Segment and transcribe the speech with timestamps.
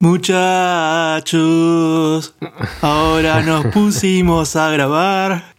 [0.00, 1.32] Muchachos,
[2.82, 5.56] ahora nos pusimos a grabar.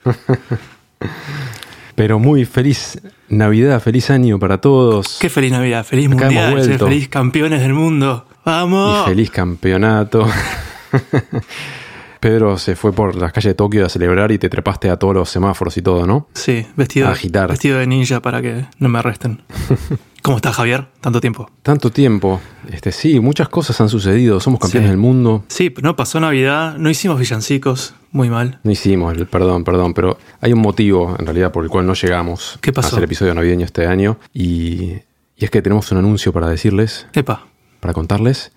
[1.95, 5.17] Pero muy feliz Navidad, feliz año para todos.
[5.19, 8.25] Qué feliz Navidad, feliz Acá mundial, feliz campeones del mundo.
[8.45, 9.07] ¡Vamos!
[9.07, 10.25] Y feliz campeonato.
[12.19, 15.13] Pedro se fue por las calles de Tokio a celebrar y te trepaste a todos
[15.13, 16.27] los semáforos y todo, ¿no?
[16.33, 17.49] Sí, vestido, A agitar.
[17.49, 19.41] vestido de ninja para que no me arresten.
[20.21, 20.87] ¿Cómo estás, Javier?
[20.99, 21.49] Tanto tiempo.
[21.63, 22.41] Tanto tiempo.
[22.69, 24.41] Este, sí, muchas cosas han sucedido.
[24.41, 24.91] Somos campeones Sí.
[24.91, 25.45] del mundo.
[25.47, 28.59] Sí, no pasó Navidad, no hicimos villancicos, muy mal.
[28.63, 31.93] No hicimos, el- perdón, perdón, pero hay un motivo en realidad por el cual no
[31.93, 32.87] llegamos ¿Qué pasó?
[32.87, 34.17] a hacer episodio navideño este año.
[34.33, 34.97] Y,
[35.37, 37.47] y es que tenemos un anuncio para decirles, Epa,
[37.79, 38.51] para contarles,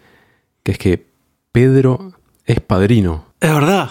[0.64, 1.06] que es que
[1.52, 2.12] Pedro
[2.44, 3.26] es padrino.
[3.42, 3.90] Es verdad,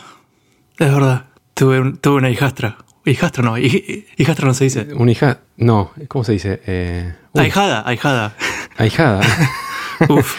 [0.80, 1.26] es verdad.
[1.54, 2.78] Tuve, un- tuve una hijastra.
[3.06, 4.88] Hijastra no, hij- hijastra no se dice.
[4.96, 6.62] Una hija, no, ¿cómo se dice?
[6.66, 8.36] Eh, Ahijada, ahijada.
[8.78, 9.22] ahijada.
[10.10, 10.36] Uf,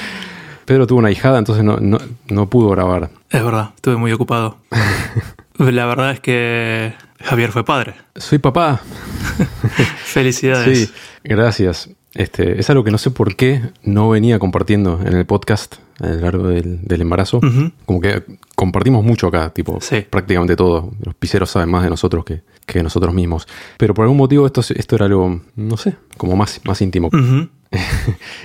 [0.64, 1.98] Pedro tuvo una hijada, entonces no, no,
[2.28, 3.10] no pudo grabar.
[3.30, 4.58] es verdad, estuve muy ocupado.
[5.58, 7.94] La verdad es que Javier fue padre.
[8.16, 8.80] Soy papá.
[10.04, 10.78] Felicidades.
[10.88, 10.92] Sí,
[11.24, 11.90] gracias.
[12.14, 16.06] Este, es algo que no sé por qué no venía compartiendo en el podcast a
[16.08, 17.40] lo largo del, del embarazo.
[17.86, 18.22] Como que
[18.54, 20.04] compartimos mucho acá, tipo, Sí.
[20.10, 20.90] prácticamente todo.
[21.04, 23.46] Los piseros saben más de nosotros que, que nosotros mismos.
[23.78, 27.08] Pero por algún motivo esto, esto era algo, no sé, como más, más íntimo.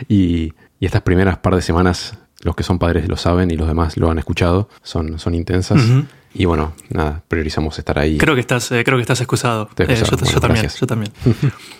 [0.07, 3.67] Y, y estas primeras par de semanas, los que son padres lo saben y los
[3.67, 5.81] demás lo han escuchado, son, son intensas.
[6.33, 8.17] Y bueno, nada, priorizamos estar ahí.
[8.17, 9.69] Creo que estás, eh, creo que estás excusado.
[9.79, 11.11] Eh, yo, yo también, yo también.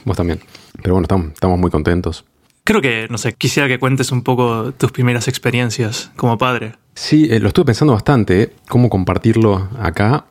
[0.04, 0.40] Vos también.
[0.82, 2.26] Pero bueno, estamos, estamos muy contentos.
[2.68, 6.74] Creo que, no sé, quisiera que cuentes un poco tus primeras experiencias como padre.
[6.96, 10.26] Sí, eh, lo estuve pensando bastante, eh, cómo compartirlo acá,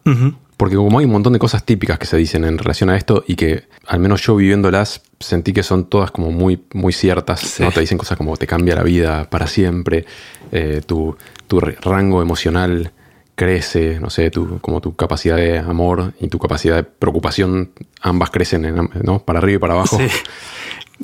[0.58, 3.24] porque como hay un montón de cosas típicas que se dicen en relación a esto
[3.26, 7.62] y que al menos yo viviéndolas sentí que son todas como muy, muy ciertas, Sí.
[7.62, 7.72] ¿no?
[7.72, 10.04] Te dicen cosas como te cambia la vida para siempre,
[10.52, 12.92] eh, tu, tu rango emocional
[13.34, 17.70] crece, no sé, tu, como tu capacidad de amor y tu capacidad de preocupación,
[18.02, 19.20] ambas crecen, en ¿no?
[19.20, 19.96] Para arriba y para abajo.
[19.98, 20.06] Sí.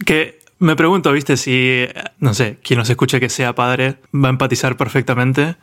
[0.05, 1.87] Que me pregunto, viste, si,
[2.21, 5.57] no sé, quien nos escuche que sea padre va a empatizar perfectamente.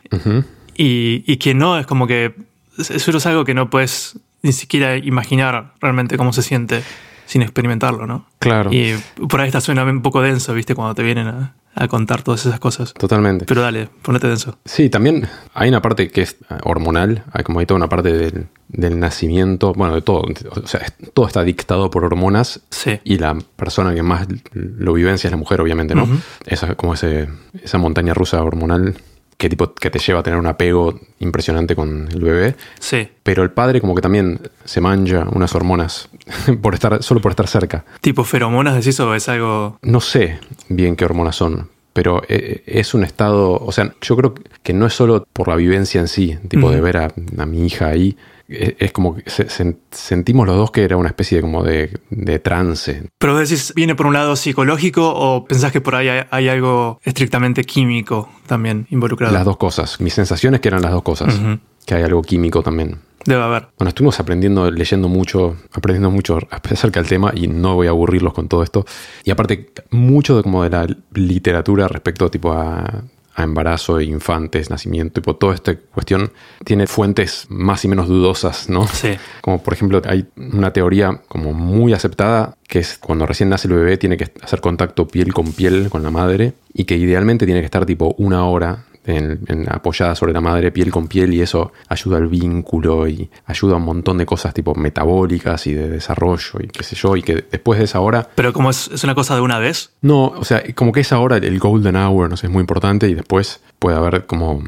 [0.76, 2.36] Y, y quien no, es como que
[2.78, 6.84] eso es algo que no puedes ni siquiera imaginar realmente cómo se siente
[7.26, 8.26] sin experimentarlo, ¿no?
[8.40, 8.96] Claro, Y
[9.28, 12.46] por ahí está suena un poco denso, viste, cuando te vienen a, a contar todas
[12.46, 12.94] esas cosas.
[12.94, 13.46] totalmente.
[13.46, 14.58] Pero dale, ponete denso.
[14.66, 18.14] Sí, también hay una parte que es eh, hormonal, hay como hay toda una parte
[18.14, 23.00] del, del nacimiento, bueno, de todo, o sea, todo está dictado por hormonas Sí.
[23.04, 26.08] y la persona que más lo vivencia es la mujer, obviamente, ¿no?
[26.46, 27.28] Esa, como ese,
[27.62, 28.96] esa montaña rusa hormonal
[29.40, 33.08] que, tipo, que te lleva a tener un apego impresionante con el bebé, Sí.
[33.24, 36.10] pero el padre como que también se manja unas hormonas
[36.62, 37.86] por estar, solo por estar cerca.
[38.02, 39.80] Tipo feromonas, decís, o es algo.
[39.82, 44.34] No sé bien qué hormonas son, pero eh, es un estado, o sea, yo creo
[44.62, 47.66] que no es solo por la vivencia en sí, tipo de ver a, a mi
[47.66, 48.18] hija ahí,
[48.50, 51.64] es, es como que se- se- sentimos los dos que era una especie de como
[51.64, 53.04] de, de trance.
[53.18, 57.00] Pero decís, ¿viene por un lado psicológico o pensás que por ahí hay, hay algo
[57.04, 59.34] estrictamente químico también involucrado?
[59.34, 61.40] Las dos cosas, mis sensaciones que eran las dos cosas,
[61.86, 62.98] que hay algo químico también.
[63.26, 63.68] Debe haber.
[63.78, 68.34] Bueno, estuvimos aprendiendo, leyendo mucho, aprendiendo mucho acerca del tema y no voy a aburrirlos
[68.34, 68.86] con todo esto.
[69.26, 73.04] Y aparte, mucho de como de la literatura respecto tipo a,
[73.40, 76.32] a embarazo, infantes, nacimiento, tipo toda esta cuestión
[76.64, 78.88] tiene fuentes más y menos dudosas, ¿no?
[78.88, 79.18] Sí.
[79.42, 83.74] Como por ejemplo, hay una teoría como muy aceptada que es cuando recién nace el
[83.74, 87.62] bebé tiene que hacer contacto piel con piel con la madre y que idealmente tiene
[87.62, 91.42] que estar tipo una hora en- en- apoyada sobre la madre piel con piel y
[91.42, 95.90] eso ayuda al vínculo y ayuda a un montón de cosas tipo metabólicas y de
[95.90, 99.04] desarrollo y qué sé yo y que después de esa hora Pero como es, es
[99.04, 99.92] una cosa de una vez.
[100.02, 103.08] no, o sea, como que esa hora, el golden hour, no sé, es muy importante
[103.10, 104.62] y después puede haber como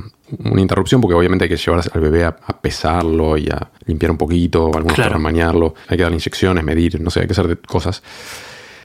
[0.45, 4.11] una interrupción porque obviamente hay que llevar al bebé a, a pesarlo y a limpiar
[4.11, 5.09] un poquito, algunos Claro.
[5.11, 5.19] para
[5.89, 8.01] hay que darle inyecciones, medir, no sé, hay que hacer de- cosas.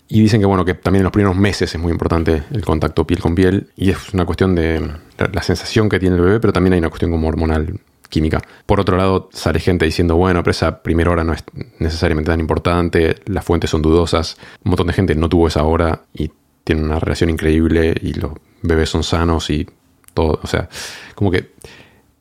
[0.09, 3.07] Y dicen que bueno, que también en los primeros meses es muy importante el contacto
[3.07, 4.81] piel con piel y es una cuestión de
[5.19, 8.41] la, sensación que tiene el bebé, pero también hay una cuestión como hormonal química.
[8.67, 11.43] Por otro lado, sale gente diciendo, bueno, pero esa primera hora no es
[11.81, 16.03] necesariamente tan importante, las fuentes son dudosas, un montón de gente no tuvo esa hora
[16.15, 16.31] y
[16.63, 18.33] tiene una relación increíble y los
[18.63, 19.67] bebés son sanos y
[20.15, 20.69] todo, o sea,
[21.17, 21.51] como que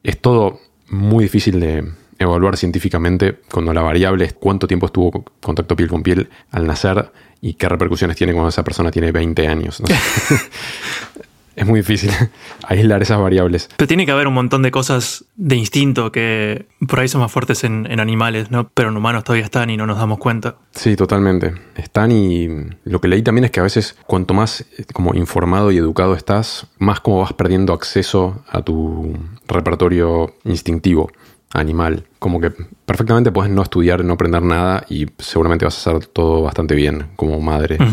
[0.03, 0.59] es todo
[0.89, 1.83] muy difícil de
[2.17, 6.65] evaluar científicamente cuando la variable es cuánto tiempo estuvo con- contacto piel con piel al
[6.65, 7.11] nacer
[7.45, 9.79] y qué repercusiones tiene cuando esa persona tiene 20 años.
[9.79, 9.85] ¿no?
[11.55, 12.09] es muy difícil
[12.67, 13.69] aislar esas variables.
[13.77, 17.31] Pero tiene que haber un montón de cosas de instinto que por ahí son más
[17.31, 18.67] fuertes en, en animales, ¿no?
[18.73, 20.55] Pero en humanos todavía están y no nos damos cuenta.
[20.71, 21.53] Sí, totalmente.
[21.75, 22.49] Están y
[22.83, 26.15] lo que leí también es que a veces cuanto más eh, como informado y educado
[26.15, 29.15] estás, más como vas perdiendo acceso a tu
[29.47, 31.11] repertorio instintivo
[31.53, 32.05] animal.
[32.19, 32.51] Como que
[32.85, 37.07] perfectamente puedes no estudiar, no aprender nada y seguramente vas a hacer todo bastante bien
[37.15, 37.77] como madre.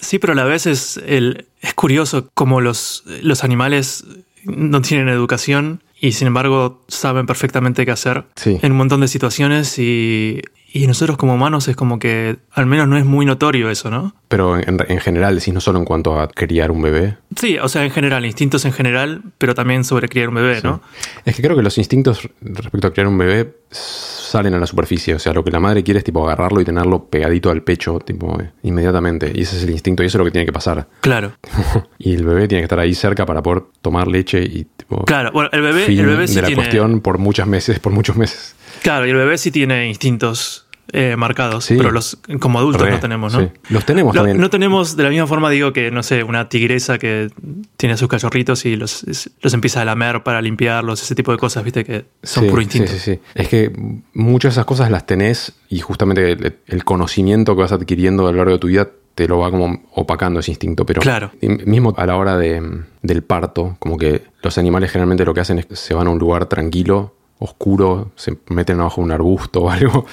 [0.00, 4.04] Sí, pero a la vez es, el, es curioso cómo los, los animales
[4.44, 8.58] no tienen educación y sin embargo saben perfectamente qué hacer Sí.
[8.62, 10.42] en un montón de situaciones y,
[10.76, 14.14] y nosotros como humanos es como que al menos no es muy notorio eso, ¿no?
[14.28, 17.16] Pero en, en general, decís no solo en cuanto a criar un bebé.
[17.36, 20.82] Sí, o sea, en general, instintos en general, pero también sobre criar un bebé, ¿no?
[21.24, 25.14] Es que creo que los instintos respecto a criar un bebé salen a la superficie.
[25.14, 27.98] O sea, lo que la madre quiere es tipo agarrarlo y tenerlo pegadito al pecho,
[28.00, 29.32] tipo, eh, inmediatamente.
[29.34, 30.88] Y ese es el instinto y eso es lo que tiene que pasar.
[31.00, 31.32] Claro,
[31.98, 35.04] y el bebé tiene que estar ahí cerca para poder tomar leche y tipo.
[35.04, 35.30] claro.
[35.32, 36.62] Bueno, el bebé, fin el bebé sí de la tiene.
[36.62, 38.54] cuestión por muchos meses, por muchos meses.
[38.82, 41.76] Claro, y el bebé sí tiene instintos eh, marcados, Sí.
[41.76, 43.40] pero los como adultos Re, no tenemos, ¿no?
[43.40, 43.48] sí.
[43.70, 44.40] Los tenemos Lo- también.
[44.40, 47.28] no tenemos, de la misma forma digo que, no sé, una tigresa que
[47.76, 49.04] tiene sus cachorritos y los,
[49.42, 52.62] los empieza a lamer para limpiarlos, ese tipo de cosas, viste, que son Sí, puro
[52.62, 52.92] instinto.
[52.92, 53.20] Sí, sí, sí.
[53.34, 53.72] Es que
[54.14, 58.30] muchas de esas cosas las tenés y justamente el, el conocimiento que vas adquiriendo a
[58.32, 60.84] lo largo de tu vida te lo va como opacando ese instinto.
[60.84, 61.30] Pero Claro.
[61.40, 65.58] mismo a la hora de- del parto, como que los animales generalmente lo que hacen
[65.58, 69.62] es que se van a un lugar tranquilo, oscuro, se meten abajo de un arbusto
[69.62, 70.06] o algo,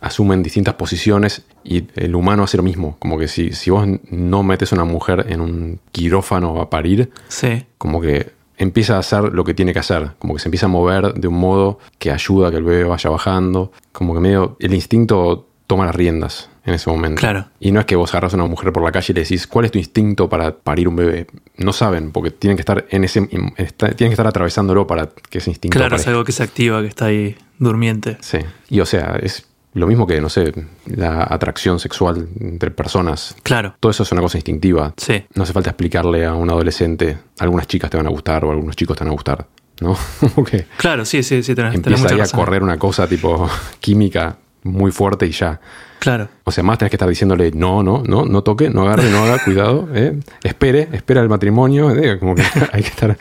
[0.00, 2.96] asumen distintas posiciones y el humano hace lo mismo.
[2.98, 7.10] Como que si, si vos no metes a una mujer en un quirófano a parir,
[7.28, 10.66] Sí, como que empieza a hacer lo que tiene que hacer, como que se empieza
[10.66, 14.20] a mover de un modo que ayuda a que el bebé vaya bajando, como que
[14.20, 17.20] medio el instinto toma las riendas en ese momento.
[17.20, 17.46] Claro.
[17.60, 19.46] Y no es que vos agarras a una mujer por la calle y le decís,
[19.46, 21.26] ¿cuál es tu instinto para parir un bebé?
[21.56, 25.38] No saben, porque tienen que estar en ese está- tienen que estar atravesándolo para que
[25.38, 28.16] ese instinto claro, es algo que se activa, que está ahí durmiente.
[28.20, 28.38] Sí.
[28.70, 29.46] Y o sea, es
[29.78, 30.52] lo mismo que, no sé,
[30.86, 33.34] la atracción sexual entre personas.
[33.42, 34.92] Claro, Todo eso es una cosa instintiva.
[34.96, 35.24] sí.
[35.34, 38.76] No hace falta explicarle a un adolescente, algunas chicas te van a gustar o algunos
[38.76, 39.46] chicos te van a gustar,
[39.80, 39.96] ¿no?
[40.44, 43.48] Que Claro, sí, sí, sí, tenés, tenés empieza ahí a correr una cosa tipo
[43.80, 45.60] química muy fuerte y ya.
[46.00, 49.10] Claro, O sea, más tenés que estar diciéndole, no, no, no, no toque, no agarre,
[49.10, 50.18] no haga, cuidado, eh.
[50.44, 52.42] espere, espera el matrimonio, eh, como que
[52.72, 53.16] hay que estar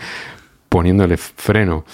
[0.69, 1.85] poniéndole freno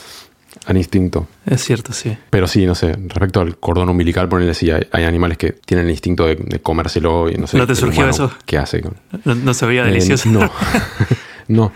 [0.66, 1.28] al instinto.
[1.46, 2.18] es cierto, sí.
[2.30, 5.86] Pero sí, no sé, respecto al cordón umbilical, ponele sí, hay, hay animales que tienen
[5.86, 7.58] el instinto de, de comérselo y no sé.
[7.58, 8.32] ¿No te surgió eso?
[8.46, 8.82] ¿Qué hace?
[9.26, 10.30] No, no se veía Eh, delicioso.
[10.30, 10.50] no.
[11.48, 11.72] no.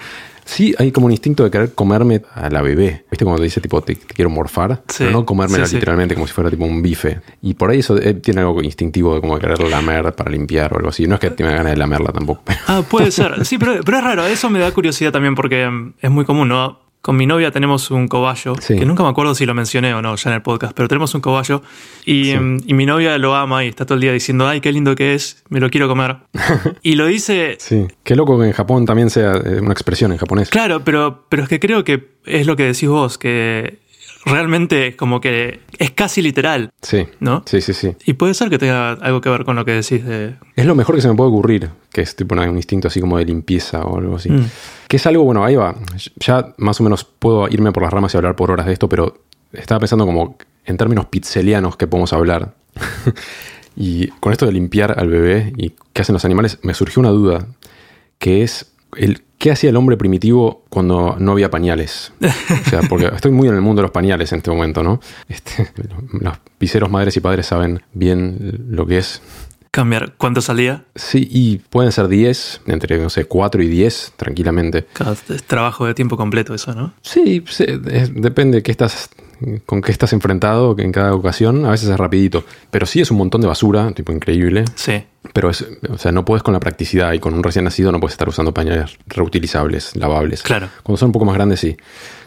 [0.45, 3.03] Sí, hay como un instinto de querer comerme a la bebé.
[3.11, 4.81] ¿Viste cuando te dice tipo te, te quiero morfar?
[4.87, 5.75] Sí, Pero no comérmela sí, sí.
[5.75, 7.19] literalmente como si fuera tipo un bife.
[7.41, 10.77] Y por ahí eso eh, tiene algo instintivo de como querer lamer para limpiar o
[10.77, 11.05] algo así.
[11.05, 12.43] No es que tenga ganas de lamerla tampoco.
[12.65, 13.43] Ah, puede ser.
[13.45, 14.25] Sí, pero, pero es raro.
[14.25, 16.79] Eso me da curiosidad también porque mm, es muy común, ¿no?
[17.07, 18.75] Con mi novia tenemos un cobayo, Sí.
[18.75, 21.15] que nunca me acuerdo si lo mencioné o no ya en el podcast, pero tenemos
[21.15, 21.61] un cobayo
[22.05, 22.37] y, Sí.
[22.37, 24.93] mm, y mi novia lo ama y está todo el día diciendo, ay, qué lindo
[24.93, 26.17] que es, me lo quiero comer.
[26.83, 27.87] y lo dice, Sí.
[28.03, 30.49] Qué loco que en Japón también sea eh, una expresión en japonés.
[30.49, 33.79] claro, pero, pero es que creo que es lo que decís vos, que
[34.27, 37.07] realmente es como que es casi literal, Sí.
[37.19, 37.43] ¿no?
[37.45, 37.95] Sí, sí, sí.
[38.05, 40.35] Y puede ser que tenga algo que ver con lo que decís de...
[40.55, 43.17] Es lo mejor que se me puede ocurrir, que es tipo un instinto así como
[43.17, 44.29] de limpieza o algo así.
[44.29, 44.45] Mm.
[44.87, 45.75] Que es algo, bueno, ahí va.
[46.17, 48.87] Ya más o menos puedo irme por las ramas y hablar por horas de esto,
[48.87, 49.21] pero
[49.53, 52.53] estaba pensando como en términos pizzelianos que podemos hablar.
[53.75, 57.09] y con esto de limpiar al bebé y qué hacen los animales, me surgió una
[57.09, 57.47] duda,
[58.19, 62.11] que es el qué hacía el hombre primitivo cuando no había pañales.
[62.21, 64.99] O sea, porque estoy muy en el mundo de los pañales en este momento, ¿no?
[65.29, 65.69] Este,
[66.19, 69.21] los pizzeros madres y padres saben bien lo que es
[69.69, 70.85] Cambiar cuánto salía.
[70.95, 74.87] Sí, y pueden ser 10, entre, no sé, 4 y 10, tranquilamente.
[75.29, 76.93] Es trabajo de tiempo completo eso, ¿no?
[77.03, 79.09] Sí, sí, es- depende de qué estás,
[79.65, 81.65] con qué estás enfrentado en cada ocasión.
[81.65, 82.43] A veces es rapidito.
[82.71, 84.65] Pero sí es un montón de basura, tipo increíble.
[84.75, 85.03] Sí.
[85.33, 87.99] Pero es, o sea, no puedes con la practicidad y con un recién nacido no
[87.99, 90.41] puedes estar usando pañales reutilizables, lavables.
[90.43, 90.69] Claro.
[90.83, 91.77] Cuando son un poco más grandes, sí.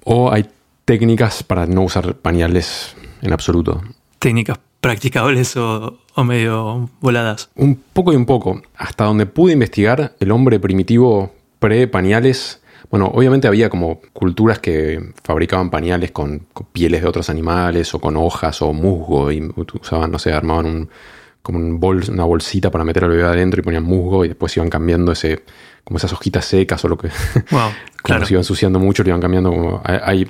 [0.04, 0.46] O hay
[0.84, 3.82] técnicas para no usar pañales en absoluto.
[4.18, 7.50] técnicas practicables o, o medio voladas.
[7.54, 8.62] Un poco y un poco.
[8.76, 12.59] Hasta donde pude investigar, el hombre primitivo pre-pañales.
[12.90, 18.00] Bueno, obviamente había como culturas que fabricaban pañales con, con pieles de otros animales o
[18.00, 19.48] con hojas o musgo y
[19.80, 20.88] usaban, no sé, armaban un,
[21.42, 24.56] como un bol, una bolsita para meter al bebé adentro y ponían musgo y después
[24.56, 25.44] iban cambiando ese,
[25.84, 27.08] como esas hojitas secas o lo que,
[27.50, 28.26] Wow, como claro.
[28.26, 29.50] se iban ensuciando mucho, lo iban cambiando.
[29.50, 30.28] Como, hay,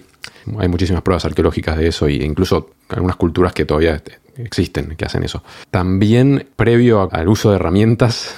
[0.59, 4.03] hay, muchísimas pruebas arqueológicas de eso e incluso algunas culturas que todavía
[4.37, 5.43] existen que hacen eso.
[5.71, 8.35] También previo al uso de herramientas,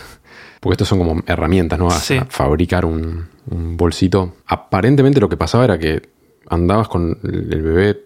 [0.61, 1.89] porque estos son como herramientas, ¿no?
[1.89, 2.17] A, Sí.
[2.19, 4.35] a fabricar un, un bolsito.
[4.47, 6.03] Aparentemente lo que pasaba era que
[6.49, 8.01] andabas con el bebé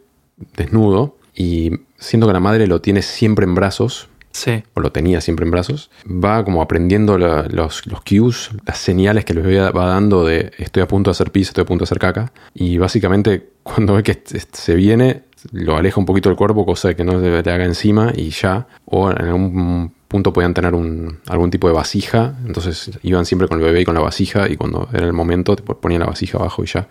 [0.56, 4.62] desnudo y siendo que la madre lo tiene siempre en brazos, Sí.
[4.74, 9.24] o lo tenía siempre en brazos, va como aprendiendo la- los, los cues, las señales
[9.24, 11.82] que el bebé va dando de estoy a punto de hacer pis, estoy a punto
[11.82, 12.32] de hacer caca.
[12.54, 16.96] Y básicamente cuando ve que se viene, lo aleja un poquito del cuerpo, cosa de
[16.96, 18.66] que no se le haga encima y ya.
[18.84, 23.58] O en algún punto podían tener un- algún tipo de vasija, entonces iban siempre con
[23.58, 26.38] el bebé y con la vasija y cuando era el momento tipo, ponían la vasija
[26.38, 26.88] abajo y ya.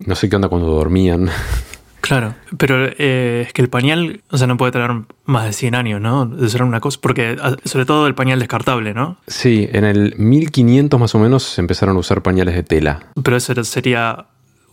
[0.00, 1.28] No sé qué onda cuando dormían.
[2.06, 4.90] Claro, pero eh, es que el pañal, o sea, no puede tener
[5.24, 6.26] más de 100 años, ¿no?
[6.26, 9.16] De ser una cosa, porque ah, sobre todo el pañal descartable, ¿no?
[9.26, 13.06] Sí, en el 1500 más o menos se empezaron a usar pañales de tela.
[13.22, 14.26] Pero eso sería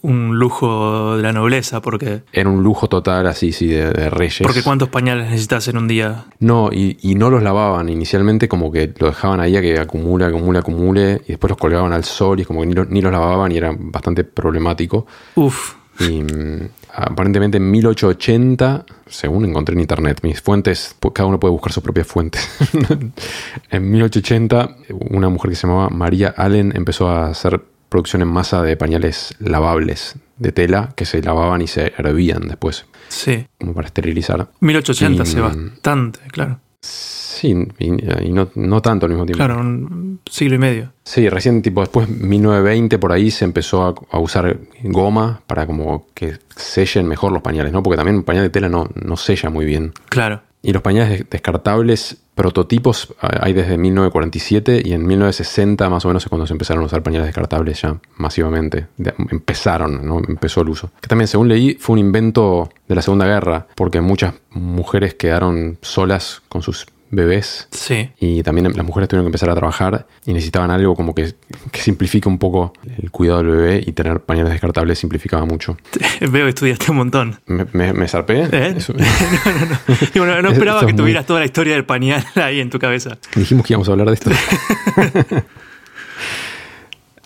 [0.04, 4.40] un lujo de la nobleza, porque, Era un lujo total así, sí, de, de reyes.
[4.44, 6.26] porque ¿cuántos pañales necesitas en un día?
[6.40, 7.90] No, y, y no los lavaban.
[7.90, 11.22] Inicialmente como que lo dejaban ahí a que acumule, acumule, acumule.
[11.26, 13.52] Y después los colgaban al sol y es como que ni, lo- ni los lavaban
[13.52, 15.06] y era bastante problemático.
[15.36, 21.40] Uf, Y mm, aparentemente en 1880, según encontré en internet, mis fuentes, pu- cada uno
[21.40, 22.42] puede buscar sus propias fuentes.
[23.70, 24.76] en 1880,
[25.12, 27.62] una mujer que se llamaba María Allen empezó a hacer
[27.92, 32.86] producción en masa de pañales lavables de tela que se lavaban y se hervían después,
[33.10, 33.46] sí.
[33.60, 34.48] como para esterilizar.
[34.62, 36.60] 1880 Y, hace mm, bastante, claro.
[36.80, 39.44] Sí, y, y no, no tanto al mismo tiempo.
[39.44, 40.94] Claro, un siglo y medio.
[41.04, 46.08] Sí, recién tipo después 1920 por ahí se empezó a, a usar goma para como
[46.14, 47.84] que sellen mejor los pañales, ¿no?
[47.84, 49.92] Porque también un pañal de tela no, no sella muy bien.
[50.08, 50.44] Claro.
[50.64, 56.08] Y los pañales des- descartables, prototipos, ah, hay desde 1947 y en 1960 más o
[56.08, 58.88] menos es cuando se empezaron a usar pañales descartables ya masivamente.
[59.32, 60.20] Empezaron, ¿no?
[60.28, 60.92] Empezó el uso.
[61.02, 65.78] Que también, según leí, fue un invento de la Segunda Guerra, porque muchas mujeres quedaron
[65.82, 68.10] solas con sus bebés Sí.
[68.20, 71.34] y también las mujeres tuvieron que empezar a trabajar y necesitaban algo como que,
[71.72, 75.78] que simplifique un poco el cuidado del bebé y tener pañales descartables simplificaba mucho.
[76.22, 77.40] Veo que estudiaste un montón.
[77.48, 78.44] ¿Me, me, me zarpé?
[78.52, 78.74] ¿Eh?
[78.78, 78.94] Eso-
[80.14, 82.60] Digo, no, no Esto esperaba es que muy- tuvieras toda la historia del pañal ahí
[82.62, 83.18] en tu cabeza.
[83.36, 84.32] Dijimos que íbamos a hablar de esto.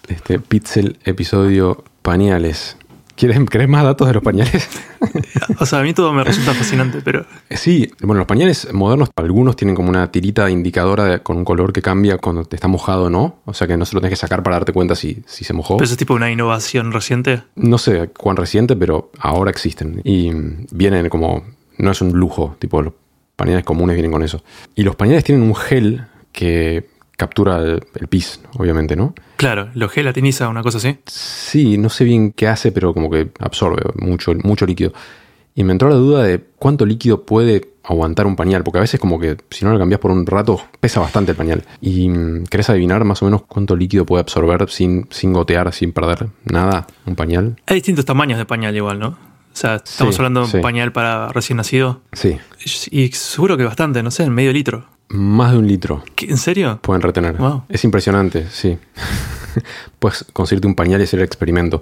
[0.08, 2.77] este Pixel episodio pañales.
[3.16, 4.68] ¿Quieres, ¿Querés más datos de los pañales?
[5.60, 9.56] O sea, a mí todo me resulta fascinante, pero Sí, bueno, los pañales modernos, algunos
[9.56, 13.06] tienen como una tirita indicadora de- con un color que cambia cuando te está mojado
[13.06, 13.38] o no.
[13.46, 15.54] O sea que no se lo tenés que sacar para darte cuenta si, si se
[15.54, 15.78] mojó.
[15.78, 17.44] pero eso es tipo una innovación reciente.
[17.56, 20.02] No sé cuán reciente, pero ahora existen.
[20.04, 20.32] Y
[20.72, 21.44] vienen como.
[21.78, 22.94] No es un lujo, tipo los
[23.36, 24.44] pañales comunes vienen con eso.
[24.76, 29.14] Y los pañales tienen un gel que captura el, el pis, obviamente, ¿no?
[29.38, 30.98] Claro, lo gelatiniza, una cosa así.
[31.06, 34.94] Sí, no sé bien qué hace, pero como que absorbe mucho, mucho líquido.
[35.58, 39.00] Y me entró la duda de cuánto líquido puede aguantar un pañal, porque a veces
[39.00, 41.64] como que si no lo cambias por un rato, pesa bastante el pañal.
[41.80, 45.94] Y mm, ¿querés adivinar más o menos cuánto líquido puede absorber sin, sin gotear, sin
[45.94, 47.56] perder nada un pañal?
[47.68, 49.08] Hay distintos tamaños de pañal igual, ¿no?
[49.10, 50.58] O sea, estamos Sí, hablando de un sí.
[50.60, 52.02] pañal para recién nacido.
[52.12, 52.38] Sí,
[52.92, 54.88] Y seguro que bastante, no sé, medio litro.
[55.10, 56.04] Más de un litro.
[56.16, 56.26] ¿Qué?
[56.28, 56.80] ¿En serio?
[56.82, 57.34] pueden retener.
[57.38, 57.64] Wow.
[57.70, 58.78] Es impresionante, sí.
[60.00, 61.82] Puedes conseguirte un pañal y hacer el experimento.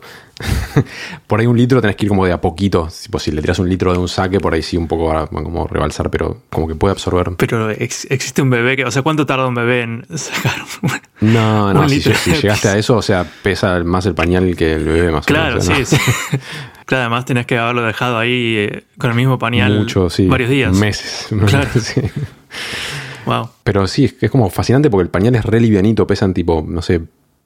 [1.27, 2.87] por ahí un litro tenés que ir como de a poquito.
[3.01, 5.25] Tipo, si le tiras un litro de un saque, por ahí sí un poco va
[5.27, 7.31] como rebalsar, pero como que puede absorber.
[7.37, 8.85] Pero ex- existe un bebé que.
[8.85, 10.53] O sea, ¿cuánto tarda un bebé en sacar
[10.83, 14.05] un- No, no, Un si, litro si de llegaste a eso, o sea, pesa más
[14.05, 15.65] el pañal que el bebé más Claro, o menos.
[15.65, 16.37] sí, o sea, sí.
[16.85, 20.27] claro, además tenés que haberlo dejado ahí eh, con el mismo pañal Mucho, sí.
[20.27, 20.75] varios días.
[20.75, 21.27] Meses.
[21.47, 21.69] Claro.
[21.81, 22.01] Sí.
[23.25, 23.49] Wow.
[23.63, 26.81] Pero sí, es es como fascinante porque el pañal es re livianito, pesan tipo, no
[26.81, 27.01] sé,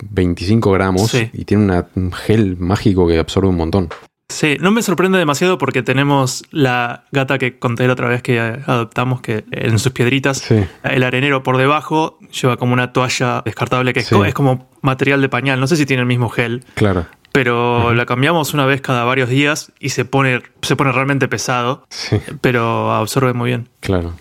[0.10, 1.29] 25 gramos Sí.
[1.34, 3.89] y tiene una- un gel mágico que absorbe un montón.
[4.29, 8.39] Sí, no me sorprende demasiado porque tenemos la gata que conté la otra vez que
[8.39, 10.65] adoptamos, que en sus piedritas, Sí.
[10.84, 14.15] el arenero por debajo lleva como una toalla descartable que es, Sí.
[14.25, 15.60] es como material de pañal.
[15.62, 17.05] No sé si tiene el mismo gel, Claro.
[17.31, 21.86] pero la cambiamos una vez cada varios días y se pone, se pone realmente pesado,
[21.89, 22.17] Sí.
[22.41, 23.69] pero absorbe muy bien.
[23.79, 24.13] Claro.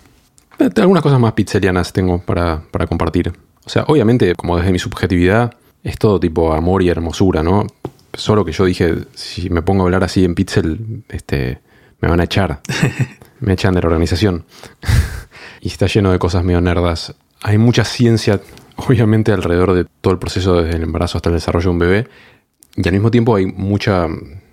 [0.59, 3.33] Eh, Algunas cosas más pizzerianas tengo para, para compartir.
[3.65, 7.67] O sea, obviamente, como desde mi subjetividad, es todo tipo amor y hermosura, ¿no?
[8.13, 11.59] Solo que yo dije, si me pongo a hablar así en Pixel, este,
[11.99, 12.61] me van a echar.
[13.39, 14.45] me echan de la organización.
[15.61, 17.15] y está lleno de cosas medio nerdas.
[17.43, 18.41] Hay mucha ciencia,
[18.77, 22.07] obviamente, alrededor de todo el proceso desde el embarazo hasta el desarrollo de un bebé.
[22.75, 24.07] Y al mismo tiempo hay mucha,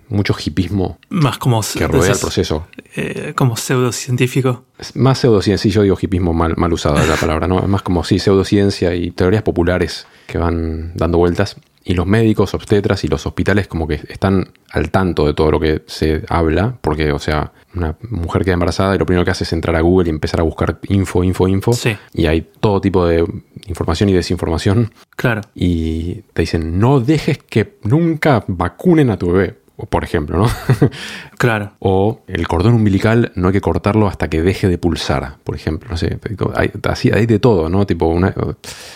[0.09, 2.67] mucho hipismo Más como, que rodea el proceso.
[2.95, 4.65] eh, como pseudocientífico.
[4.77, 7.59] Es más pseudociencia, sí, yo digo hipismo mal, mal usado la palabra, ¿no?
[7.59, 11.55] Es más como sí, pseudociencia y teorías populares que van dando vueltas.
[11.87, 15.59] Y los médicos, obstetras y los hospitales como que están al tanto de todo lo
[15.59, 19.43] que se habla, porque, o sea, una mujer queda embarazada y lo primero que hace
[19.43, 21.73] es entrar a Google y empezar a buscar info, info, info.
[21.73, 21.95] Sí.
[22.11, 23.23] Y hay todo tipo de
[23.67, 24.93] información y desinformación.
[25.15, 25.41] Claro.
[25.53, 29.59] Y te dicen, no dejes que nunca vacunen a tu bebé.
[29.77, 30.47] O, Por ejemplo, ¿no?
[31.37, 31.73] Claro.
[31.79, 35.89] o el cordón umbilical no hay que cortarlo hasta que deje de pulsar, por ejemplo.
[35.89, 36.17] No sé,
[36.55, 37.85] hay, así, hay de todo, ¿no?
[37.85, 38.33] Tipo una,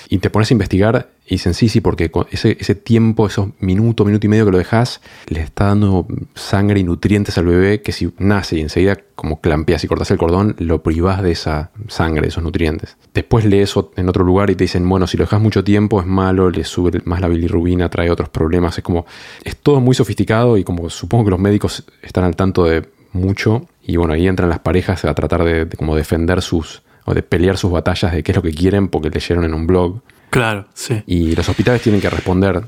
[0.07, 4.03] y te pones a investigar y dicen, sí, sí, porque ese, ese tiempo, esos minutos,
[4.03, 7.91] minuto y medio que lo dejas, le está dando sangre y nutrientes al bebé que
[7.91, 12.23] si nace y enseguida como clampeas y cortas el cordón, lo privás de esa sangre,
[12.23, 12.97] de esos nutrientes.
[13.13, 16.07] Después lees en otro lugar y te dicen, bueno, si lo dejas mucho tiempo es
[16.07, 18.79] malo, le sube más la bilirrubina, trae otros problemas.
[18.79, 19.05] Es como,
[19.43, 23.67] es todo muy sofisticado y como supongo que los médicos están al tanto de mucho
[23.83, 27.21] y bueno, ahí entran las parejas a tratar de, de como defender sus, o de
[27.21, 30.01] pelear sus batallas de qué es lo que quieren porque leyeron en un blog.
[30.29, 31.01] Claro, sí.
[31.07, 32.63] Y los hospitales tienen que responder.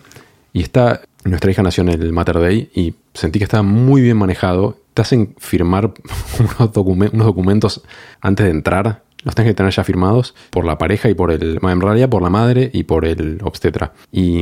[0.53, 4.17] Y está, nuestra hija nació en el Mater Day y sentí que estaba muy bien
[4.17, 4.77] manejado.
[4.93, 5.93] Te hacen firmar
[6.39, 7.81] unos, documen- unos documentos
[8.19, 9.03] antes de entrar.
[9.23, 12.23] Los tienes que tener ya firmados por la pareja y por el, en realidad por
[12.23, 13.93] la madre y por el obstetra.
[14.11, 14.41] Y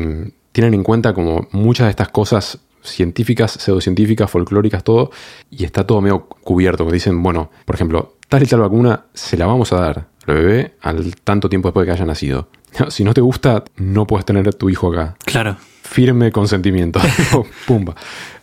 [0.54, 5.12] tienen en cuenta como muchas de estas cosas científicas, pseudocientíficas, folclóricas, todo,
[5.52, 6.90] y está todo medio cubierto.
[6.90, 10.76] Dicen, bueno, por ejemplo, tal y tal vacuna se la vamos a dar al bebé
[10.82, 12.48] al tanto tiempo después de que haya nacido.
[12.90, 15.16] Si no te gusta, no puedes tener a tu hijo acá.
[15.26, 15.58] Claro.
[15.84, 17.00] Firme consentimiento.
[17.68, 17.96] Pumba.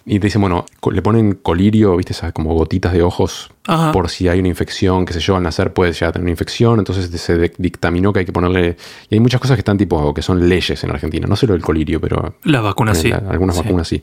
[0.08, 3.90] Y te dicen, bueno, le ponen colirio, viste, esas como gotitas de ojos Ajá.
[3.90, 6.78] por si hay una infección, qué sé yo, al nacer puede ya tener una infección,
[6.78, 8.76] entonces se dictaminó que hay que ponerle...
[9.10, 11.62] Y hay muchas cosas que están tipo, que son leyes en Argentina, no solo el
[11.62, 13.10] colirio, pero Las vacunas sí.
[13.10, 13.62] Ponele, Algunas Sí.
[13.64, 14.00] vacunas sí.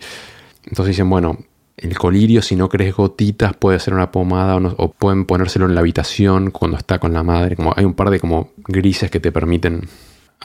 [0.66, 1.38] Entonces dicen, bueno,
[1.78, 5.66] el colirio, si no crees gotitas, puede ser una pomada o, no- o pueden ponérselo
[5.68, 7.56] en la habitación cuando está con la madre.
[7.56, 9.88] Como hay un par de como grises que te permiten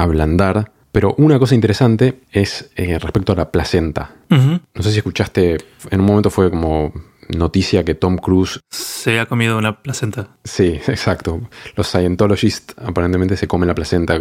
[0.03, 0.73] ablandar.
[0.91, 4.13] Pero una cosa interesante es eh, respecto a la placenta.
[4.31, 5.59] No sé si escuchaste,
[5.91, 6.93] en un momento fue como
[7.37, 10.29] noticia que Tom Cruise, Se ha comido una placenta.
[10.45, 11.43] sí, exacto,
[11.77, 14.19] los Scientologists aparentemente se comen la placenta.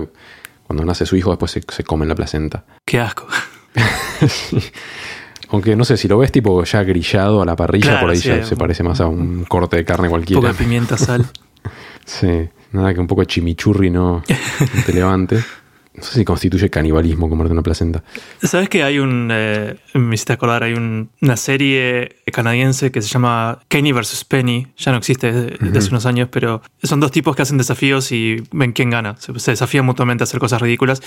[0.63, 2.65] Cuando nace su hijo, después se, se comen la placenta.
[2.85, 3.25] Qué asco.
[5.49, 8.17] Aunque no sé, si lo ves tipo ya grillado a la parrilla, Claro, por ahí
[8.17, 10.49] sí, ya un- se parece más a un corte de carne cualquiera.
[10.49, 11.25] de pimienta, sal.
[12.05, 15.43] Sí, nada que un poco de chimichurri no, no te levante.
[15.97, 18.03] No sé si constituye canibalismo comerte una placenta.
[18.43, 19.29] ¿Sabes que hay un.
[19.31, 24.23] eh, me hiciste acordar, hay un- una serie canadiense que se llama Kenny vs.
[24.25, 24.67] Penny.
[24.77, 28.11] Ya no existe desde, desde hace unos años, pero son dos tipos que hacen desafíos
[28.11, 29.15] y ven quién gana.
[29.17, 31.01] Se, se desafían mutuamente a hacer cosas ridículas.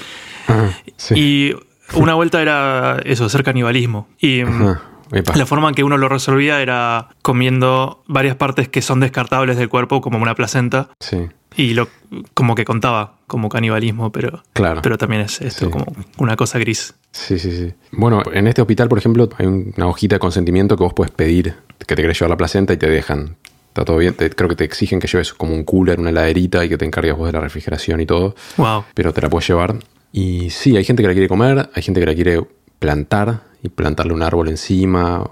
[0.49, 1.15] Ah, sí.
[1.15, 1.55] Y
[1.95, 4.09] una vuelta era eso, hacer canibalismo.
[4.19, 4.43] Y.
[4.45, 4.75] mm,
[5.13, 5.37] epa.
[5.37, 9.69] La forma en que uno lo resolvía era comiendo varias partes que son descartables del
[9.69, 11.89] cuerpo, como una placenta, Sí, y lo
[12.35, 14.83] como que contaba como canibalismo, pero, claro.
[14.83, 15.71] pero también es esto Sí.
[15.71, 15.87] como
[16.19, 16.95] una cosa gris.
[17.13, 17.73] Sí, sí, sí.
[17.93, 21.55] Bueno, en este hospital, por ejemplo, hay una hojita de consentimiento que vos puedes pedir
[21.79, 23.37] que te querés llevar la placenta y te dejan.
[23.69, 24.15] Está todo bien.
[24.15, 26.85] Te- creo que te exigen que lleves como un cooler, una heladerita y que te
[26.85, 28.35] encargues vos de la refrigeración y todo.
[28.57, 28.85] Wow.
[28.95, 29.77] pero te la puedes llevar.
[30.13, 32.41] Y sí, hay gente que la quiere comer, hay gente que la quiere
[32.81, 35.31] plantar y plantarle un árbol encima.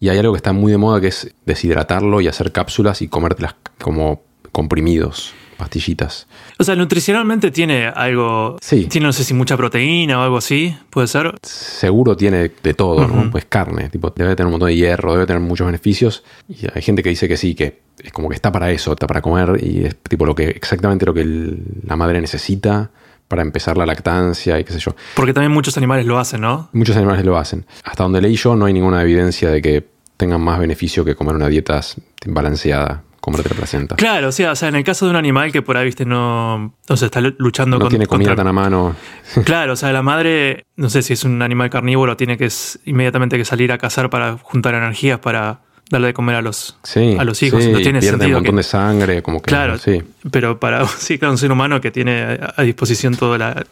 [0.00, 3.08] Y hay algo que está muy de moda que es deshidratarlo y hacer cápsulas y
[3.08, 6.26] comértelas como comprimidos, pastillitas.
[6.58, 8.58] O sea, nutricionalmente tiene algo.
[8.60, 8.86] Sí.
[8.86, 10.76] Tiene, no sé si mucha proteína o algo así.
[10.90, 11.34] Puede ser.
[11.42, 13.30] Seguro tiene de todo, ¿no?
[13.30, 16.22] Pues carne, tipo, debe tener un montón de hierro, debe tener muchos beneficios.
[16.48, 19.06] Y hay gente que dice que sí, que es como que está para eso, está
[19.06, 22.90] para comer y es tipo lo que exactamente lo que el- la madre necesita
[23.28, 24.94] para empezar la lactancia y qué sé yo.
[25.14, 26.70] Porque también muchos animales lo hacen, ¿no?
[26.72, 27.66] Muchos animales lo hacen.
[27.84, 29.86] Hasta donde leí yo no hay ninguna evidencia de que
[30.16, 31.80] tengan más beneficio que comer una dieta
[32.26, 33.96] balanceada, comerte la placenta.
[33.96, 36.04] Claro, o sea, o sea, en el caso de un animal que por ahí, viste,
[36.04, 36.74] no.
[36.88, 38.96] O sea, está luchando No con- tiene comida contra- tan a mano.
[39.44, 42.48] Claro, o sea, la madre, no sé si es un animal carnívoro, tiene que
[42.84, 47.16] inmediatamente que salir a cazar para juntar energías para darle de comer a los, Sí,
[47.18, 47.60] a los hijos.
[47.62, 50.02] sí, Entonces tiene pierde un sentido montón que- de sangre, como que Claro, sí.
[50.30, 53.66] pero para sí, claro, un ser humano que tiene a a disposición toda la,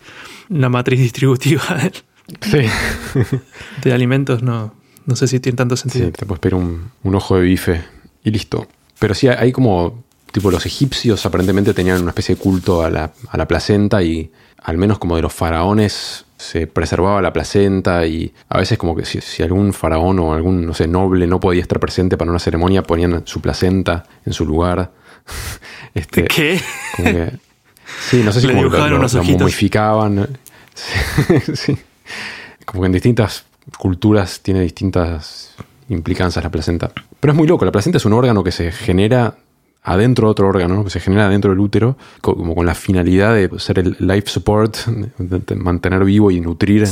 [0.48, 1.62] la matriz distributiva
[2.40, 2.58] Sí,
[3.82, 4.74] de alimentos, no,
[5.06, 6.06] no sé si tiene tanto sentido.
[6.06, 7.84] sí, te puedes pedir un, un ojo de bife
[8.24, 8.66] y listo.
[8.98, 10.02] Pero sí, hay como,
[10.32, 14.30] tipo, los egipcios aparentemente tenían una especie de culto a la, a la placenta y
[14.62, 19.04] al menos como de los faraones se preservaba la placenta y a veces como que
[19.04, 22.38] si, si algún faraón o algún, no sé, noble no podía estar presente para una
[22.40, 24.90] ceremonia, ponían su placenta en su lugar.
[25.94, 26.60] Este, ¿Qué?
[26.94, 27.32] como que-
[28.10, 30.28] sí, no sé si Le como que lo, lo momificaban.
[30.74, 31.78] Sí, sí.
[32.66, 33.44] Como que en distintas
[33.78, 35.54] culturas tiene distintas
[35.88, 36.92] implicancias la placenta.
[37.18, 39.36] Pero es muy loco, la placenta es un órgano que se genera
[39.86, 43.48] adentro de otro órgano, que se genera adentro del útero, como con la finalidad de
[43.58, 46.84] ser el life support, de mantener vivo y nutrir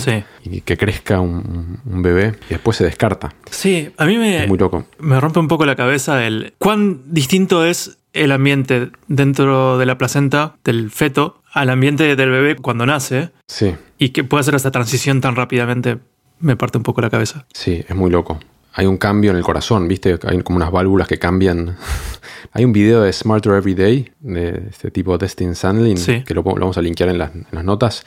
[0.45, 3.35] y que crezca un, bebé, y después se descarta.
[3.51, 4.87] Sí, a mí me, muy loco.
[5.01, 9.99] me rompe un poco la cabeza el cuán distinto es el ambiente dentro de la
[9.99, 13.31] placenta del feto al ambiente del bebé cuando nace.
[13.49, 13.75] Sí.
[13.99, 15.99] Y que puede hacer esta transición tan rápidamente,
[16.39, 17.47] me parte un poco la cabeza.
[17.53, 18.39] Sí, es muy loco.
[18.77, 20.19] Hay un cambio en el corazón, ¿viste?
[20.27, 21.77] Hay como unas válvulas que cambian.
[22.53, 26.77] Hay un video de Smarter Every Day, de este tipo Destin Sandlin, que lo, vamos
[26.77, 27.31] a linkear en las,
[27.65, 28.05] notas,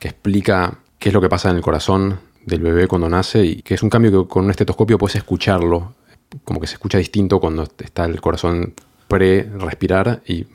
[0.00, 3.62] que explica qué es lo que pasa en el corazón del bebé cuando nace y
[3.62, 5.94] que es un cambio que con un estetoscopio puedes escucharlo,
[6.44, 8.74] como que se escucha distinto cuando está el corazón
[9.06, 10.46] pre-respirar y,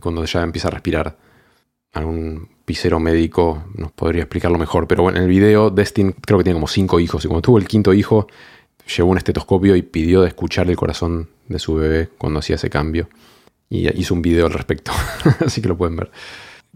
[0.00, 1.18] cuando ya empieza a respirar.
[1.92, 6.44] Algún pisero médico nos podría explicarlo mejor, pero bueno, en el video Destin creo que
[6.44, 8.26] tiene como cinco hijos y cuando tuvo el quinto hijo
[8.86, 12.70] llevó un estetoscopio y pidió de escuchar el corazón de su bebé cuando hacía ese
[12.70, 13.08] cambio.
[13.68, 14.92] Y hizo un video al respecto,
[15.44, 16.10] así que lo pueden ver.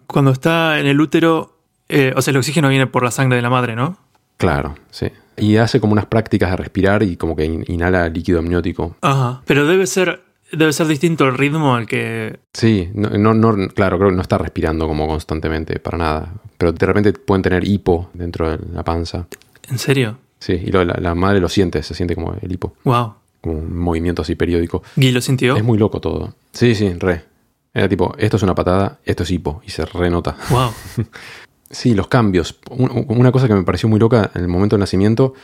[0.06, 1.56] Cuando está en el útero,
[1.88, 3.96] eh, o sea, el oxígeno viene por la sangre de la madre, ¿no?
[4.36, 5.06] Claro, sí.
[5.36, 8.96] Y hace como unas prácticas de respirar y como que inhala líquido amniótico.
[9.02, 9.42] Ajá.
[9.46, 12.40] Pero debe ser, debe ser distinto el ritmo al que.
[12.52, 16.34] Sí, no, no, claro, creo que no está respirando como constantemente, para nada.
[16.58, 19.26] Pero de repente pueden tener hipo dentro de la panza.
[19.68, 20.18] ¿En serio?
[20.40, 22.74] Sí, y la, madre lo siente, se siente como el hipo.
[22.84, 23.14] Wow.
[23.40, 24.82] Como un movimiento así periódico.
[24.96, 25.54] ¿Y lo sintió?
[25.56, 26.34] Es muy loco todo.
[26.52, 27.24] Sí, sí, re.
[27.72, 30.36] Era tipo, esto es una patada, esto es hipo, y se renota.
[30.48, 30.72] Wow.
[31.70, 32.58] sí, los cambios.
[32.70, 35.34] Una cosa que me pareció muy loca en el momento del nacimiento,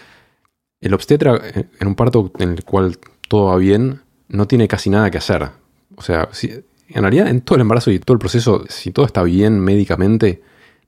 [0.81, 5.11] el obstetra, en un parto en el cual todo va bien, no tiene casi nada
[5.11, 5.51] que hacer.
[5.95, 6.51] O sea, si,
[6.89, 10.43] en realidad en todo el embarazo y todo el proceso, si todo está bien médicamente,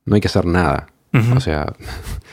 [0.04, 0.88] no hay que hacer nada.
[1.34, 1.72] O sea,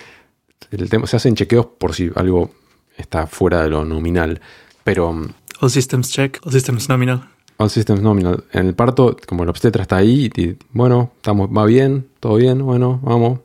[0.72, 2.52] el tema, se hacen chequeos por si algo
[2.98, 4.42] está fuera de lo nominal,
[4.84, 5.14] pero...
[5.14, 7.30] Mm, all systems check, all systems nominal.
[7.58, 8.44] All systems nominal.
[8.52, 12.64] En el parto, como el obstetra está ahí, y, bueno, estamos, va bien, todo bien,
[12.64, 13.40] bueno, vamos,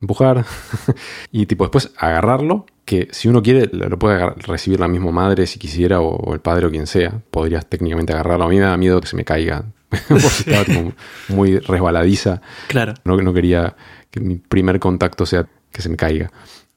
[0.00, 0.44] empujar.
[1.32, 5.58] y tipo después agarrarlo, que si uno quiere lo puede recibir la misma madre si
[5.58, 7.22] quisiera, o, el padre o quien sea.
[7.30, 8.46] Podrías técnicamente agarrarlo.
[8.46, 9.64] A mí me da miedo que se me caiga.
[10.08, 10.64] porque estaba
[11.28, 12.40] muy resbaladiza.
[12.68, 12.94] Claro.
[13.04, 13.76] No, no quería
[14.10, 16.32] que mi primer contacto sea que se me caiga.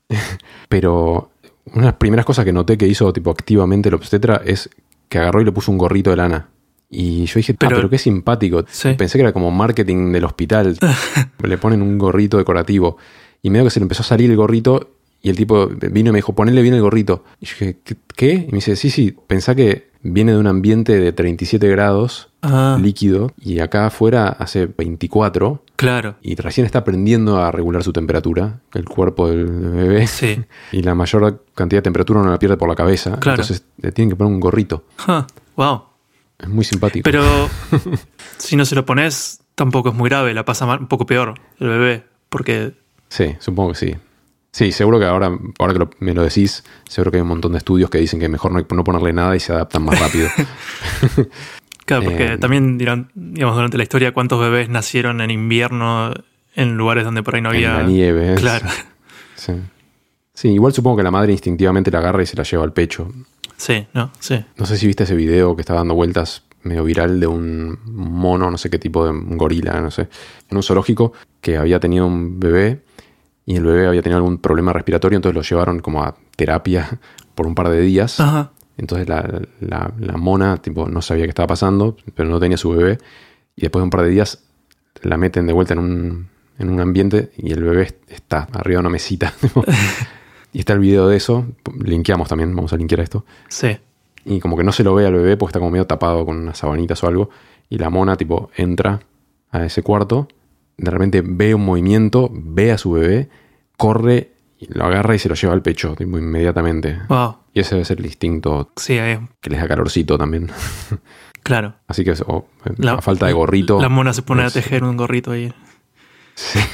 [0.69, 1.31] Pero
[1.65, 4.69] una de las primeras cosas que noté que hizo tipo activamente el obstetra es
[5.09, 6.49] que agarró y le puso un gorrito de lana.
[6.89, 8.63] Y yo dije, ah, pero, qué simpático.
[8.97, 10.77] Pensé que era como marketing del hospital.
[11.43, 12.97] le ponen un gorrito decorativo.
[13.41, 16.11] Y medio que se le empezó a salir el gorrito y el tipo vino y
[16.11, 17.23] me dijo, ponele bien el gorrito.
[17.39, 17.77] Y yo dije,
[18.15, 18.33] ¿qué?
[18.47, 22.77] Y me dice, sí, sí, pensá que viene de un ambiente de 37 grados ah.
[22.79, 25.62] líquido y acá afuera hace 24.
[25.75, 26.15] Claro.
[26.21, 30.07] Y recién está aprendiendo a regular su temperatura, el cuerpo del bebé.
[30.07, 30.43] Sí.
[30.71, 33.19] Y la mayor cantidad de temperatura no la pierde por la cabeza.
[33.19, 33.41] Claro.
[33.41, 34.85] Entonces le tienen que poner un gorrito.
[35.55, 35.83] Wow.
[36.39, 37.03] Es muy simpático.
[37.03, 37.23] Pero
[38.37, 41.67] si no se lo pones, tampoco es muy grave, la pasa un poco peor el
[41.67, 42.73] bebé, porque...
[43.09, 43.95] Sí, supongo que sí.
[44.51, 47.57] Sí, seguro que ahora, ahora que me lo decís, seguro que hay un montón de
[47.57, 50.29] estudios que dicen que mejor no, no ponerle nada y se adaptan más rápido.
[51.85, 56.13] claro, porque eh, también dirán, digamos, durante la historia, cuántos bebés nacieron en invierno
[56.55, 57.71] en lugares donde por ahí no había.
[57.71, 58.35] En la nieve.
[58.35, 58.67] Claro.
[59.35, 59.51] Sí.
[60.33, 63.11] sí, igual supongo que la madre instintivamente la agarra y se la lleva al pecho.
[63.57, 64.41] Sí, no, sí.
[64.55, 68.49] No sé si viste ese video que estaba dando vueltas medio viral de un mono,
[68.49, 70.07] no sé qué tipo de un gorila, no sé,
[70.49, 72.83] en un zoológico que había tenido un bebé
[73.45, 76.99] y el bebé había tenido algún problema respiratorio, entonces lo llevaron como a terapia
[77.35, 78.19] por un par de días.
[78.77, 82.97] Entonces la, mona tipo, no sabía qué estaba pasando, pero no tenía su bebé.
[83.55, 84.43] Y después de un par de días
[85.01, 88.81] la meten de vuelta en un, en un ambiente y el bebé está arriba de
[88.81, 89.33] una mesita.
[90.53, 91.45] y está el video de eso.
[91.79, 93.25] Linkeamos también, vamos a linkear esto.
[93.49, 93.77] Sí.
[94.25, 96.37] Y como que no se lo ve al bebé porque está como medio tapado con
[96.37, 97.29] unas sabanitas o algo.
[97.69, 99.01] Y la mona tipo entra
[99.51, 100.27] a ese cuarto
[100.77, 103.29] de repente ve un movimiento, ve a su bebé,
[103.77, 104.32] corre,
[104.69, 106.99] lo agarra y se lo lleva al pecho inmediatamente.
[107.53, 108.97] Y ese debe ser el instinto sí,
[109.41, 110.49] que les da calorcito también.
[111.43, 111.75] Claro.
[111.87, 112.13] Así que
[112.77, 113.81] la, falta de gorrito.
[113.81, 115.53] La mona se pone a tejer un gorrito ahí.
[116.35, 116.59] Sí.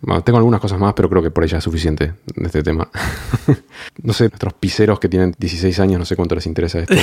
[0.00, 2.88] Bueno, tengo algunas cosas más, pero creo que por ella es suficiente de este tema.
[4.02, 6.94] no sé, nuestros piseros que tienen 16 años, no sé cuánto les interesa esto.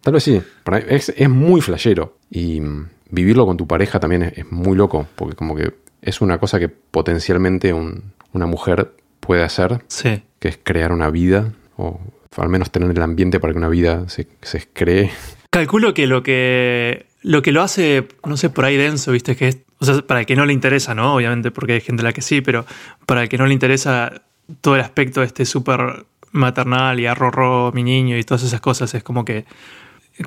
[0.00, 0.40] Tal vez sí.
[0.88, 2.16] Es, es muy flashero.
[2.30, 2.62] Y
[3.10, 6.68] vivirlo con tu pareja también es, muy loco, porque como que es una cosa que
[6.68, 10.22] potencialmente una mujer puede hacer, sí.
[10.38, 12.00] que es crear una vida, o
[12.36, 15.10] al menos tener el ambiente para que una vida se, se cree.
[15.50, 19.48] Calculo que lo que lo que lo hace, no sé, por ahí denso, viste, que
[19.48, 21.14] es, o sea, para el que no le interesa, ¿no?
[21.14, 22.66] Obviamente, porque hay gente a la que sí, pero
[23.06, 24.12] para el que no le interesa
[24.60, 29.02] todo el aspecto este súper maternal y arrorro mi niño y todas esas cosas, es
[29.02, 29.46] como que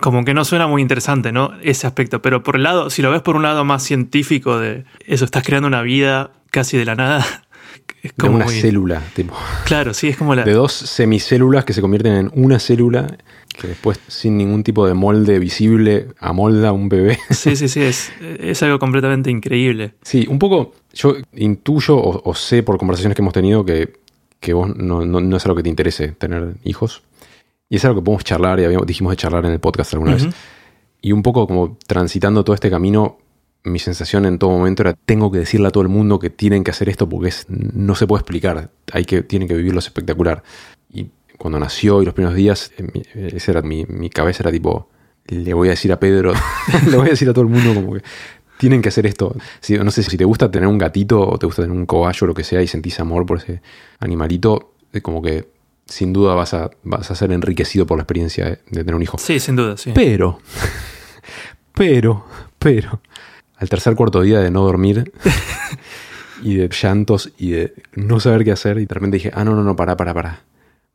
[0.02, 1.54] como que no suena muy interesante, ¿no?
[1.62, 2.22] Ese aspecto.
[2.22, 5.44] Pero por el lado, si lo ves por un lado más científico de eso, estás
[5.44, 7.26] creando una vida casi de la nada.
[8.04, 9.34] Es como de una célula, tipo.
[9.66, 10.44] Claro, sí, es como la.
[10.44, 13.18] De dos semicélulas que se convierten en una célula
[13.58, 17.18] que después, sin ningún tipo de molde visible, amolda un bebé.
[17.32, 19.94] Sí, sí, sí, es, es algo completamente increíble.
[20.04, 20.74] Sí, un poco.
[20.94, 23.94] Yo intuyo o, sé por conversaciones que hemos tenido que,
[24.40, 27.04] que vos no, no, es algo que te interese tener hijos.
[27.70, 30.14] Y es algo que podemos charlar, y habíamos, dijimos de charlar en el podcast alguna
[30.14, 30.28] vez.
[31.02, 33.18] Y un poco como transitando todo este camino,
[33.64, 36.64] mi sensación en todo momento era, tengo que decirle a todo el mundo que tienen
[36.64, 40.44] que hacer esto porque es, no se puede explicar, hay que, tienen que vivirlo espectacular.
[40.92, 44.90] Y cuando nació y los primeros días, eh, esa era mi, mi cabeza era tipo,
[45.28, 46.34] le voy a decir a Pedro,
[46.90, 48.02] le voy a decir a todo el mundo como que
[48.58, 49.36] tienen que hacer esto.
[49.60, 52.20] Si, no sé si te gusta tener un gatito o te gusta tener un cobayo
[52.24, 53.62] o lo que sea y sentís amor por ese
[54.00, 55.48] animalito, como que
[55.86, 59.18] sin duda vas a, vas a ser enriquecido por la experiencia de, tener un hijo.
[59.18, 59.92] Sí, sin duda, sí.
[59.94, 60.40] Pero,
[61.74, 62.26] pero,
[62.60, 63.02] pero,
[63.58, 65.12] al tercer cuarto día de no dormir
[66.44, 69.56] y de llantos y de no saber qué hacer, y de repente dije, ah, no,
[69.56, 70.42] no, no, para, para, para.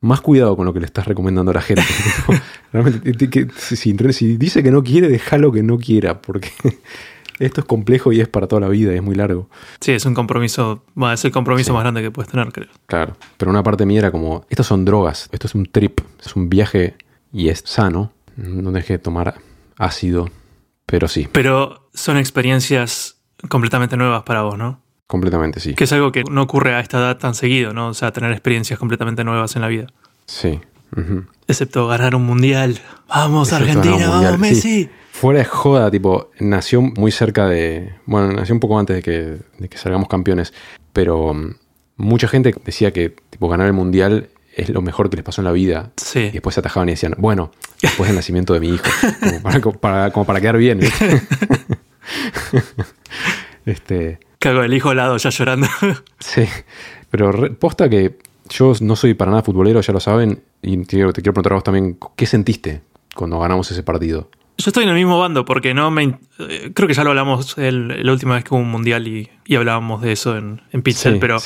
[0.01, 1.85] Más cuidado con lo que le estás recomendando a la gente.
[2.73, 6.51] Realmente, si, si dice que no quiere, déjalo que no quiera, porque
[7.39, 9.49] esto es complejo y es para toda la vida y es muy largo.
[9.81, 12.69] Sí, es un compromiso, bueno, es el compromiso más grande que puedes tener, creo.
[12.87, 16.35] Claro, pero una parte mía era como, estos son drogas, esto es un trip, es
[16.35, 16.97] un viaje
[17.33, 19.37] y es sano, no deje de tomar
[19.79, 20.29] ácido,
[20.93, 21.27] pero sí.
[21.33, 23.17] Pero son experiencias
[23.49, 24.83] completamente nuevas para vos, ¿no?
[25.07, 25.73] Completamente, sí.
[25.73, 27.89] Que es algo que no ocurre a esta edad tan seguido, ¿no?
[27.89, 29.87] O sea, tener experiencias completamente nuevas en la vida.
[30.27, 30.61] Sí.
[31.49, 32.79] Excepto ganar un mundial.
[33.09, 34.91] Vamos, Argentina, vamos, Messi.
[35.13, 37.95] Fuera de joda, tipo, nació muy cerca de.
[38.05, 40.53] Bueno, nació un poco antes de que, de que salgamos campeones.
[40.93, 41.55] Pero mm,
[41.97, 45.47] mucha gente decía que tipo, ganar el mundial es lo mejor que les pasó en
[45.47, 45.93] la vida.
[45.97, 46.21] Sí.
[46.21, 48.85] Y después se atajaban y decían, bueno, después del nacimiento de mi hijo.
[49.63, 50.81] Como para, como para quedar bien.
[53.67, 54.19] este.
[54.39, 55.69] Cago el hijo al lado ya llorando.
[56.19, 56.45] sí.
[57.11, 60.43] Pero posta que yo no soy para nada futbolero, ya lo saben.
[60.63, 62.83] Y te, te quiero preguntar a vos también, ¿qué sentiste
[63.15, 64.31] cuando ganamos ese partido?
[64.59, 66.19] Yo estoy en el mismo bando porque no me.
[66.39, 70.03] Eh, creo que ya lo hablamos la última vez que hubo un mundial y, hablábamos
[70.03, 71.39] de eso en, en Pixel, pero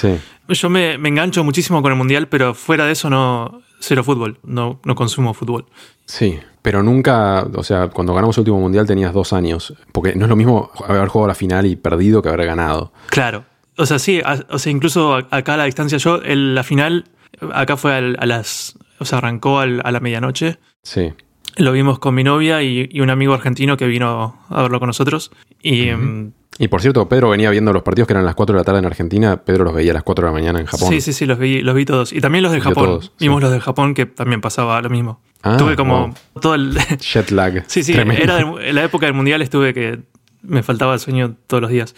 [0.48, 3.62] yo me, engancho muchísimo con el mundial, pero fuera de eso no.
[3.78, 5.66] Cero fútbol, no, no consumo fútbol.
[6.06, 10.24] Sí, pero nunca, o sea, cuando ganamos el último mundial tenías dos años, porque no
[10.24, 12.92] es lo mismo haber jugado la final y perdido que haber ganado.
[13.10, 13.44] Claro,
[13.76, 17.04] o sea, sí, o sea, incluso acá a la distancia, yo, la final,
[17.52, 20.58] acá fue a las, o sea, arrancó a la medianoche.
[20.82, 21.12] Sí.
[21.56, 25.30] Lo vimos con mi novia y, un amigo argentino que vino a verlo con nosotros.
[25.62, 28.60] Y, em, y por cierto, Pedro venía viendo los partidos que eran las 4 de
[28.60, 29.42] la tarde en Argentina.
[29.44, 30.88] Pedro los veía a las 4 de la mañana en Japón.
[30.88, 32.12] Sí, sí, sí, los vi, los vi todos.
[32.12, 33.00] Y también los de Japón.
[33.20, 35.20] Vimos los de Japón que también pasaba lo mismo.
[35.42, 36.78] Ah, Tuve como todo el...
[37.00, 37.64] Jet lag.
[37.68, 40.00] sí, sí, era en la época del mundial estuve que
[40.42, 41.94] me faltaba el sueño todos los días.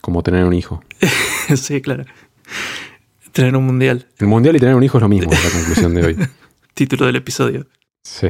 [0.00, 0.82] Como tener un hijo.
[1.54, 2.04] sí, claro.
[3.32, 4.06] Tener un mundial.
[4.18, 6.16] El mundial y tener un hijo es lo mismo, es la conclusión de hoy.
[6.74, 7.66] Título del episodio.
[8.06, 8.28] Sí.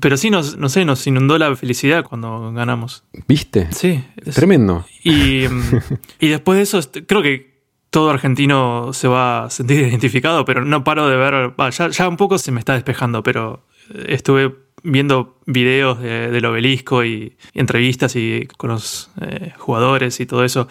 [0.00, 3.04] Pero sí, nos, no sé, nos inundó la felicidad cuando ganamos.
[3.26, 3.68] ¿Viste?
[3.72, 4.04] Sí.
[4.32, 4.86] Tremendo.
[5.02, 5.44] Y,
[6.20, 7.56] y después de eso, creo que
[7.90, 11.54] todo argentino se va a sentir identificado, pero no paro de ver,
[11.90, 13.66] ya, un poco se me está despejando, pero
[14.06, 20.68] estuve viendo videos del obelisco y, entrevistas y con los eh, jugadores y todo eso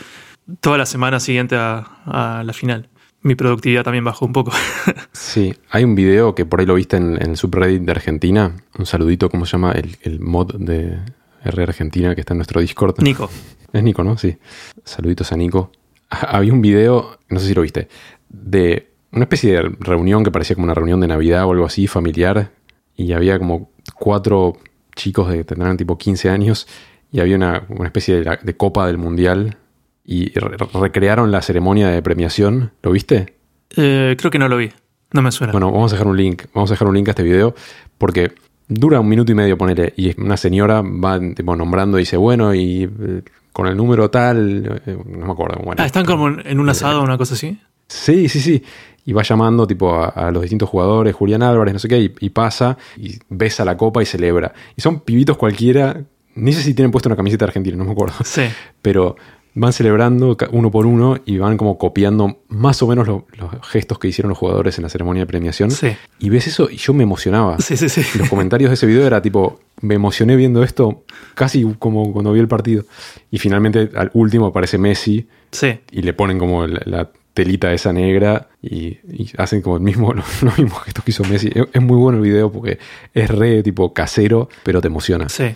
[0.62, 2.90] toda la semana siguiente a la final
[3.26, 4.52] mi productividad también bajó un poco.
[5.12, 8.56] sí, hay un video que por ahí lo viste en, el subreddit de Argentina.
[8.78, 9.74] Un saludito, ¿cómo se llama?
[9.74, 11.00] El, mod de
[11.44, 13.02] R Argentina que está en nuestro Discord.
[13.02, 13.28] Nico.
[13.74, 14.16] Es Nico, ¿no?
[14.16, 14.38] Sí.
[14.84, 15.72] Saluditos a Nico.
[16.08, 17.88] Había un video, no sé si lo viste,
[18.30, 21.88] de una especie de reunión que parecía como una reunión de Navidad o algo así,
[21.88, 22.52] familiar.
[22.96, 24.56] Y había como cuatro
[24.96, 26.68] chicos de tendrán tipo 15 años
[27.12, 29.58] y había una, especie de, de copa del mundial
[30.06, 30.32] y
[30.74, 32.72] recrearon la ceremonia de premiación.
[32.84, 33.36] ¿Lo viste?
[33.76, 34.72] Eh, creo que no lo vi.
[35.12, 35.52] No me suena.
[35.52, 36.44] Bueno, vamos a dejar un link.
[36.54, 37.56] Vamos a dejar un link a este video
[37.98, 38.34] porque
[38.68, 39.94] dura un minuto y medio ponerle.
[39.98, 41.20] Y una señora va
[41.56, 45.62] nombrando y dice, bueno, y eh, con el número tal, eh, no me acuerdo.
[45.64, 47.58] Bueno, ah, están como en un asado o una cosa así.
[47.88, 48.64] Sí, sí, sí.
[49.06, 52.30] Y va llamando tipo a, los distintos jugadores, Julián Álvarez, no sé qué, y, y,
[52.32, 54.52] pasa y besa la copa y celebra.
[54.76, 56.02] Y son pibitos cualquiera,
[56.34, 58.16] ni sé si tienen puesto una camiseta argentina, no me acuerdo.
[58.24, 58.42] Sí.
[58.82, 59.16] Pero
[59.56, 63.24] van celebrando uno por uno y van como copiando más o menos los
[63.64, 65.72] gestos que hicieron los jugadores en la ceremonia de premiación.
[65.72, 65.96] Sí.
[66.20, 67.58] Y ves eso y yo me emocionaba.
[67.60, 68.04] Sí, sí, sí.
[68.20, 72.42] los comentarios de ese video era tipo, me emocioné viendo esto casi como cuando vi
[72.42, 72.84] el partido.
[73.32, 75.28] Y finalmente al último aparece Messi.
[75.52, 75.80] Sí.
[75.90, 80.42] Y le ponen como la, telita esa negra y, y hacen como el mismo, los,
[80.42, 81.50] los mismos gestos que hizo Messi.
[81.54, 82.80] Es, es muy bueno el video porque
[83.14, 85.30] es re tipo casero, pero te emociona.
[85.30, 85.54] Sí.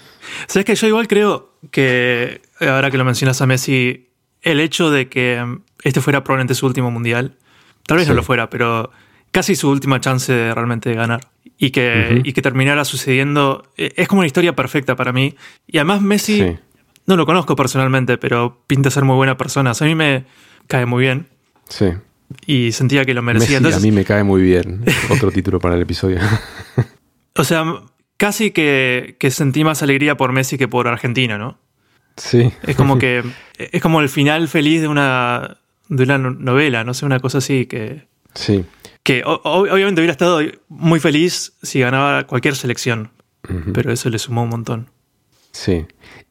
[0.47, 4.09] Sabes que yo igual creo que, ahora que lo mencionas a Messi,
[4.43, 7.35] el hecho de que mm, este fuera probablemente su último mundial,
[7.87, 8.09] tal vez Sí.
[8.11, 8.91] no lo fuera, pero
[9.31, 11.21] casi su última chance de realmente ganar.
[11.57, 13.63] Y que, y que terminara sucediendo.
[13.77, 15.35] eh, Es como una historia perfecta para mí.
[15.67, 16.57] Y además Messi, Sí.
[17.05, 19.71] no lo conozco personalmente, pero pinta ser muy buena persona.
[19.71, 20.23] O sea, a mí me
[20.67, 21.27] cae muy bien.
[21.69, 21.85] Sí.
[22.45, 23.47] Y sentía que lo merecía.
[23.47, 24.83] Messi Entonces, a mí me cae muy bien.
[25.09, 26.19] Otro título para el episodio.
[27.35, 27.63] o sea,
[28.17, 31.57] casi que, que sentí más alegría por Messi que por Argentina, ¿no?
[32.17, 32.51] sí.
[32.63, 33.23] Es como que
[33.57, 37.37] es como el final feliz de una de una no- novela, no sé, una cosa
[37.39, 38.63] así que Sí.
[39.03, 43.11] que o- obviamente hubiera estado muy feliz si ganaba cualquier selección,
[43.73, 44.89] pero eso le sumó un montón.
[45.51, 45.85] Sí.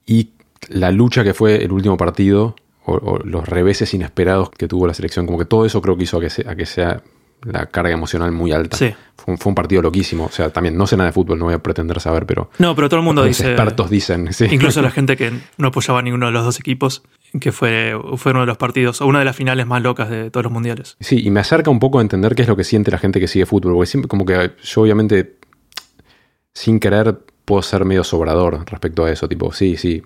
[0.06, 0.30] Y
[0.68, 2.54] la lucha que fue el último partido,
[2.88, 6.04] o, o los reveses inesperados que tuvo la selección, como que todo eso creo que
[6.04, 7.02] hizo a que, se- a que sea
[7.42, 8.76] la carga emocional muy alta.
[8.76, 8.92] Sí.
[9.16, 10.24] Fue, un, fue un partido loquísimo.
[10.24, 12.74] O sea, también no sé nada de fútbol, no voy a pretender saber, pero No,
[12.74, 14.32] pero todo el mundo los dice, expertos dicen.
[14.32, 14.46] sí.
[14.50, 17.04] incluso la gente que no apoyaba a ninguno de los dos equipos,
[17.40, 20.30] que fue, fue uno de los partidos o una de las finales más locas de
[20.32, 20.96] todos los mundiales.
[20.98, 23.20] Sí, y me acerca un poco a entender qué es lo que siente la gente
[23.20, 25.36] que sigue fútbol, porque siempre como que yo obviamente
[26.54, 30.02] sin querer puedo ser medio sobrador respecto a eso, tipo, sí, sí,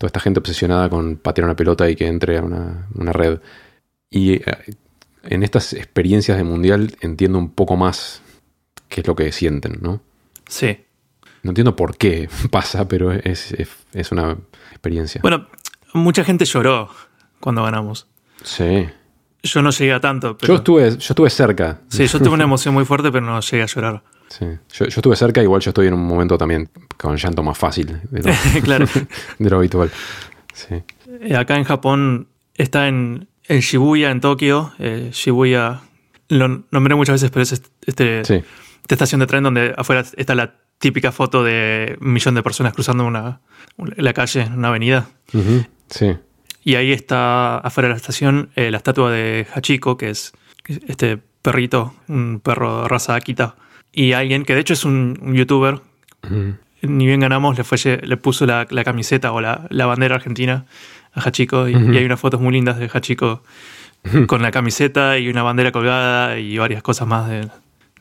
[0.00, 3.38] toda esta gente obsesionada con patear una pelota y que entre a una, una red.
[4.08, 4.42] Y eh,
[5.24, 8.22] en estas experiencias de mundial entiendo un poco más
[8.88, 10.00] qué es lo que sienten, ¿no?
[10.48, 10.86] Sí.
[11.42, 14.38] No entiendo por qué pasa, pero es, es, es una
[14.70, 15.20] experiencia.
[15.20, 15.48] Bueno,
[15.92, 16.88] mucha gente lloró
[17.38, 18.06] cuando ganamos.
[18.42, 18.88] Sí.
[19.42, 21.82] Yo no llegué a tanto, Yo estuve, yo estuve cerca.
[21.88, 24.02] sí, yo tuve una emoción muy fuerte, pero no llegué a llorar.
[24.30, 24.46] Sí.
[24.72, 28.00] Yo, yo estuve cerca, igual yo estoy en un momento también con llanto más fácil
[28.10, 28.86] de lo, claro.
[29.38, 29.90] de lo habitual.
[30.54, 30.82] Sí.
[31.22, 34.72] Eh, acá en Japón está en, en Shibuya, en Tokio.
[34.78, 35.80] Eh, Shibuya,
[36.28, 38.44] lo nombré muchas veces, pero es este, este- Sí.
[38.82, 42.72] esta estación de tren donde afuera está la típica foto de un millón de personas
[42.72, 43.40] cruzando una,
[43.96, 45.08] la calle, una avenida.
[45.88, 46.16] Sí.
[46.62, 50.32] Y ahí está afuera de la estación eh, la estatua de Hachiko, que es
[50.86, 53.56] este perrito, un perro de raza Akita.
[53.92, 55.80] Y alguien que de hecho es un, un youtuber,
[56.82, 60.66] ni bien ganamos, le, fue, le puso la, la camiseta o la, la bandera argentina
[61.12, 61.68] a Hachiko.
[61.68, 63.42] Y hay unas fotos muy lindas de Hachiko
[64.26, 67.48] con la camiseta y una bandera colgada y varias cosas más de,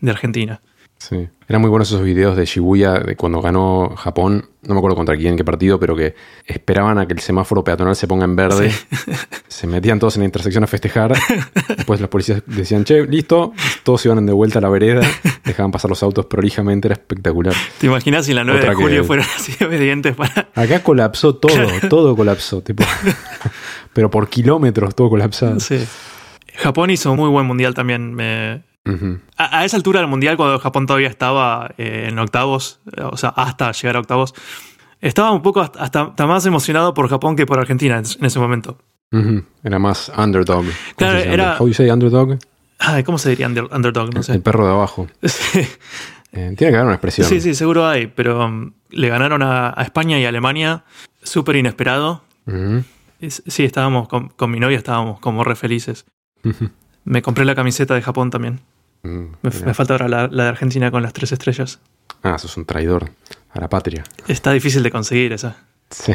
[0.01, 0.61] de Argentina.
[0.99, 1.29] Sí.
[1.47, 4.49] Eran muy buenos esos videos de Shibuya de cuando ganó Japón.
[4.63, 6.13] No me acuerdo contra quién, qué partido, pero que
[6.45, 8.71] esperaban a que el semáforo peatonal se ponga en verde.
[9.47, 11.13] Se metían todos en la intersección a festejar.
[11.75, 13.53] Después los policías decían, che, listo.
[13.83, 15.01] Todos iban de vuelta a la vereda.
[15.43, 16.87] Dejaban pasar los autos prolijamente.
[16.87, 17.53] Era espectacular.
[17.77, 20.49] ¿Te imaginas si la 9 de que- julio fueran así obedientes para...
[20.55, 21.53] Acá colapsó todo.
[21.89, 22.61] Todo colapsó.
[22.61, 22.83] Tipo.
[23.93, 25.59] Pero por kilómetros todo colapsado.
[25.59, 25.85] Sí.
[26.55, 28.13] Japón hizo un muy buen mundial también.
[28.13, 28.61] Me,
[29.37, 33.29] A, a esa altura del mundial, cuando Japón todavía estaba eh, en octavos, o sea,
[33.29, 34.33] hasta llegar a octavos,
[35.01, 38.39] estaba un poco hasta, hasta- más emocionado por Japón que por Argentina en, en ese
[38.39, 38.77] momento.
[39.63, 40.63] Era más underdog.
[40.65, 41.33] ¿Cómo Claro, se llama?
[41.33, 42.37] era- How you say underdog?
[42.79, 44.13] Ay, ¿Cómo se diría under- underdog?
[44.13, 45.07] No El perro de abajo.
[45.23, 45.59] Sí,
[46.31, 47.27] Eh, tiene que haber una expresión.
[47.27, 50.83] sí, sí, seguro hay, pero um, le ganaron a, a España y a Alemania
[51.23, 52.21] súper inesperado.
[53.27, 56.05] Sí, estábamos con, con mi novia, estábamos como re felices.
[57.03, 58.59] Me compré la camiseta de Japón también.
[59.03, 61.79] Mm, Me, falta ahora la, la de Argentina con las tres estrellas.
[62.23, 63.09] Ah, sos un traidor
[63.51, 64.03] a la patria.
[64.27, 65.55] Está difícil de conseguir esa.
[65.89, 66.13] Sí.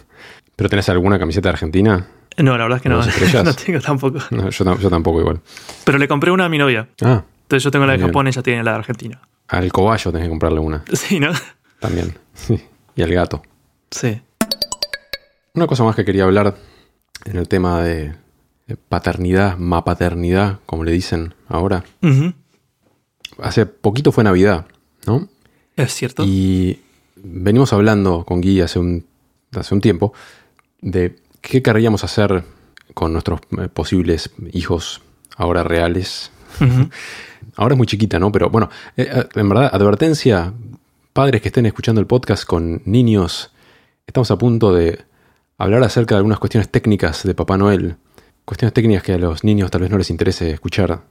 [0.56, 2.06] ¿Pero tenés alguna camiseta de Argentina?
[2.36, 3.44] No, la verdad es que no, ¿Dos estrellas?
[3.44, 4.18] no tengo tampoco.
[4.30, 5.40] No, yo, tam- yo tampoco igual.
[5.84, 6.88] Pero le compré una a mi novia.
[7.02, 8.08] Ah, Entonces yo tengo la de Bien.
[8.08, 9.20] Japón y ella tiene la de Argentina.
[9.48, 11.32] al cobayo tenés que comprarle una Sí, ¿no?
[11.80, 12.14] también.
[12.34, 12.62] Sí.
[12.94, 13.42] Y al gato.
[13.90, 14.20] Sí.
[15.54, 16.54] Una cosa más que quería hablar
[17.24, 18.14] en el tema de
[18.76, 21.84] paternidad, mapaternidad, como le dicen ahora.
[23.38, 24.66] Hace poquito fue Navidad,
[25.06, 25.28] ¿no?
[25.76, 26.24] Es cierto.
[26.26, 26.80] Y
[27.16, 29.06] venimos hablando con Guy hace un,
[29.52, 30.12] hace un tiempo
[30.80, 32.44] de qué querríamos hacer
[32.94, 35.02] con nuestros eh, posibles hijos
[35.36, 36.30] ahora reales.
[37.56, 38.30] Ahora es muy chiquita, ¿no?
[38.30, 40.52] Pero bueno, eh, eh, en verdad, advertencia,
[41.12, 43.52] padres que estén escuchando el podcast con niños,
[44.06, 45.04] estamos a punto de
[45.56, 47.96] hablar acerca de algunas cuestiones técnicas de Papá Noel.
[48.48, 51.02] Cuestiones técnicas que a los niños tal vez no les interese escuchar.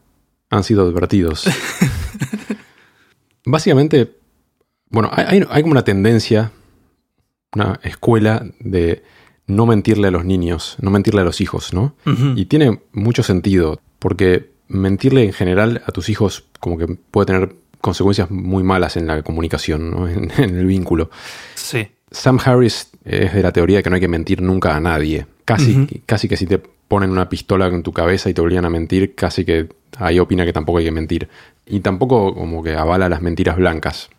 [0.49, 1.45] Han sido advertidos.
[3.45, 4.15] Básicamente,
[4.89, 6.51] bueno, hay, como una tendencia,
[7.53, 9.03] una escuela de
[9.45, 11.95] no mentirle a los niños, no mentirle a los hijos, ¿no?
[12.35, 17.55] Y tiene mucho sentido, porque mentirle en general a tus hijos como que puede tener
[17.81, 20.07] consecuencias muy malas en la comunicación, ¿no?
[20.09, 21.11] en, en el vínculo.
[21.53, 21.87] Sí.
[22.09, 25.27] Sam Harris es de la teoría de que no hay que mentir nunca a nadie,
[25.47, 28.69] Casi, casi que si te ponen una pistola en tu cabeza y te obligan a
[28.69, 31.29] mentir, casi que ahí opina que tampoco hay que mentir.
[31.65, 34.09] Y tampoco como que avala las mentiras blancas.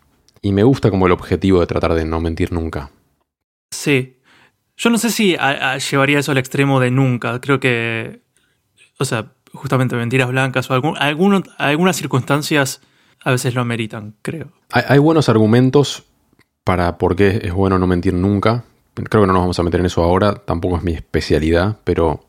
[0.41, 2.89] Y me gusta como el objetivo de tratar de no mentir nunca.
[3.69, 4.17] Sí.
[4.75, 5.37] Yo no sé si
[5.91, 7.39] llevaría eso al extremo de nunca.
[7.41, 8.21] Creo que,
[8.97, 12.81] o sea, justamente mentiras blancas o algún, algunas circunstancias
[13.23, 14.51] a veces lo ameritan, creo.
[14.71, 16.05] Hay, hay buenos argumentos
[16.63, 18.63] para por qué es bueno no mentir nunca.
[18.95, 22.25] Creo que no nos vamos a meter en eso ahora, tampoco es mi especialidad, pero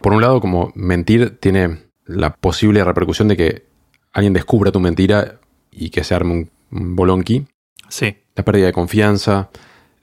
[0.00, 3.66] por un lado, como mentir tiene la posible repercusión de que
[4.12, 5.38] alguien descubra tu mentira
[5.70, 7.46] y que se arme un, bolonqui.
[7.88, 8.16] Sí.
[8.34, 9.50] La pérdida de confianza.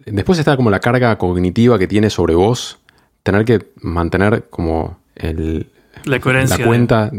[0.06, 2.80] Después está como la carga cognitiva que tiene sobre vos,
[3.24, 5.70] tener que mantener como el,
[6.06, 6.58] la coherencia.
[6.58, 7.12] La cuenta.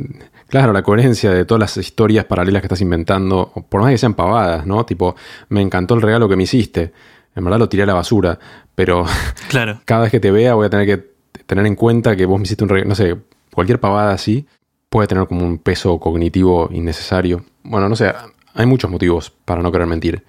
[0.48, 4.14] Claro, la coherencia de todas las historias paralelas que estás inventando, por más que sean
[4.14, 4.84] pavadas, ¿no?
[4.84, 5.14] Tipo,
[5.48, 6.92] me encantó el regalo que me hiciste.
[7.36, 8.38] En verdad lo tiré a la basura,
[8.80, 9.04] pero
[9.50, 9.78] claro.
[9.84, 11.10] cada vez que te vea voy a tener que
[11.44, 13.14] tener en cuenta que vos me hiciste un regalo, no sé,
[13.52, 14.46] cualquier pavada así
[14.88, 17.44] puede tener como un peso cognitivo innecesario.
[17.62, 18.10] Bueno, no sé,
[18.54, 20.24] hay muchos motivos para no querer mentir.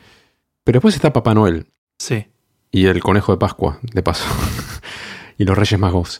[0.65, 1.67] Pero después está Papá Noel.
[1.97, 2.27] Sí.
[2.71, 4.25] Y el conejo de Pascua, de paso.
[5.37, 6.19] y los Reyes Magos.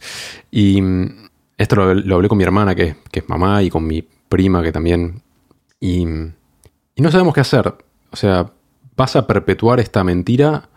[0.52, 4.64] Y mm, esto lo, hablé con mi hermana, que, es mamá, y con mi prima,
[4.64, 5.22] que también.
[5.82, 7.76] Y, y, no sabemos qué hacer.
[8.10, 8.54] O sea,
[8.96, 10.70] ¿vas a perpetuar esta mentira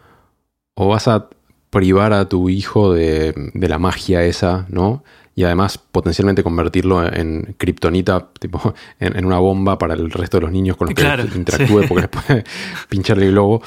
[0.75, 1.29] o vas a
[1.75, 5.05] privar a tu hijo de, la magia esa, ¿no?
[5.35, 10.53] Y además potencialmente convertirlo en kriptonita, tipo en, una bomba para el resto de los
[10.53, 12.45] niños con los que interactúe porque les puede
[12.89, 13.62] pinchar el globo.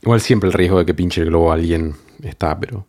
[0.00, 2.86] Igual siempre el riesgo de que pinche el globo a alguien está, pero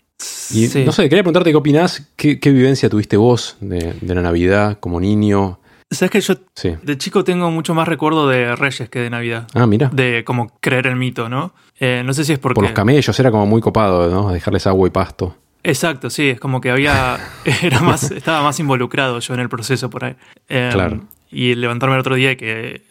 [0.52, 5.00] y no sé, quería preguntarte qué opinás, qué, vivencia tuviste vos de, la Navidad como
[5.00, 5.60] niño.
[5.92, 6.36] Sabes que yo
[6.84, 9.48] de chico tengo mucho más recuerdo de Reyes que de Navidad.
[9.56, 9.90] Ah, mira.
[9.92, 11.54] De como creer el mito, ¿no?
[11.80, 12.56] Eh, no sé si es porque.
[12.56, 14.32] Por los camellos, era como muy copado, ¿no?
[14.32, 15.36] Dejarles agua y pasto.
[15.64, 17.18] Exacto, sí, es como que había.
[17.64, 20.16] Era más, estaba más involucrado yo en el proceso por ahí.
[20.48, 21.02] Em, claro.
[21.32, 22.84] Y levantarme el otro día y que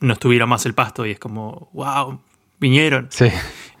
[0.00, 2.20] no estuviera más el pasto y es como, wow,
[2.58, 3.08] vinieron.
[3.10, 3.26] Sí.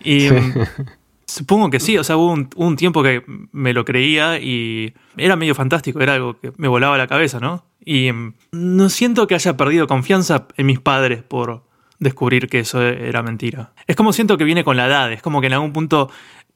[0.04, 0.28] Y.
[1.28, 3.22] Supongo que sí, o sea, hubo un, tiempo que
[3.52, 7.66] me lo creía y era medio fantástico, era algo que me volaba la cabeza, ¿no?
[7.84, 11.64] Y mm, no siento que haya perdido confianza en mis padres por
[11.98, 13.74] descubrir que eso era mentira.
[13.86, 16.10] Es como siento que viene con la edad, es como que en algún punto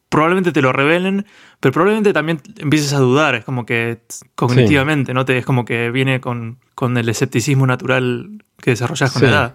[0.08, 1.26] probablemente te lo revelen,
[1.60, 4.00] pero probablemente también empieces a dudar, es como que
[4.34, 5.26] cognitivamente, ¿no?
[5.26, 9.54] Te, es como que viene con, con el escepticismo natural que desarrollas con la edad.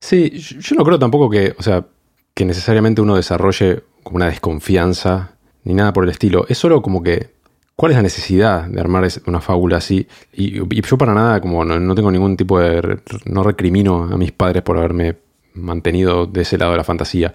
[0.00, 1.86] Sí, yo no creo tampoco que, o sea,
[2.34, 5.32] que necesariamente uno desarrolle como una desconfianza,
[5.64, 6.46] ni nada por el estilo.
[6.48, 7.30] Es solo como que,
[7.76, 10.06] ¿cuál es la necesidad de armar una fábula así?
[10.32, 12.98] Y, yo para nada, como no, tengo ningún tipo de...
[13.26, 15.16] no recrimino a mis padres por haberme
[15.54, 17.34] mantenido de ese lado de la fantasía.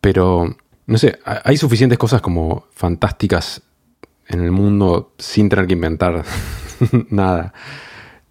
[0.00, 0.56] Pero,
[0.86, 3.62] no sé, hay suficientes cosas como fantásticas
[4.28, 6.24] en el mundo sin tener que inventar
[7.10, 7.52] nada.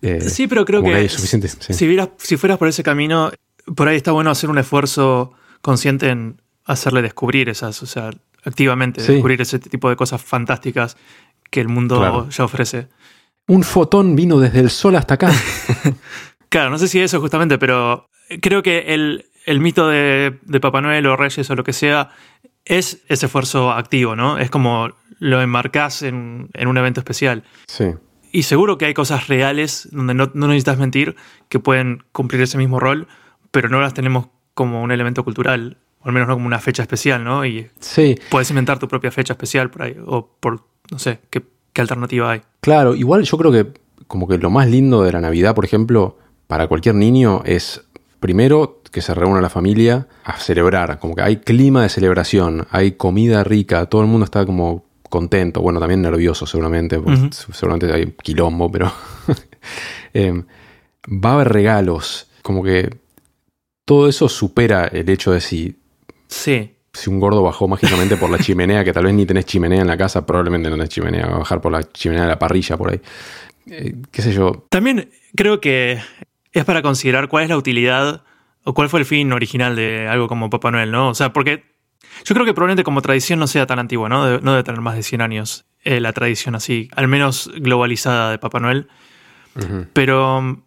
[0.01, 1.87] Eh, sí, pero creo que, Si,
[2.17, 3.31] si fueras por ese camino,
[3.75, 8.11] por ahí está bueno hacer un esfuerzo consciente en hacerle descubrir esas, o sea,
[8.43, 10.97] activamente descubrir ese tipo de cosas fantásticas
[11.49, 12.87] que el mundo ya ofrece.
[13.47, 15.31] Un fotón vino desde el sol hasta acá.
[16.49, 18.09] claro, no sé si eso justamente, pero
[18.41, 22.09] creo que el, mito de, Papá Noel o Reyes o lo que sea
[22.65, 24.39] es ese esfuerzo activo, ¿no?
[24.39, 24.89] Es como
[25.19, 27.43] lo enmarcás en, un evento especial.
[27.67, 27.85] Sí.
[28.31, 31.15] Y seguro que hay cosas reales donde no, no necesitas mentir
[31.47, 33.07] que pueden cumplir ese mismo rol,
[33.51, 36.83] pero no las tenemos como un elemento cultural, o al menos no como una fecha
[36.83, 37.45] especial, ¿no?
[37.45, 38.15] Y sí.
[38.29, 41.43] puedes inventar tu propia fecha especial por ahí, o por, no sé, qué,
[41.81, 42.41] alternativa hay.
[42.61, 43.73] Claro, igual yo creo que
[44.07, 47.83] como que lo más lindo de la Navidad, por ejemplo, para cualquier niño es
[48.19, 52.93] primero que se reúna la familia a celebrar, como que hay clima de celebración, hay
[52.93, 57.01] comida rica, todo el mundo está como contento, bueno, también nervioso seguramente,
[57.31, 58.93] seguramente hay quilombo, pero
[60.13, 60.43] eh,
[61.07, 62.89] va a haber regalos, como que
[63.85, 65.77] todo eso supera el hecho de si.
[66.27, 66.71] Sí.
[66.93, 69.87] Si un gordo bajó mágicamente por la chimenea, que tal vez ni tenés chimenea en
[69.87, 72.77] la casa, probablemente no tenés chimenea, va a bajar por la chimenea de la parrilla
[72.77, 73.01] por ahí.
[73.69, 74.65] Eh, ¿Qué sé yo?
[74.69, 75.99] También creo que
[76.53, 78.23] es para considerar cuál es la utilidad
[78.63, 81.09] o cuál fue el fin original de algo como Papá Noel, ¿no?
[81.09, 81.63] O sea, porque
[82.23, 84.39] yo creo que probablemente como tradición no sea tan antigua, ¿no?
[84.39, 88.39] no debe tener más de 100 años eh, la tradición así, al menos globalizada de
[88.39, 88.87] Papá Noel.
[89.93, 90.61] Pero mm,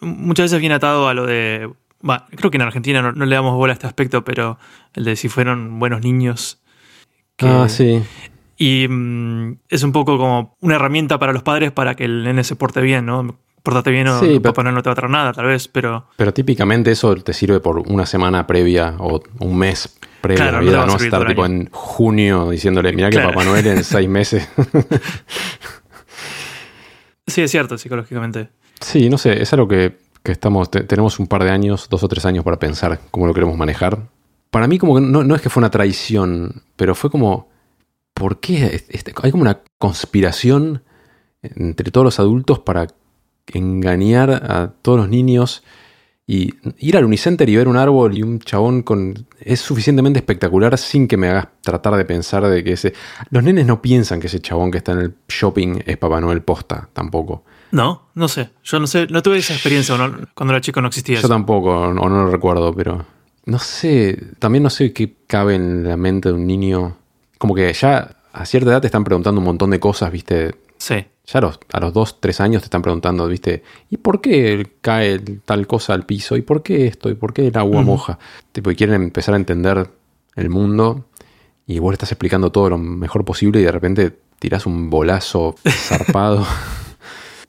[0.00, 1.70] muchas veces viene atado a lo de
[2.36, 4.58] creo que en Argentina no, le damos bola a este aspecto, pero
[4.94, 6.60] el de si fueron buenos niños.
[7.40, 8.02] ah, sí.
[8.56, 12.44] Y mm, es un poco como una herramienta para los padres para que el nene
[12.44, 13.36] se porte bien, ¿no?
[13.62, 16.06] Portate bien o sí, papá no te va a traer nada, tal vez, pero...
[16.16, 20.60] Pero típicamente eso te sirve por una semana previa o un mes previo Claro, a
[20.60, 23.18] no te va Navidad, a no estar tipo en junio diciéndole, mira que.
[23.18, 24.48] Papá Noel en seis meses.
[27.26, 28.50] Sí, es cierto, psicológicamente.
[28.80, 32.02] sí, no sé, es algo que, que estamos, te- tenemos un par de años, dos
[32.02, 34.08] o tres años para pensar cómo lo queremos manejar.
[34.50, 37.48] Para mí como que no, no es que fue una traición, pero fue como,
[38.14, 38.82] ¿por qué?
[38.88, 40.82] Este- hay como una conspiración
[41.42, 42.86] entre todos los adultos para
[43.52, 45.62] engañar a todos los niños
[46.26, 49.26] y ir al Unicenter y ver un árbol y un chabón con...
[49.40, 52.94] Es suficientemente espectacular sin que me hagas tratar de pensar de que ese...
[53.28, 56.40] Los nenes no piensan que ese chabón que está en el shopping es Papá Noel
[56.42, 57.44] posta, tampoco.
[57.74, 58.50] No, no sé.
[58.62, 61.28] Yo no sé, no tuve esa experiencia no- cuando era chico no existía Yo eso.
[61.28, 63.04] tampoco, o no lo recuerdo, pero...
[63.46, 66.96] No sé, también no sé qué cabe en la mente de un niño.
[67.36, 71.04] Como que ya a cierta edad te están preguntando un montón de cosas, viste, Sí.
[71.26, 73.62] Ya a los, a los dos, tres años te están preguntando, ¿viste?
[73.90, 76.36] ¿Y por qué cae tal cosa al piso?
[76.36, 77.08] ¿Y por qué esto?
[77.10, 78.18] ¿Y por qué el agua moja?
[78.52, 79.88] Tipo, y quieren empezar a entender
[80.36, 81.06] el mundo
[81.66, 85.54] y vos le estás explicando todo lo mejor posible y de repente tirás un bolazo
[85.66, 86.46] zarpado.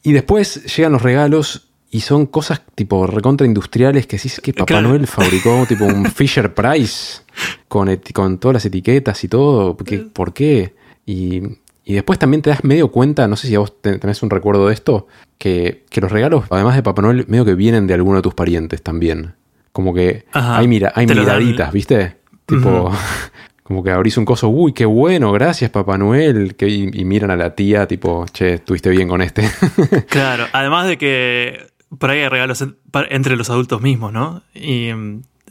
[0.06, 4.66] y después llegan los regalos y son cosas tipo recontra industriales que decís que Papá
[4.66, 4.90] Claro.
[4.90, 7.22] Noel fabricó tipo un Fisher Price
[7.68, 9.76] con, con todas las etiquetas y todo.
[9.78, 10.76] ¿Qué- ¿Por qué?
[11.06, 11.42] Y,
[11.84, 14.30] y después también te das medio cuenta, no sé si a vos te- tenés un
[14.30, 17.94] recuerdo de esto, que, que los regalos, además de Papá Noel, medio que vienen de
[17.94, 19.36] alguno de tus parientes también.
[19.72, 20.58] Como que Ajá.
[20.58, 22.16] hay, mira, hay miraditas, ¿viste?
[22.46, 22.92] Tipo,
[23.68, 26.56] como que abrís un coso, uy, qué bueno, gracias Papá Noel.
[26.56, 29.50] Que, y, y miran a la tía, tipo, che, estuviste bien con este.
[30.08, 30.46] Claro.
[30.54, 32.78] Además de que por ahí hay regalos en-
[33.10, 34.44] entre los adultos mismos, ¿no?
[34.54, 34.90] Y,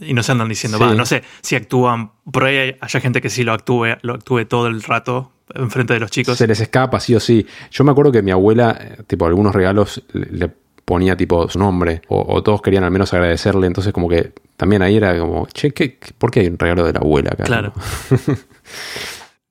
[0.01, 0.85] y no se andan diciendo, Sí.
[0.85, 2.13] va, no sé si actúan.
[2.31, 5.95] Por ahí hay- haya gente que sí lo actúe, lo actúe todo el rato enfrente
[5.95, 6.39] de los chicos.
[6.39, 7.47] Se les escapa, sí o sí.
[7.73, 10.51] Yo me acuerdo que mi abuela, eh, tipo, algunos regalos le, le
[10.85, 14.83] ponía tipo su nombre, o, o todos querían al menos agradecerle, entonces como que también
[14.83, 17.45] ahí era como, che, ¿qué, ¿por qué hay un regalo de la abuela acá?
[17.45, 17.73] Claro.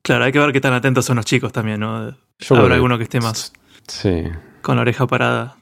[0.02, 2.14] Claro, hay que ver qué tan atentos son los chicos también, ¿no?
[2.38, 3.52] Yo Habrá alguno que esté más
[3.88, 4.24] Sí.
[4.60, 5.56] con la oreja parada.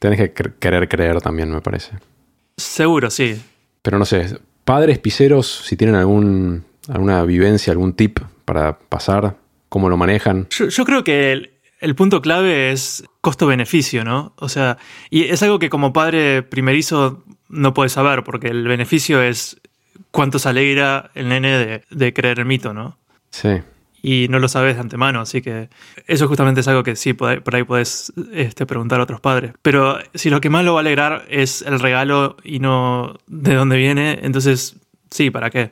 [0.00, 1.92] Tenés que cre- querer creer también, me parece.
[2.56, 3.40] Seguro, sí.
[3.82, 9.36] Pero no sé, padres piseros, si tienen algún, alguna vivencia, algún tip para pasar,
[9.68, 10.48] cómo lo manejan.
[10.50, 11.50] Yo, yo creo que el,
[11.86, 14.32] el punto clave es costo-beneficio, ¿no?
[14.36, 14.76] O sea,
[15.08, 19.60] y es algo que como padre primerizo no puedes saber, porque el beneficio es
[20.10, 22.98] cuánto se alegra el nene de, de creer el mito, ¿no?
[23.30, 23.60] Sí.
[24.02, 25.68] Y no lo sabes de antemano, así que
[26.08, 29.20] eso justamente es algo que sí, por ahí, por ahí puedes este, preguntar a otros
[29.20, 29.52] padres.
[29.62, 33.54] Pero si lo que más lo va a alegrar es el regalo y no de
[33.54, 34.74] dónde viene, entonces
[35.08, 35.70] sí, ¿para qué?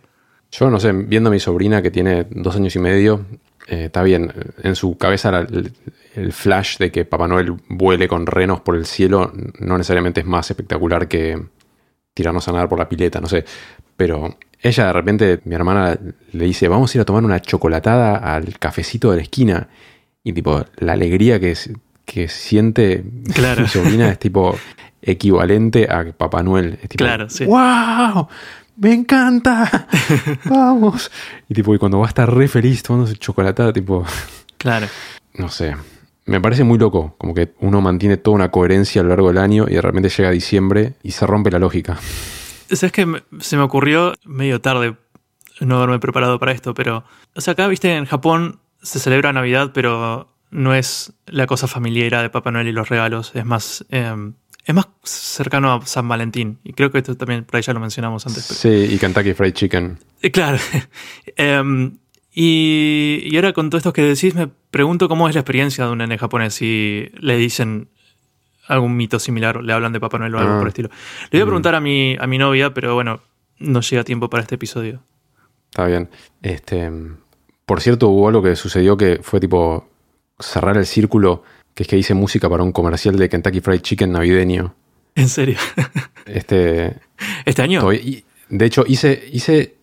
[0.52, 3.26] Yo no sé, viendo a mi sobrina que tiene dos años y medio,
[3.66, 5.72] eh, está bien, en su cabeza la- el,
[6.14, 10.26] el flash de que Papá Noel vuele con renos por el cielo no necesariamente es
[10.26, 11.40] más espectacular que
[12.14, 13.44] tirarnos a nadar por la pileta, no sé.
[13.96, 15.98] Pero ella de repente, mi hermana
[16.32, 19.68] le dice, vamos a ir a tomar una chocolatada al cafecito de la esquina.
[20.22, 21.54] Y tipo, la alegría que,
[22.04, 23.04] que siente
[23.34, 23.62] Claro.
[23.62, 24.56] mi sobrina es tipo
[25.02, 26.78] equivalente a Papá Noel.
[26.82, 27.44] Es tipo, Claro, sí.
[27.44, 28.28] ¡Wow!
[28.76, 29.86] ¡Me encanta!
[30.46, 31.10] ¡Vamos!
[31.48, 34.04] Y tipo, y cuando va a estar re feliz tomando su chocolatada, tipo,
[34.58, 34.86] Claro.
[35.34, 35.76] no sé.
[36.26, 39.38] Me parece muy loco, como que uno mantiene toda una coherencia a lo largo del
[39.38, 41.98] año y de repente llega diciembre y se rompe la lógica.
[42.70, 44.96] ¿Sabes que se me ocurrió medio tarde
[45.60, 46.72] no haberme preparado para esto?
[46.72, 47.04] Pero,
[47.34, 52.22] o sea, acá, viste, en Japón se celebra Navidad, pero no es la cosa familiar
[52.22, 53.32] de Papá Noel y los regalos.
[53.34, 54.14] Es más, eh,
[54.64, 56.58] es más cercano a San Valentín.
[56.64, 58.46] Y creo que esto también por ahí ya lo mencionamos antes.
[58.48, 59.98] pero- Sí, y Kentucky Fried Chicken.
[60.22, 60.58] Eh, Claro.
[61.36, 61.98] Em,
[62.32, 65.92] y, y ahora con todo esto que decís, me pregunto cómo es la experiencia de
[65.92, 67.88] un nene japonés si le dicen
[68.66, 70.56] algún mito similar, le hablan de Papá Noel o algo Ah.
[70.56, 70.88] por el estilo.
[71.30, 73.20] Le voy a preguntar a mi, a mi novia, pero bueno,
[73.58, 75.02] no llega tiempo para este episodio.
[75.70, 76.08] Está bien.
[76.42, 76.90] Este,
[77.66, 79.88] por cierto, hubo algo que sucedió que fue tipo
[80.40, 81.42] cerrar el círculo,
[81.74, 84.74] que es que hice música para un comercial de Kentucky Fried Chicken navideño.
[85.16, 85.58] En serio.
[86.26, 86.94] Este,
[87.44, 87.80] ¿Este año?
[87.80, 89.74] todavía- de hecho, hice, hice,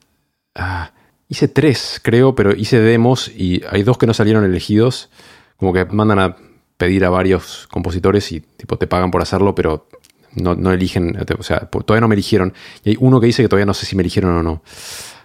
[0.56, 0.92] ah,
[1.28, 5.10] hice tres, creo, pero hice demos y hay dos que no salieron elegidos.
[5.58, 6.38] Como que mandan a
[6.78, 9.88] pedir a varios compositores y tipo te pagan por hacerlo, pero
[10.36, 12.54] no, no eligen, o sea, todavía no me eligieron.
[12.84, 14.64] Y hay uno que dice que todavía no sé si me eligieron o no.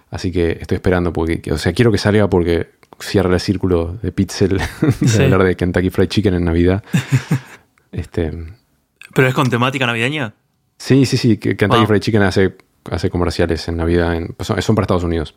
[0.09, 2.67] Así que estoy esperando, porque, que- o sea, quiero que salga porque
[2.99, 4.57] cierra el círculo de Pixel
[5.01, 5.23] de Sí.
[5.23, 6.83] hablar de Kentucky Fried Chicken en Navidad.
[7.91, 8.31] este,
[9.13, 10.33] ¿Pero es con temática navideña?
[10.77, 11.87] sí, sí, sí, Kentucky Wow.
[11.87, 12.55] Fried Chicken hace,
[12.91, 15.35] hace comerciales en Navidad, en- son, son para Estados Unidos.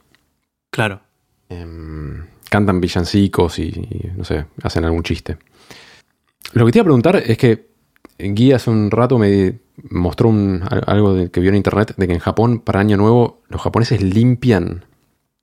[0.71, 1.01] Claro.
[1.49, 5.37] Em, cantan villancicos y, y, no sé, hacen algún chiste.
[6.53, 7.71] Lo que te iba a preguntar es que
[8.19, 9.59] Guy hace un rato me
[9.91, 13.61] mostró un- algo que vio en internet de que en Japón para Año Nuevo los
[13.63, 14.85] japoneses limpian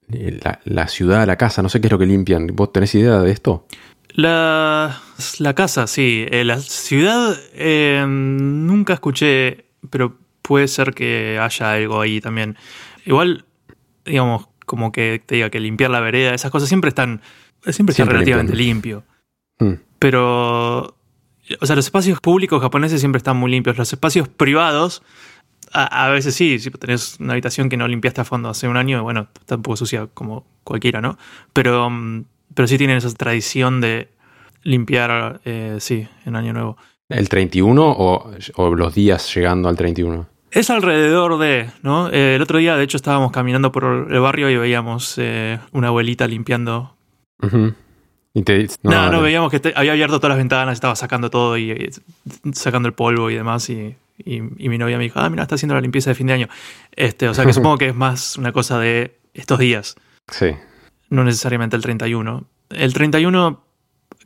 [0.07, 2.47] la, la ciudad, la casa, no sé qué es lo que limpian.
[2.47, 3.65] ¿Vos tenés idea de esto?
[4.09, 5.01] La,
[5.39, 6.25] la casa, sí.
[6.29, 12.57] Eh, la ciudad eh, nunca escuché, pero puede ser que haya algo ahí también.
[13.05, 13.45] Igual,
[14.05, 17.21] digamos, como que te diga que limpiar la vereda, esas cosas siempre están,
[17.69, 19.03] siempre, relativamente limpio.
[19.59, 19.73] Hmm.
[19.99, 20.79] Pero,
[21.59, 23.77] o sea, los espacios públicos japoneses siempre están muy limpios.
[23.77, 25.03] Los espacios privados,
[25.73, 29.03] a, veces sí, si tenés una habitación que no limpiaste a fondo hace un año,
[29.03, 31.17] bueno, está un poco sucia como cualquiera, ¿no?
[31.53, 34.09] Pero, mm, pero sí tienen esa tradición de
[34.63, 36.77] limpiar, eh, sí, en Año Nuevo.
[37.09, 40.27] ¿El 31 o, o, los días llegando al 31?
[40.51, 42.09] Es alrededor de, ¿no?
[42.09, 45.87] Eh, el otro día, de hecho, estábamos caminando por el barrio y veíamos eh, una
[45.87, 46.95] abuelita limpiando.
[47.41, 51.89] no, no, veíamos que había abierto todas las ventanas, estaba sacando todo y,
[52.53, 53.69] sacando el polvo y demás.
[53.69, 56.33] Y, y, mi novia me dijo, ah, mira, está haciendo la limpieza de fin de
[56.33, 56.49] año.
[56.91, 59.95] Este, o sea que supongo que es más una cosa de estos días.
[60.31, 60.55] Sí.
[61.09, 62.45] No necesariamente el 31.
[62.69, 63.63] El 31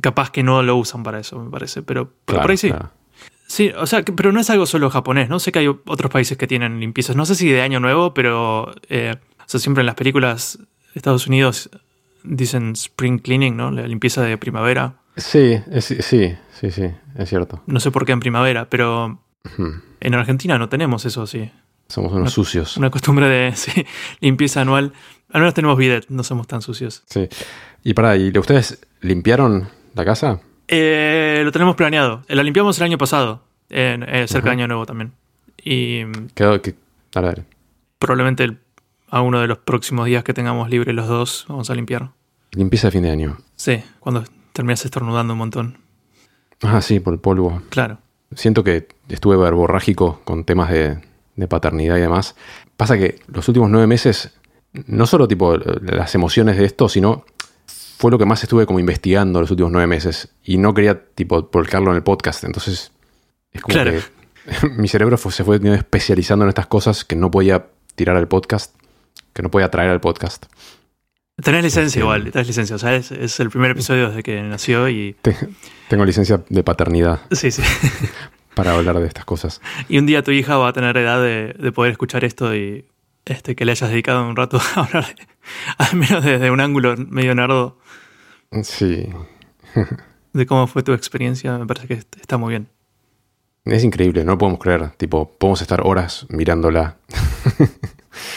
[0.02, 2.72] capaz que no lo usan para eso, me parece, pero, por ahí sí.
[3.48, 5.40] Sí, o sea, pero no es algo solo japonés, ¿no?
[5.40, 8.74] Sé que hay otros países que tienen limpiezas, no sé si de año nuevo, pero
[8.88, 10.66] eh, o sea, siempre en las películas de
[10.96, 11.70] Estados Unidos
[12.24, 13.70] dicen spring cleaning, ¿no?
[13.72, 14.96] La limpieza de primavera.
[15.18, 16.38] Sí, sí, sí,
[16.72, 17.62] sí, es cierto.
[17.66, 19.20] No sé por qué en primavera, pero
[20.00, 21.50] en Argentina no tenemos eso, sí.
[21.88, 22.78] Somos unos sucios.
[22.78, 23.54] Una costumbre de
[24.22, 24.94] limpieza anual.
[25.32, 27.04] Al menos tenemos bidet, no somos tan sucios.
[27.08, 27.28] Sí.
[27.84, 30.40] Y para, ¿y ustedes limpiaron la casa?
[30.68, 32.24] Eh, lo tenemos planeado.
[32.28, 35.12] La limpiamos el año pasado, en, eh, cerca de Año Nuevo también.
[35.62, 36.04] Y.
[36.34, 36.76] Quedó que.
[37.16, 37.44] A ver.
[38.00, 38.58] Probablemente
[39.10, 42.12] a uno de los próximos días que tengamos libre los dos, vamos a limpiar.
[42.52, 43.38] Limpieza de fin de año.
[43.56, 44.24] Sí, cuando
[44.54, 45.78] terminas estornudando un montón.
[46.62, 47.62] Ah, sí, por el polvo.
[47.70, 48.00] Claro.
[48.36, 51.00] Siento que estuve verborrágico con temas de,
[51.36, 52.36] de paternidad y demás.
[52.78, 54.34] Pasa que los últimos nueve meses,
[54.74, 57.26] no solo tipo las emociones de esto, sino
[58.02, 61.50] fue lo que más estuve como investigando los últimos nueve meses y no quería tipo
[61.52, 62.44] volcarlo en el podcast.
[62.44, 62.92] Entonces
[63.52, 64.02] es como que
[64.72, 68.76] mi cerebro se fue especializando en estas cosas que no podía tirar al podcast,
[69.34, 70.48] que no podía traer al podcast.
[71.36, 72.76] Tenés licencia igual, tenés licencia.
[72.76, 75.16] O sea, es, el primer episodio desde que nació y...
[75.90, 77.22] Tengo licencia de paternidad.
[77.32, 77.64] Sí, sí.
[78.56, 79.62] para hablar de estas cosas.
[79.90, 82.86] Y un día tu hija va a tener edad de, de poder escuchar esto y
[83.26, 85.16] este, que le hayas dedicado un rato a hablar,
[85.78, 87.78] al menos desde un ángulo medio nardo.
[88.64, 89.10] Sí.
[90.34, 92.68] de cómo fue tu experiencia, me parece que está muy bien.
[93.66, 94.90] Es increíble, no lo podemos creer.
[94.92, 96.98] Tipo, podemos estar horas mirándola.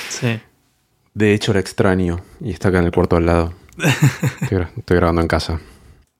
[0.08, 0.38] sí.
[1.14, 3.54] De hecho, era extraño y está acá en el cuarto al lado.
[4.40, 5.60] Estoy, grabando en casa.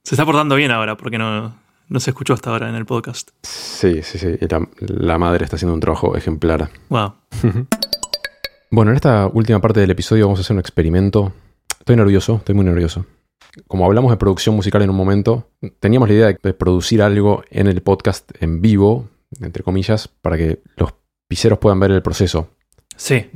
[0.03, 1.57] Se está portando bien ahora porque no,
[1.89, 3.31] no se escuchó hasta ahora en el podcast.
[3.43, 4.37] Sí, sí, sí.
[4.49, 6.71] La, la madre está haciendo un trabajo ejemplar.
[6.89, 7.15] Wow.
[8.71, 11.33] bueno, en esta última parte del episodio vamos a hacer un experimento.
[11.79, 13.05] Estoy nervioso, estoy muy nervioso
[13.67, 17.67] como hablamos de producción musical en un momento, teníamos la idea de producir algo en
[17.67, 19.09] el podcast en vivo,
[19.41, 20.95] entre comillas, para que los
[21.29, 22.49] piseros puedan ver el proceso.
[22.97, 23.31] Sí.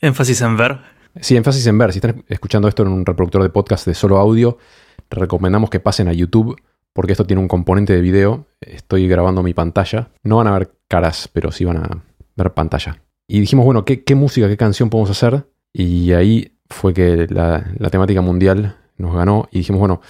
[0.00, 0.80] Énfasis en ver.
[1.20, 1.92] Sí, énfasis en ver.
[1.92, 4.58] Si están escuchando esto en un reproductor de podcast de solo audio,
[5.10, 6.56] recomendamos que pasen a YouTube
[6.92, 8.46] porque esto tiene un componente de video.
[8.60, 10.10] Estoy grabando mi pantalla.
[10.22, 12.04] No van a ver caras, pero sí van a
[12.36, 13.02] ver pantalla.
[13.26, 15.46] Y dijimos, bueno, ¿qué, música, qué canción podemos hacer?
[15.72, 20.00] Y ahí fue que la, temática mundial nos ganó y dijimos, bueno,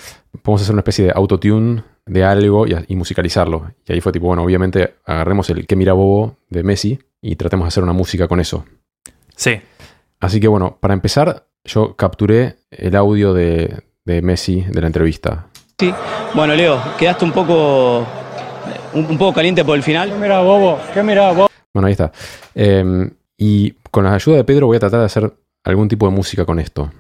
[0.43, 3.73] podemos hacer una especie de autotune de algo y, musicalizarlo.
[3.87, 7.65] Y ahí fue tipo, bueno, obviamente agarremos el que mira bobo de Messi y tratemos
[7.65, 8.65] de hacer una música con eso.
[9.37, 9.59] Sí.
[10.21, 15.47] Así que bueno, para empezar, yo capturé el audio de, Messi de la entrevista.
[15.79, 15.93] Sí,
[16.35, 18.07] bueno, Leo, quedaste un poco,
[18.95, 20.11] un, poco caliente por el final.
[20.11, 20.79] ¿Qué mira bobo?
[20.93, 21.49] ¿Qué mira bobo?
[21.73, 22.13] Bueno, ahí está.
[22.55, 25.33] Em, y con la ayuda de Pedro voy a tratar de hacer
[25.65, 26.91] algún tipo de música con esto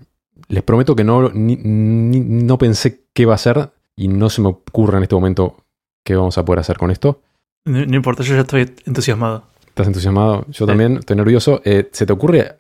[0.49, 4.99] les prometo que no, no pensé qué va a ser y no se me ocurre
[4.99, 5.57] en este momento
[6.05, 7.21] qué vamos a poder hacer con esto.
[7.65, 9.45] No, importa, yo ya estoy entusiasmado.
[9.67, 10.45] ¿Estás entusiasmado?
[10.51, 11.63] Yo también, estoy nervioso.
[11.65, 12.57] Eh, ¿Se te ocurre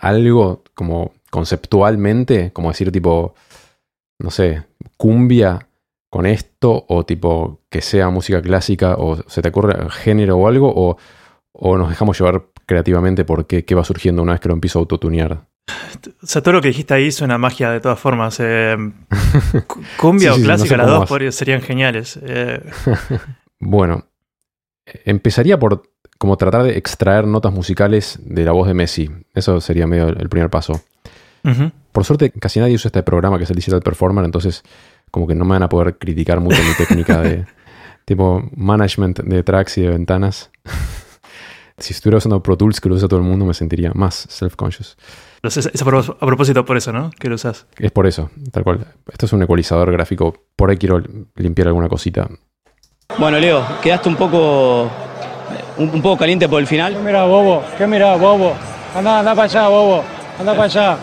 [0.00, 3.34] algo como conceptualmente, como decir tipo,
[4.18, 4.64] no sé,
[4.96, 5.68] cumbia
[6.10, 10.72] con esto o tipo que sea música clásica o se te ocurre género o algo
[10.74, 10.96] o,
[11.52, 14.78] o nos dejamos llevar creativamente por qué, qué va surgiendo una vez que lo empiezo
[14.78, 15.46] a autotunear?
[16.22, 18.38] O sea, todo lo que dijiste ahí suena magia de todas formas.
[18.40, 18.76] Eh,
[19.96, 22.18] cumbia o clásica, las dos serían geniales.
[22.22, 22.60] Eh.
[23.58, 24.06] bueno,
[25.04, 29.10] empezaría por como tratar de extraer notas musicales de la voz de Messi.
[29.34, 30.80] Eso sería medio el primer paso.
[31.92, 34.62] Por suerte, casi nadie usa este programa que es el Digital Performer, entonces
[35.10, 37.44] como que no me van a poder criticar mucho mi técnica de
[38.04, 40.50] tipo management de tracks y de ventanas.
[41.76, 44.96] Si estuviera usando Pro Tools, que lo usa todo el mundo, me sentiría más self-conscious.
[45.42, 47.10] Es a propósito por eso, ¿no?
[47.18, 47.66] Que lo usas.
[47.78, 48.86] Es por eso, tal cual.
[49.12, 50.34] Esto es un ecualizador gráfico.
[50.54, 51.02] Por ahí quiero
[51.34, 52.30] limpiar alguna cosita.
[53.18, 54.88] Bueno, Leo, quedaste un poco,
[55.78, 56.96] un, un poco caliente por el final.
[57.02, 58.52] Mira, bobo, ¿qué mira, bobo?
[58.94, 60.04] Anda, anda para allá, bobo.
[60.38, 60.98] Anda para allá.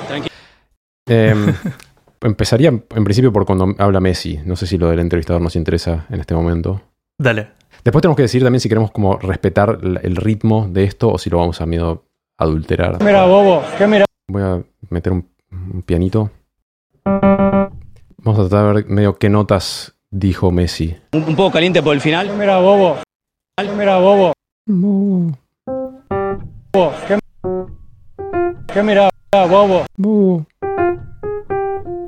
[1.09, 1.35] Eh,
[2.21, 4.39] empezaría en principio por cuando habla Messi.
[4.45, 6.81] No sé si lo del entrevistador nos interesa en este momento.
[7.17, 7.49] Dale.
[7.83, 11.29] Después tenemos que decir también si queremos como respetar el ritmo de esto o si
[11.29, 12.05] lo vamos a miedo
[12.37, 13.03] a adulterar.
[13.03, 14.05] Mira, bobo, ¿qué mira?
[14.27, 16.29] Voy a meter un, un pianito.
[17.03, 20.95] Vamos a tratar de ver medio qué notas dijo Messi.
[21.13, 22.31] Un, un poco caliente por el final.
[22.37, 22.97] Mira, bobo.
[23.77, 24.33] Mira, bobo.
[24.67, 25.33] Bobo,
[27.07, 27.17] ¿qué,
[28.73, 29.85] qué mira, bobo?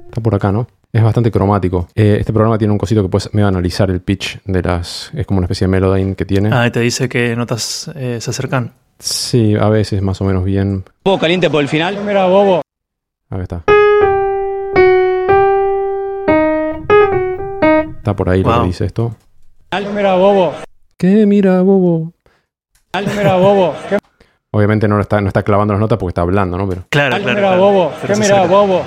[0.06, 0.68] Está por acá, ¿no?
[0.92, 1.88] Es bastante cromático.
[1.96, 5.10] Eh, este programa tiene un cosito que puedes medio analizar el pitch de las...
[5.16, 6.52] Es como una especie de Melodyne que tiene.
[6.54, 8.72] Ah, y te dice que notas eh, se acercan.
[9.00, 10.84] Sí, a veces más o menos bien.
[11.02, 11.98] Poco caliente por el final.
[12.06, 12.62] Mira, bobo.
[13.32, 13.64] Acá está.
[17.98, 18.62] Está por ahí lo Wow.
[18.62, 19.16] que dice esto.
[19.96, 20.54] Mira, bobo.
[20.98, 21.26] ¿Qué?
[21.26, 22.13] Mira, bobo.
[23.02, 23.74] Mira, bobo.
[23.90, 23.98] ¿Qué
[24.52, 26.70] Obviamente no, está, no está clavando las notas porque está hablando, ¿no?
[26.70, 27.24] Pero, Claro, claro.
[27.26, 27.62] mira, claro.
[27.62, 27.92] bobo?
[28.02, 28.86] Pero ¿Qué mira, bobo?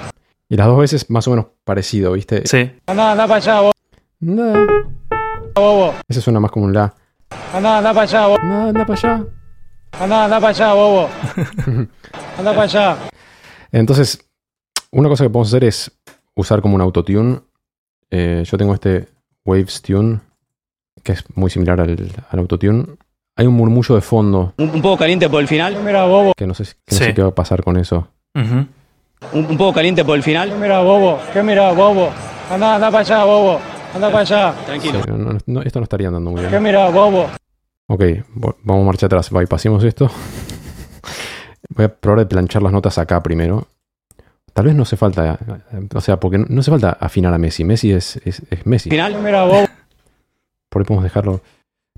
[0.49, 2.47] y las dos veces más o menos parecido, ¿viste?
[2.47, 2.71] Sí.
[2.87, 3.73] Anda, anda para allá, bobo.
[4.21, 4.67] Nah.
[5.57, 5.95] bobo.
[6.07, 6.95] Ese suena más como un la.
[7.53, 8.39] Anda, anda para allá, bobo.
[8.45, 9.25] Nah, anda para allá.
[10.01, 11.09] Anda, anda para allá, bobo.
[12.39, 12.97] Anda para allá.
[13.73, 14.25] Entonces,
[14.93, 15.91] una cosa que podemos hacer es
[16.37, 17.41] usar como un autotune.
[18.11, 19.09] Eh, yo tengo este
[19.45, 20.21] Waves Tune,
[21.03, 21.97] que es muy similar al,
[22.31, 22.85] al autotune.
[23.37, 25.77] Hay un murmullo de fondo Un, un poco caliente por el final.
[25.85, 26.33] Mira, bobo.
[26.35, 27.05] que no sé, que no Sí.
[27.05, 28.09] sé qué va a pasar con eso.
[28.35, 28.69] Un,
[29.33, 30.53] un poco caliente por el final.
[30.59, 31.19] Mira, bobo.
[31.33, 32.11] ¿Qué mira, bobo?
[32.51, 33.61] Anda, anda para allá, bobo.
[33.95, 34.55] Anda para allá.
[34.65, 35.01] Tranquilo.
[35.03, 36.63] Sí, no- no- no- esto no estaría andando muy ¿Qué bien.
[36.63, 37.27] mira, bobo?
[37.89, 38.03] Ok,
[38.65, 39.31] vamos a marcha atrás.
[39.31, 40.11] Bypassemos esto.
[41.71, 43.67] Voy a probar de planchar las notas acá primero.
[44.53, 45.39] Tal vez no hace falta,
[45.95, 47.65] o sea, porque no, no hace falta afinar a Messi.
[47.65, 48.89] Messi es, es, es Messi.
[48.89, 49.21] Final.
[49.23, 49.67] Mira, bobo.
[50.71, 51.41] Por ahí podemos dejarlo.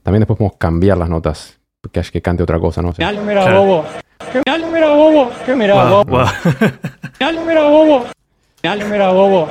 [0.09, 1.59] También después podemos cambiar las notas.
[1.93, 2.89] Que, que cante otra cosa, ¿no?
[2.89, 3.13] O sea.
[3.13, 3.63] Mira, Claro.
[3.63, 3.85] bobo.
[4.33, 4.41] ¿Qué
[4.73, 5.31] mira, bobo?
[5.45, 6.05] ¿Qué mira, bobo?
[6.07, 6.27] guau.
[7.19, 7.47] Final.
[7.47, 8.07] Mira, bobo.
[8.63, 8.91] Final.
[8.91, 9.49] Mira, bobo.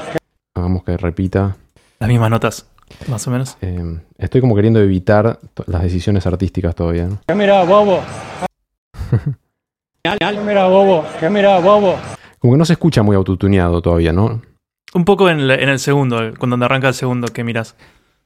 [0.55, 1.55] hagamos que repita.
[1.99, 2.68] Las mismas notas,
[3.08, 3.55] más o menos.
[3.62, 5.38] Eh, estoy como queriendo evitar
[5.68, 7.20] las decisiones artísticas todavía, ¿no?
[7.28, 7.99] ¿Qué mira, bobo?
[10.03, 10.43] Final.
[10.43, 11.05] Mira, bobo.
[11.20, 11.97] ¿Qué mira, bobo?
[12.39, 14.41] Como que no se escucha muy autotuneado todavía, ¿no?
[14.95, 17.76] Un poco en, el- en el segundo, cuando arranca el segundo que miras.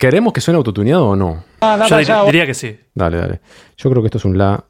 [0.01, 1.43] ¿Queremos que suene autotuneado o no?
[1.59, 2.75] Anda Yo dir- diría que sí.
[2.95, 3.39] Dale, dale.
[3.77, 4.63] Yo creo que esto es un La,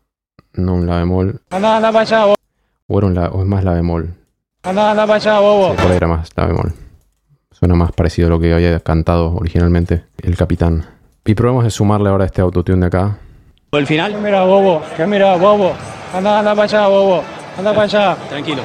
[0.56, 1.40] no un La bemol.
[1.52, 2.36] Anda, anda para allá, bobo.
[2.88, 4.14] O, era un la, o es más La bemol.
[4.64, 5.72] Anda, anda para allá, bobo.
[5.72, 6.74] Sí, por ahí era más La bemol.
[7.50, 10.86] Suena más parecido a lo que había cantado originalmente el capitán.
[11.24, 13.18] Y probemos de sumarle ahora este autotune de acá.
[13.70, 14.20] Por el final.
[14.22, 14.82] Mira, bobo.
[14.98, 15.72] ¿Qué mira, bobo?
[16.14, 17.24] Anda, anda para allá, bobo.
[17.58, 18.18] Anda para allá.
[18.28, 18.64] Tranquilo.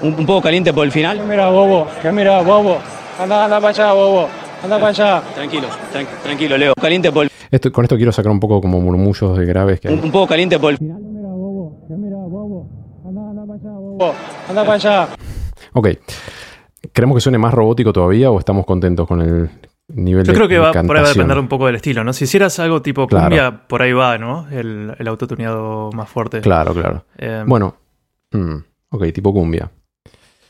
[0.00, 1.20] Un, un poco caliente por el final.
[1.24, 1.86] Mira, bobo.
[2.02, 2.78] ¿Qué mira, bobo?
[3.20, 4.28] Anda, anda para allá, bobo.
[4.64, 5.22] Anda para allá.
[5.34, 5.68] Tranquilo.
[5.92, 6.74] Tran- tranquilo, Leo.
[6.74, 9.94] Caliente por Esto, con esto quiero sacar un poco como murmullos de graves que hay.
[9.94, 11.84] un, un poco caliente por el Mira, bobo.
[11.86, 12.68] ¿Qué mira, bobo?
[13.06, 14.14] Anda, anda para allá, bobo.
[14.48, 15.08] Anda para allá.
[15.74, 15.88] Ok.
[16.92, 19.50] ¿Queremos que suene más robótico todavía o estamos contentos con el
[19.88, 22.02] nivel Yo de creo que va, por ahí va a depender un poco del estilo,
[22.04, 22.12] ¿no?
[22.12, 23.24] Si hicieras algo tipo Claro.
[23.26, 24.48] cumbia, por ahí va, ¿no?
[24.50, 26.40] El, el autotuneado más fuerte.
[26.40, 27.04] Claro, claro.
[27.18, 27.74] Eh, Bueno.
[28.32, 28.56] mm,
[28.90, 29.70] ok, tipo cumbia.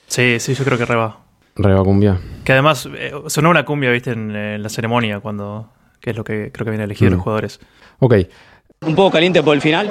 [0.07, 1.19] Sí, sí, yo creo que re va.
[1.57, 2.19] Reba cumbia.
[2.45, 5.71] Que además eh, sonó una cumbia, viste, en, en la ceremonia, cuando.
[6.01, 7.15] que es lo que creo que viene a elegir Mm.
[7.15, 7.61] los jugadores.
[8.01, 8.15] Ok,
[8.87, 9.91] un poco caliente por el final.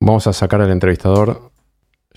[0.00, 1.50] Vamos a sacar al entrevistador.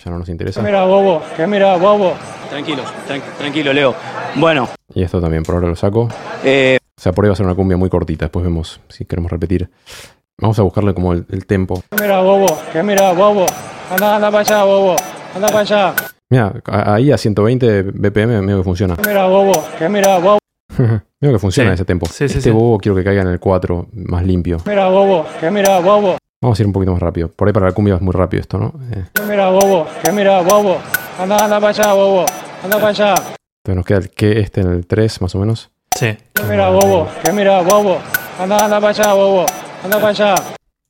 [0.04, 0.62] Ya no nos interesa.
[0.62, 1.22] mira, bobo.
[1.38, 2.14] ¿Qué mira, bobo?
[2.50, 2.84] Tranquilo.
[3.08, 3.96] tran- tranquilo, Leo.
[4.36, 4.68] Bueno.
[4.94, 6.10] Y esto también, por ahora lo saco.
[6.44, 8.26] eh, O sea, por ahí va a ser una cumbia muy cortita.
[8.26, 9.70] Después vemos si queremos repetir.
[10.40, 11.84] Vamos a buscarle como el, el tempo.
[12.00, 12.48] Mira, bobo.
[12.72, 13.46] ¿Qué mira, bobo?
[13.92, 14.96] Anda, anda para allá, bobo.
[15.36, 15.96] Anda para allá.
[16.34, 18.96] Mira, ahí a 120 BPM medio que funciona.
[19.06, 19.52] Mira, bobo.
[19.78, 20.40] ¿Qué mira, bobo?
[21.20, 21.74] medio que funciona Sí.
[21.76, 22.08] ese tempo.
[22.08, 22.50] Sí, sí, este sí.
[22.50, 24.58] bobo quiero que caiga en el 4, más limpio.
[24.66, 25.28] Mira, bobo.
[25.40, 26.18] ¿Qué mira, bobo?
[26.42, 27.28] Vamos a ir un poquito más rápido.
[27.30, 28.74] Por ahí para la cumbia es muy rápido esto, ¿no?
[28.92, 29.86] Eh, ¿Qué mira, bobo?
[30.04, 30.78] ¿Qué mira, bobo?
[31.20, 32.26] Anda, anda para allá, bobo.
[32.64, 33.10] Anda para allá.
[33.12, 35.70] entonces nos queda el que este en el 3, más o menos.
[35.96, 36.18] Sí.
[36.34, 37.08] ¿Qué mira, bobo?
[37.24, 38.00] ¿Qué mira, bobo?
[38.40, 39.46] Anda, anda para allá, bobo.
[39.84, 40.36] Anda para allá.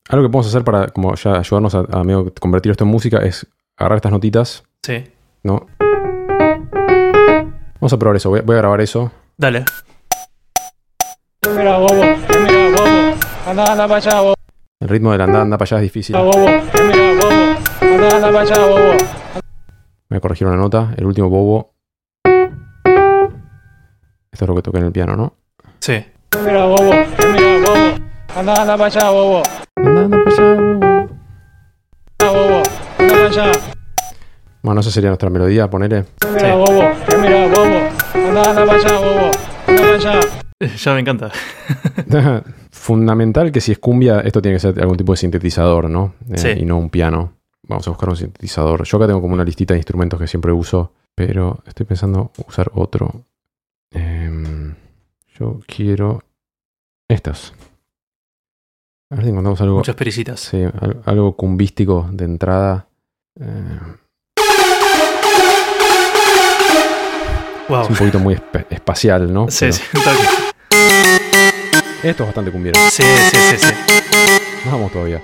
[0.07, 3.17] Algo que podemos hacer para como ya ayudarnos a, a medio convertir esto en música
[3.17, 5.03] es agarrar estas notitas, Sí.
[5.43, 5.67] ¿No?
[7.79, 8.29] Vamos a probar eso.
[8.29, 9.11] Voy, voy a grabar eso.
[9.37, 9.65] Dale.
[11.41, 12.01] ¿Qué mira, bobo?
[12.01, 13.17] ¿Qué mira, bobo?
[13.45, 14.35] Anda, anda para allá, bobo.
[14.79, 16.15] El ritmo del anda, anda para allá es difícil.
[16.15, 16.45] bobo.
[16.45, 17.55] ¿Qué mira, bobo?
[17.81, 18.97] Anda, anda para allá, bobo.
[20.09, 20.93] Voy a corregir una nota.
[20.95, 21.73] El último bobo.
[24.31, 25.33] Esto es lo que toqué en el piano, ¿no?
[25.79, 26.05] Sí.
[26.29, 26.91] ¿Qué mira, bobo?
[27.17, 28.03] ¿Qué mira, bobo?
[28.35, 29.43] Anda, anda para allá, bobo.
[29.75, 30.55] Anda, anda para allá,
[32.31, 32.63] bobo.
[33.27, 33.72] allá.
[34.63, 36.05] Bueno, esa sería nuestra melodía, ponele.
[36.19, 36.81] ¿Qué mira, bobo?
[37.09, 38.29] ¿Qué mira, bobo?
[38.29, 39.31] Anda, anda para allá, bobo.
[39.67, 40.19] Anda para allá.
[40.77, 41.31] Ya me encanta.
[42.71, 46.15] Fundamental que si es cumbia, esto tiene que ser algún tipo de sintetizador, ¿no?
[46.29, 46.49] Eh, Sí.
[46.57, 47.33] Y no un piano.
[47.67, 48.83] Vamos a buscar un sintetizador.
[48.85, 52.71] Yo acá tengo como una listita de instrumentos que siempre uso, pero estoy pensando usar
[52.73, 53.25] otro.
[53.91, 54.75] Em,
[55.37, 56.23] yo quiero
[57.09, 57.53] estos.
[59.11, 60.39] A ver si encontramos algo, Muchas pericitas.
[60.39, 62.87] sí, al- algo cumbístico de entrada.
[63.39, 63.79] Eh,
[67.69, 67.83] Wow.
[67.83, 68.37] es un poquito muy
[68.69, 69.49] espacial, ¿no?
[69.49, 70.23] Sí, Pero sí.
[72.03, 72.79] Esto es bastante cumbiero.
[72.91, 73.73] Sí, sí, sí, sí.
[74.69, 75.21] Vamos todavía.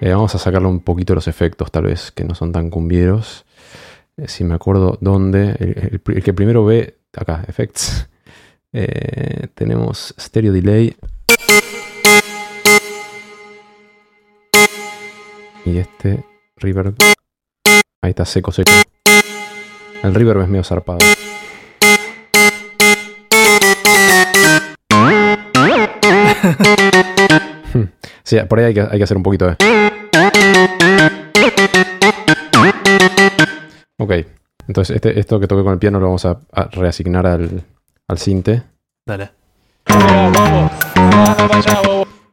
[0.00, 3.44] Eh, vamos a sacarle un poquito los efectos, tal vez, que no son tan cumbieros.
[4.16, 5.56] Eh, si me acuerdo dónde.
[5.58, 6.98] El, el pri- el que primero ve.
[7.16, 8.08] Acá, effects.
[8.76, 10.96] Eh, tenemos stereo delay.
[15.64, 16.24] Y este
[16.56, 16.96] reverb.
[18.02, 18.72] Ahí está seco, seco.
[20.02, 20.98] El reverb es medio zarpado.
[28.22, 29.56] Sí, por ahí hay que, hay que hacer un poquito de.
[33.98, 34.12] Ok,
[34.66, 37.62] entonces este, esto que toqué con el piano lo vamos a, a reasignar al,
[38.08, 38.62] al cinte
[39.06, 39.30] Dale.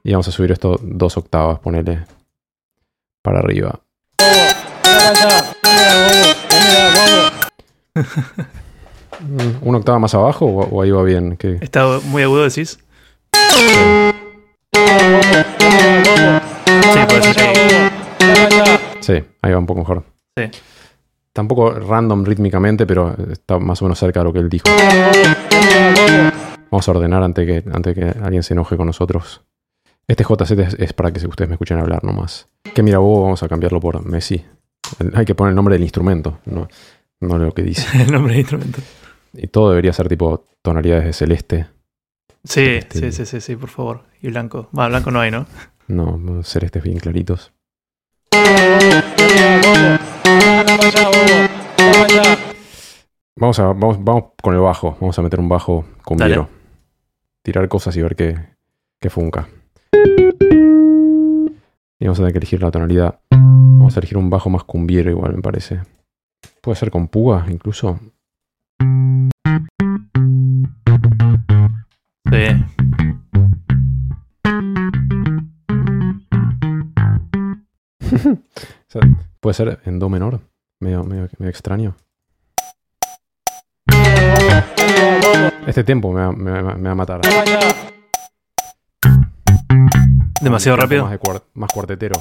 [0.04, 2.06] Y vamos a subir esto dos octavas, ponele
[3.22, 3.80] para arriba.
[9.62, 11.36] ¿Una octava más abajo o, o ahí va bien?
[11.38, 11.58] ¿Qué?
[11.62, 12.80] ¿Está muy agudo, decís?
[19.00, 20.04] Sí, ahí va un poco mejor.
[20.38, 20.44] Sí.
[21.34, 24.66] Tampoco random rítmicamente, pero está más o menos cerca de lo que él dijo.
[26.70, 29.42] Vamos a ordenar antes que, antes que alguien se enoje con nosotros.
[30.08, 32.50] Este JZ es, es para que ustedes me escuchen hablar nomás.
[32.74, 34.44] Que mira, vos vamos a cambiarlo por Messi.
[35.14, 36.68] Hay que poner el nombre del instrumento, no,
[37.22, 37.86] no lo que dice.
[38.04, 38.80] El nombre del instrumento.
[39.34, 41.68] Y todo debería ser tipo tonalidades de celeste.
[42.44, 44.04] Sí, Este- sí, sí, sí, sí, por favor.
[44.22, 44.70] Y blanco.
[44.78, 45.46] Va, blanco no hay, ¿no?
[45.88, 46.18] No,
[46.84, 47.52] bien claritos.
[48.30, 49.98] Para allá, bobo.
[50.24, 50.78] Anda
[51.78, 52.38] para allá.
[53.36, 54.98] Vamos, a, vamos, vamos con el bajo.
[55.00, 56.50] Vamos a meter un bajo cumbiero.
[57.44, 58.38] Tirar cosas y ver qué,
[59.00, 59.48] qué funca.
[62.00, 63.20] Y vamos a tener que elegir la tonalidad.
[63.30, 65.82] Vamos a elegir un bajo más cumbiero igual, me parece.
[66.62, 68.00] Puede ser con puga, incluso.
[78.92, 79.02] O sea,
[79.40, 80.42] puede ser en do menor.
[80.80, 81.96] Medio, medio, medio extraño.
[85.66, 87.22] Este tempo me va, me va- me va a matar.
[90.42, 91.04] Demasiado tempo rápido.
[91.06, 91.20] Más, de
[91.54, 92.16] más cuartetero.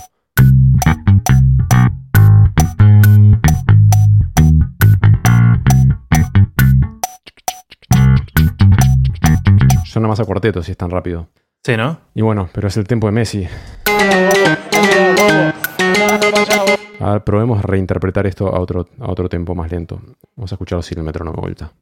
[9.85, 11.29] Suena más a cuarteto si es tan rápido.
[11.65, 11.99] Sí, ¿no?
[12.15, 13.47] Y bueno, pero es el tempo de Messi.
[17.01, 20.01] A ver, probemos a reinterpretar esto a otro, a otro tempo más lento.
[20.37, 21.73] Vamos a escucharlo sin el metrónomo vuelta.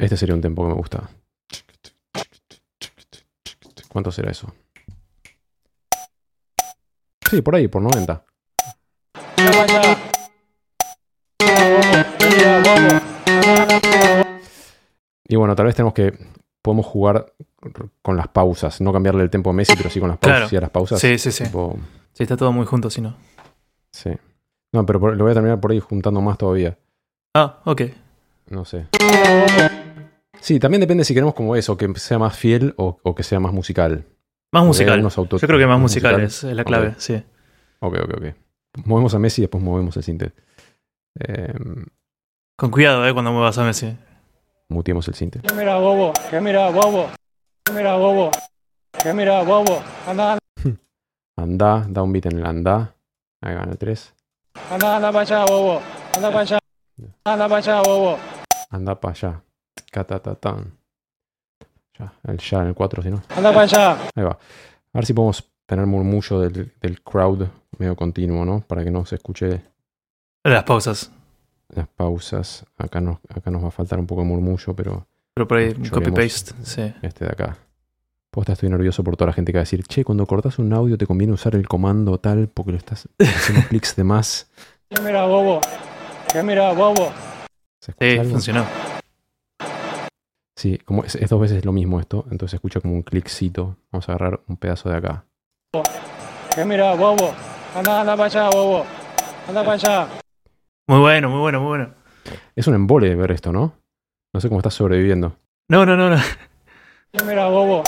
[0.00, 1.10] Este sería un tempo que me gusta.
[3.88, 4.52] ¿Cuánto será eso?
[7.30, 8.24] Sí, por ahí, por 90.
[15.26, 16.12] Y bueno, tal vez tenemos que.
[16.62, 17.32] Podemos jugar
[18.02, 18.80] con las pausas.
[18.80, 20.36] No cambiarle el tempo a Messi, pero sí con las pausas.
[20.38, 20.48] Claro.
[20.48, 21.00] Sí, a las pausas.
[21.00, 21.44] Sí, sí, sí.
[21.44, 21.76] Tipo,
[22.12, 23.16] Sí, está todo muy junto, si no.
[23.90, 24.10] sí.
[24.72, 26.76] No, pero por- lo voy a terminar por ahí juntando más todavía.
[27.34, 27.82] Ah, ok.
[28.50, 28.86] No sé.
[30.40, 33.38] Sí, también depende si queremos como eso, que sea más fiel o, o que sea
[33.40, 34.04] más musical.
[34.52, 35.00] Más musical.
[35.00, 37.22] Yo creo que más musical es, la clave, sí.
[37.80, 38.24] Ok, ok, ok.
[38.84, 40.32] Movemos a Messi y después movemos el cinte.
[41.20, 41.54] Eh,
[42.56, 43.96] Con cuidado, eh, cuando muevas a Messi.
[44.68, 45.40] muteemos el cinte.
[45.40, 46.12] ¿Qué mira, bobo?
[46.30, 47.08] ¿Qué mira, bobo?
[47.64, 48.30] ¿Qué mira, bobo?
[49.02, 49.82] ¿Qué mira, bobo?
[50.06, 50.38] Anda,
[51.36, 52.94] Anda, da un beat en el anda.
[53.42, 54.14] Ahí va en el 3.
[54.70, 55.80] anda, anda para allá, bobo.
[56.16, 56.58] Anda para allá.
[57.24, 58.18] Anda para allá, bobo.
[58.70, 59.40] Anda para allá.
[59.90, 60.78] Catatatán.
[61.98, 63.22] Ya, el ya en el 4, si no.
[63.36, 63.92] Anda para allá.
[64.14, 64.30] Ahí va.
[64.32, 67.48] A ver si podemos tener murmullo del, del crowd
[67.78, 68.60] medio continuo, ¿no?
[68.60, 69.60] Para que no se escuche
[70.44, 71.10] Las pausas.
[71.76, 72.64] Las pausas.
[72.76, 75.74] Acá, no, acá nos va a faltar un poco de murmullo, pero Pero por ahí,
[75.74, 76.52] copy-paste.
[76.62, 76.92] Sí.
[77.02, 77.56] este de acá.
[78.30, 80.72] Posta, estoy nervioso por toda la gente que va a decir, che, cuando cortas un
[80.72, 84.50] audio te conviene usar el comando tal porque lo estás haciendo clics de más.
[84.88, 85.60] ¿Qué mira, bobo?
[86.32, 87.12] ¿Qué mira, bobo?
[87.80, 88.30] ¿Se escucha Sí, algo?
[88.32, 88.64] funcionó.
[90.56, 93.76] Sí, como es, es dos veces lo mismo esto, entonces se escucha como un cliccito.
[93.92, 95.24] Vamos a agarrar un pedazo de acá.
[96.54, 97.32] Que mira, bobo.
[97.74, 98.84] Anda, anda para allá, bobo.
[99.48, 100.08] Anda para allá.
[100.86, 101.94] Muy bueno, muy bueno, muy bueno.
[102.54, 103.72] Es un embole ver esto, ¿no?
[104.32, 105.36] No sé cómo estás sobreviviendo.
[105.68, 106.16] No, no, no, no.
[107.12, 107.82] Que mira, bobo.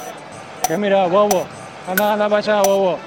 [0.67, 1.47] Que mira, bobo.
[1.89, 2.99] Anda, anda para allá, bobo.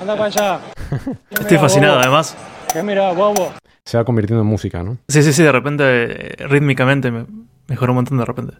[0.00, 0.60] Anda para allá.
[1.30, 2.02] Estoy fascinado, bobo.
[2.02, 2.36] además.
[2.72, 3.52] Que mira, bobo.
[3.84, 4.98] Se va convirtiendo en música, ¿no?
[5.08, 7.26] Sí, sí, sí, de repente, eh, rítmicamente, me
[7.68, 8.54] mejoró un montón de repente.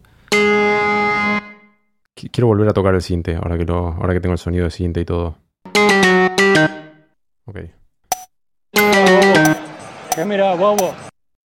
[2.16, 4.64] Qu- Quiero volver a tocar el cinte, ahora que, lo, ahora que tengo el sonido
[4.64, 5.39] de cinte y todo.
[7.47, 7.57] Ok.
[8.72, 9.46] Que mira, bobo.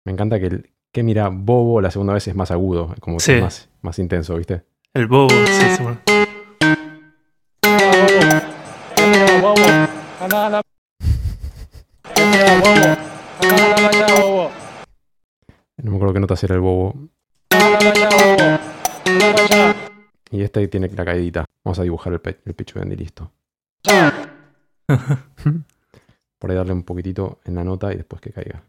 [0.06, 3.24] Me encanta que el que mira bobo la segunda vez es más agudo, como que
[3.24, 3.32] Sí.
[3.34, 4.64] es más, más intenso, ¿viste?
[4.94, 5.66] El bobo, sí,
[9.08, 9.56] mira, bobo.
[12.18, 12.98] Mira, bobo.
[14.22, 14.52] Bobo.
[15.78, 16.94] No me acuerdo qué notas era el bobo.
[17.52, 18.70] Bobo.
[20.32, 21.46] Y este tiene la caidita.
[21.64, 23.32] Vamos a dibujar el, pe el pecho y listo.
[26.40, 28.64] Por ahí darle un poquitito en la nota y después que caiga.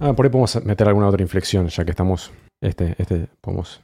[0.00, 2.32] Ah, por ahí podemos meter alguna otra inflexión, ya que estamos.
[2.60, 3.82] Este, este, podemos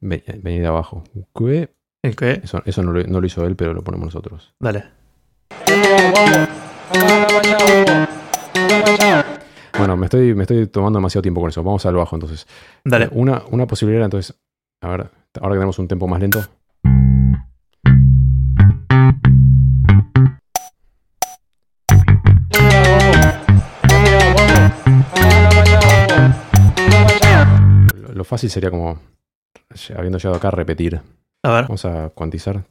[0.00, 1.02] ve- venir de abajo.
[1.36, 1.74] ¿Qué?
[2.04, 2.40] ¿El qué?
[2.44, 4.54] Eso, eso no, lo, no lo hizo él, pero lo ponemos nosotros.
[4.60, 4.84] Dale.
[9.76, 11.62] Bueno, me estoy, me estoy tomando demasiado tiempo con eso.
[11.62, 12.46] Vamos al bajo entonces.
[12.84, 13.08] Dale.
[13.12, 14.36] Una, una posibilidad, entonces.
[14.80, 15.10] A ver,
[15.40, 16.40] ahora que tenemos un tempo más lento.
[28.28, 29.00] Fácil sería como,
[29.96, 31.00] habiendo llegado acá, repetir.
[31.42, 31.62] A ver.
[31.62, 32.62] Vamos a cuantizar.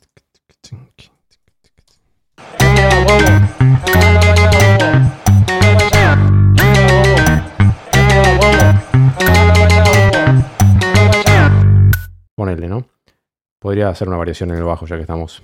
[12.36, 12.88] Ponerle, ¿no?
[13.60, 15.41] Podría hacer una variación en el bajo, ya que estamos.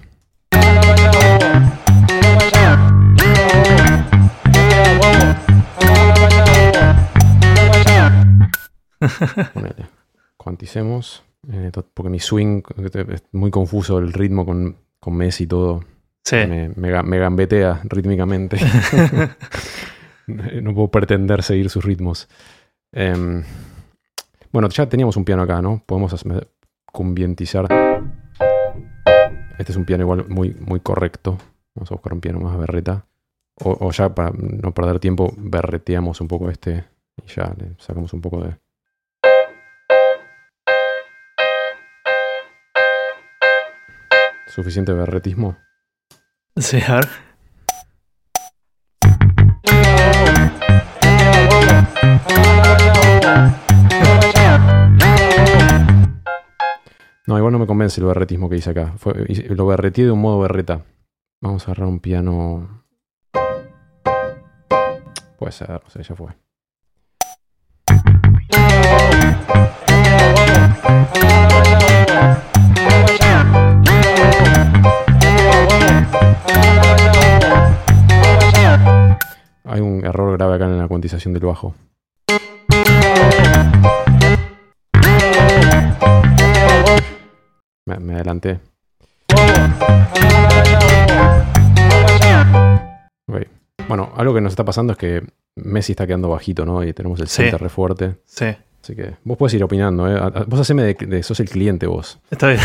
[9.54, 10.03] Ponele.
[10.44, 11.24] Cuanticemos.
[11.52, 12.62] eh, porque mi swing
[13.10, 15.84] es muy confuso, el ritmo con, con Messi y todo.
[16.26, 16.38] Sí.
[16.48, 18.58] Me, me ga- me gambetea rítmicamente.
[20.28, 22.30] no puedo pretender seguir sus ritmos.
[22.92, 23.44] Em,
[24.52, 25.84] bueno, ya teníamos un piano acá, ¿no?
[25.86, 26.14] Podemos
[26.92, 27.68] cumbientizar.
[29.58, 31.38] Este es un piano igual muy, muy correcto.
[31.76, 33.06] Vamos a buscar un piano más berreta.
[33.64, 36.86] O, o ya para no perder tiempo, berreteamos un poco este
[37.24, 38.56] y ya le sacamos un poco de.
[44.54, 45.58] Suficiente berretismo.
[46.58, 47.10] Sí, a ver.
[57.26, 58.94] No, igual no me convence el berretismo que hice acá.
[58.98, 59.14] Fue-
[59.50, 60.84] lo berretí de un modo berreta.
[61.42, 62.84] Vamos a agarrar un piano.
[65.38, 66.34] Puede ser, no sé, ya fue.
[79.74, 81.74] Hay un error grave acá en la cuantización del bajo.
[87.86, 88.60] Me, me adelanté.
[93.88, 95.22] Bueno, algo que nos está pasando es que
[95.58, 96.84] Messi está quedando bajito, ¿no?
[96.84, 97.44] Y tenemos el Sí.
[97.44, 98.16] center re fuerte.
[98.26, 98.46] Sí.
[98.82, 100.18] Así que vos puedes ir opinando, ¿eh?
[100.48, 102.20] Vos haceme de, de- sos el cliente vos.
[102.32, 102.60] Está bien.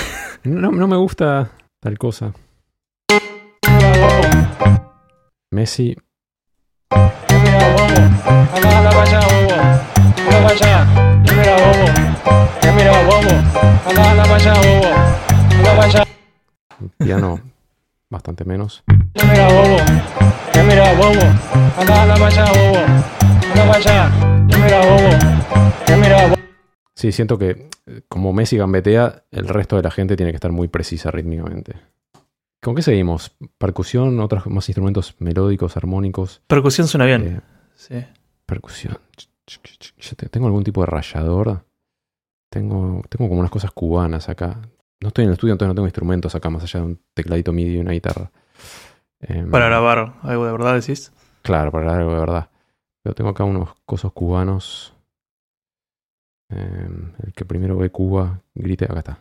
[0.44, 1.50] No, no me gusta
[1.80, 2.32] tal cosa.
[5.50, 5.96] Messi,
[16.98, 17.40] piano
[18.10, 18.82] bastante menos.
[26.94, 27.68] Sí, siento que
[28.08, 31.76] como Messi gambetea, el resto de la gente tiene que estar muy precisa rítmicamente.
[32.60, 33.36] ¿Con qué seguimos?
[33.56, 34.18] ¿Percusión?
[34.20, 36.42] ¿Otros más instrumentos melódicos, armónicos?
[36.46, 37.22] Percusión suena bien.
[37.22, 37.40] Eh,
[37.74, 38.04] Sí.
[38.46, 38.98] percusión.
[40.30, 41.64] Tengo algún tipo de rayador.
[42.50, 44.60] Tengo, tengo como unas cosas cubanas acá.
[45.00, 47.52] No estoy en el estudio, entonces no tengo instrumentos acá, más allá de un tecladito
[47.52, 48.32] MIDI y una guitarra.
[49.20, 51.12] Em, Para grabar algo de verdad, decís.
[51.42, 52.50] Claro, para algo de verdad.
[53.02, 54.92] Pero tengo acá unos cosos cubanos.
[56.50, 59.18] Em, el que primero ve Cuba, grite, acá está.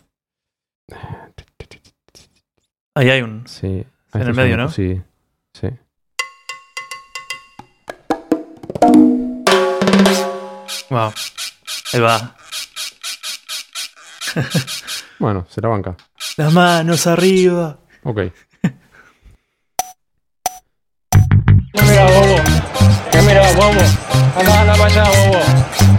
[2.97, 3.47] Ahí hay un.
[3.47, 3.85] Sí.
[4.11, 4.71] En el medio, ¿no?
[4.71, 4.99] Sí,
[5.53, 5.67] sí.
[10.89, 11.13] Wow.
[11.93, 12.35] Ahí va.
[15.19, 15.95] Bueno, se la banca.
[16.37, 17.79] Las manos arriba.
[18.03, 18.17] Ok.
[21.73, 22.35] ¿Qué mira, bobo?
[23.11, 23.81] ¿Qué mira, bobo?
[24.39, 25.41] Anda, anda para allá, bobo.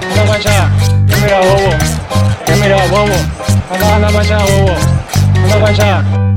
[0.03, 0.71] Anda para allá.
[1.09, 1.71] ¿Qué mira, bobo?
[2.47, 3.17] ¿Qué mira, bobo?
[3.73, 4.77] Anda, anda para allá, bobo.
[5.45, 6.29] Anda para allá.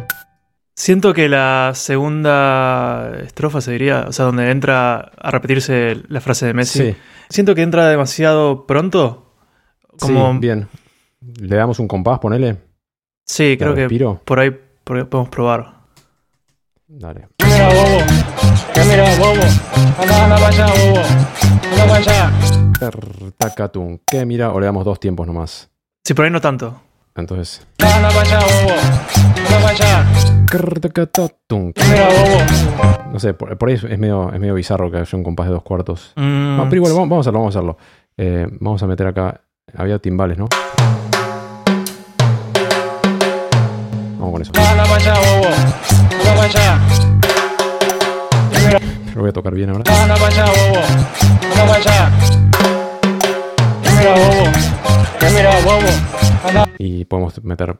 [0.82, 6.48] Siento que la segunda estrofa se diría, o sea, donde entra a repetirse la frase
[6.48, 6.80] de Messi.
[6.80, 6.96] Sí.
[7.30, 9.32] Siento que entra demasiado pronto.
[10.00, 10.68] Como, Sí, bien.
[11.40, 12.58] ¿Le damos un compás, ponele?
[13.28, 14.22] Sí, creo que respiro?
[14.26, 14.50] por ahí
[14.84, 15.72] por ahí podemos probar.
[16.88, 17.28] Dale.
[17.38, 17.98] ¿Qué mira, bobo?
[18.74, 19.42] ¿Qué mira, bobo?
[20.02, 21.02] Anda, anda para allá, bobo.
[21.74, 22.32] Anda para allá.
[23.38, 24.00] Tacatum.
[24.08, 24.52] ¿Qué mira?
[24.52, 25.70] O le damos dos tiempos nomás.
[26.04, 26.82] Sí, por ahí no tanto.
[27.16, 27.66] Entonces.
[27.80, 28.74] Anda, anda para allá, bobo.
[29.38, 30.06] Anda para allá.
[30.48, 31.74] Crr, tacatatum.
[31.74, 33.12] ¿Qué mira, bobo?
[33.14, 35.54] No sé, por, por ahí es medio, es medio bizarro que haya un compás de
[35.54, 36.14] dos cuartos.
[36.16, 37.78] Mm, No, pero igual, vamos, vamos a hacerlo, vamos a hacerlo.
[38.18, 39.42] Eh, vamos a meter acá.
[39.76, 40.48] Había timbales, ¿no?
[44.18, 44.52] Vamos con eso.
[44.56, 45.48] Anda, anda para allá, bobo.
[46.20, 46.80] Anda para allá.
[49.16, 49.84] Lo voy a tocar bien ahora.
[50.04, 50.80] Anda para allá, bobo.
[51.52, 52.12] Anda para allá.
[53.84, 54.52] ¿Qué mira, bobo?
[55.20, 56.21] ¿Qué mira, bobo?
[56.78, 57.80] Y podemos meter.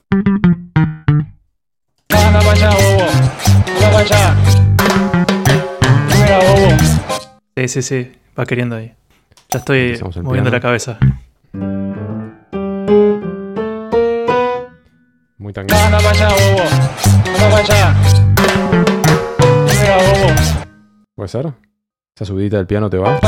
[7.56, 8.12] Sí, sí, sí.
[8.38, 8.94] Va queriendo ahí.
[9.50, 10.98] Ya estoy moviendo la cabeza.
[15.38, 15.80] Muy tanguero.
[15.82, 16.64] Anda para allá, bobo.
[17.26, 17.96] Anda para allá.
[19.68, 20.36] ¿Qué mira, bobo?
[21.16, 21.54] ¿Puede ser?
[22.16, 23.20] Esa subidita del piano te va.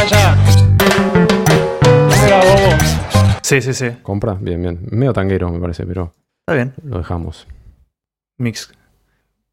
[3.44, 3.90] Sí, sí, sí.
[4.02, 4.34] ¿Compra?
[4.40, 4.80] Bien, bien.
[4.90, 6.74] Medio tanguero, me parece, pero Está bien.
[6.84, 7.48] lo dejamos.
[8.38, 8.74] Mix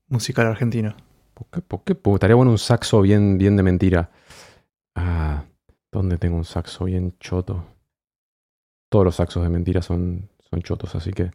[0.08, 0.94] musical argentino.
[1.34, 1.60] ¿Por qué?
[1.60, 1.94] ¿Por qué?
[1.94, 4.10] Porque estaría bueno un saxo bien, bien de mentira.
[4.94, 5.44] Ah,
[5.92, 7.64] ¿dónde tengo un saxo bien choto?
[8.90, 11.30] Todos los saxos de mentira son, son chotos, así que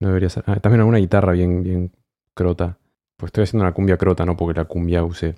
[0.00, 0.44] no debería ser.
[0.46, 1.92] Ah, también alguna guitarra bien, bien
[2.34, 2.78] crota.
[3.16, 5.34] Pues estoy haciendo una cumbia crota, no porque la cumbia use.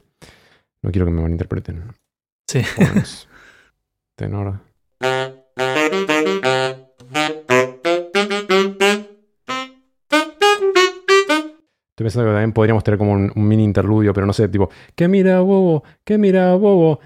[0.83, 1.93] No quiero que me malinterpreten.
[2.49, 2.63] Sí.
[4.17, 4.61] Tenor.
[11.91, 14.69] Estoy pensando que también podríamos tener como un, un mini interludio, pero no sé, tipo,
[14.97, 15.85] ¿qué mira bobo?
[16.03, 16.99] ¿Qué mira bobo?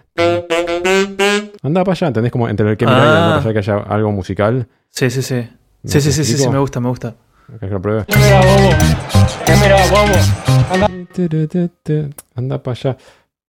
[1.62, 2.32] Anda para allá, ¿entendés?
[2.32, 3.38] Como entre el que mira y el anda Ah.
[3.38, 4.66] para allá que haya algo musical.
[4.88, 5.34] Sí, sí, sí.
[5.82, 7.14] ¿Me Sí, sí, sí, sí, sí, me gusta, me gusta.
[7.46, 8.04] ¿Querés que lo pruebe?
[8.06, 8.70] ¿Qué mira, bobo?
[9.44, 10.14] ¿Qué mira, bobo?
[10.72, 12.10] Anda.
[12.34, 12.96] Anda para allá.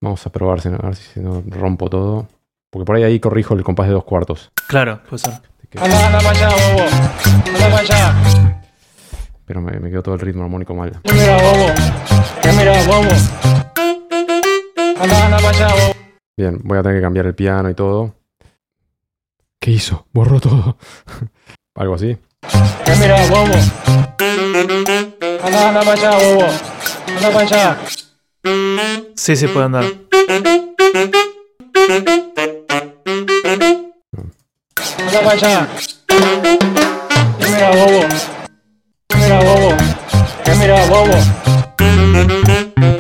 [0.02, 2.28] Vamos a probar, si no- a ver si no rompo todo.
[2.70, 4.52] Porque por ahí ahí corrijo el compás de dos cuartos.
[4.68, 5.34] Claro, puede ser.
[5.78, 6.84] Anda, anda para allá, bobo.
[7.48, 8.16] Anda para allá.
[9.46, 11.00] Pero me, me quedó todo el ritmo armónico mal.
[11.04, 11.66] ¿Qué mira, bobo?
[12.42, 13.10] ¿Qué mira, bobo?
[15.02, 15.96] Anda, anda para allá, bobo.
[16.38, 18.14] Bien, voy a tener que cambiar el piano y todo.
[19.60, 20.06] ¿Qué hizo?
[20.14, 20.78] Borró todo.
[21.76, 22.18] Algo así.
[22.86, 23.54] ¿Qué mira, bobo?
[25.44, 26.46] Anda, anda para allá, bobo.
[27.18, 27.78] Anda para allá.
[29.16, 29.86] Sí, sí, puede andar.
[35.10, 35.68] Anda para allá.
[37.40, 38.02] ¿Qué mira, bobo?
[39.08, 39.78] ¿Qué mira, bobo?
[40.44, 41.14] ¿Qué mira, bobo?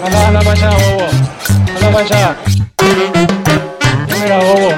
[0.03, 1.05] Anda, anda para allá, bobo.
[1.75, 2.35] Anda para allá.
[4.07, 4.69] ¿Qué mira, bobo?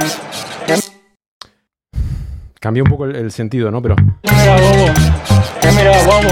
[2.59, 3.81] Cambié un poco el, el sentido, ¿no?
[3.81, 4.93] Pero ¿Qué mira, bobo?
[5.61, 6.29] ¿Qué mira, bobo?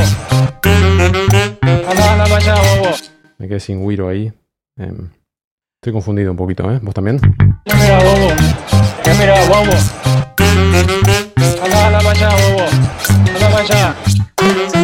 [1.89, 2.95] Anda, anda para allá, bobo.
[3.37, 4.33] me quedé sin Wiro ahí.
[4.77, 5.07] Em,
[5.81, 6.79] estoy confundido un poquito, ¿eh?
[6.81, 7.21] ¿Vos también?
[7.63, 7.99] ¿Qué mira,
[9.17, 10.18] mira, bobo?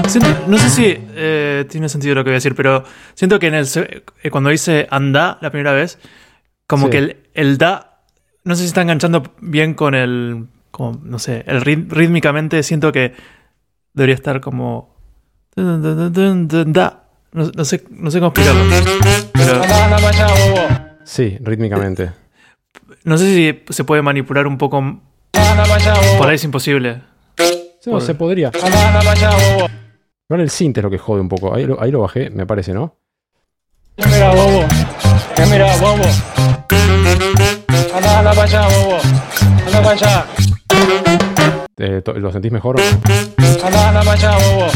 [0.07, 0.83] Siento- no sé si
[1.15, 2.83] eh, tiene sentido lo que voy a decir, pero
[3.13, 5.97] siento que en el se- eh, cuando dice anda la primera vez,
[6.67, 6.91] como Sí.
[6.91, 8.01] que el, el da,
[8.43, 12.91] no sé si está enganchando bien con el, como, no sé, el rit- rítmicamente siento
[12.91, 13.13] que
[13.93, 14.95] debería estar como
[15.55, 17.01] da.
[17.33, 18.63] No, no sé, no sé cómo explicarlo,
[19.33, 19.61] pero.
[21.03, 22.11] Sí, rítmicamente.
[23.03, 25.01] no sé si se puede manipular un poco.
[26.17, 27.01] Por ahí es imposible.
[27.81, 28.51] Sí, no, se podría.
[30.27, 31.53] Igual el synth es lo que jode un poco.
[31.53, 32.95] Ahí lo, ahí lo bajé, me parece, ¿no?
[33.95, 34.65] ¿Qué mira, bobo?
[35.35, 36.03] ¿Qué mira, bobo?
[37.95, 38.97] Anda, anda para allá, bobo.
[39.67, 40.25] Anda para allá.
[41.77, 42.77] Eh, ¿Lo sentís mejor?
[42.79, 44.67] Anda, anda para allá, bobo.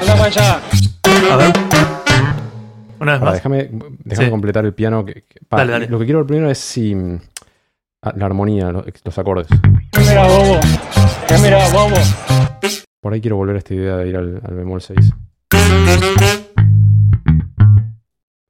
[0.00, 0.60] Anda para allá.
[1.32, 1.52] A ver.
[3.00, 3.32] Una vez más.
[3.34, 3.68] déjame
[4.04, 4.30] déjame Sí.
[4.30, 5.04] completar el piano.
[5.04, 5.86] que- que- pa, Dale, dale.
[5.88, 6.94] Lo que quiero ver primero es si.
[8.02, 9.46] ah, La armonía, los, los acordes.
[10.10, 10.60] ¿Qué mira, bobo?
[11.28, 11.94] ¿Qué mira, bobo?
[13.00, 14.98] Por ahí quiero volver a esta idea de ir al, al bemol 6.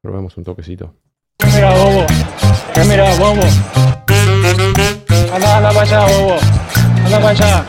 [0.00, 0.94] Probemos un toquecito.
[1.36, 2.06] ¿Qué mira, bobo?
[2.72, 3.42] ¿Qué mira, bobo?
[5.34, 6.36] Anda, anda para allá, bobo.
[7.04, 7.66] anda para allá.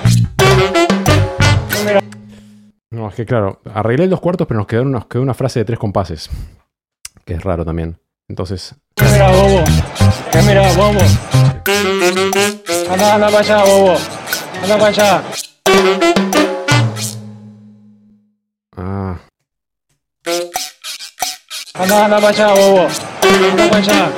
[2.92, 5.66] No, es que claro, arreglé dos cuartos, pero nos quedó, nos quedó una frase de
[5.66, 6.30] tres compases.
[7.26, 8.00] Que es raro también.
[8.30, 9.66] Entonces, ¿qué mira, bobo?
[10.32, 11.00] ¿Qué mira, bobo?
[12.92, 13.98] Anda, anda para allá, bobo.
[14.64, 15.24] Anda para allá.
[18.78, 19.18] ah,
[21.76, 22.88] Anda, anda para allá, bobo.
[23.52, 24.12] Anda para allá.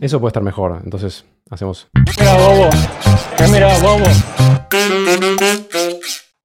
[0.00, 0.80] eso puede estar mejor.
[0.84, 1.88] Entonces, hacemos.
[2.18, 2.70] Mira, bobo.
[3.36, 4.04] ¿Qué mira, bobo?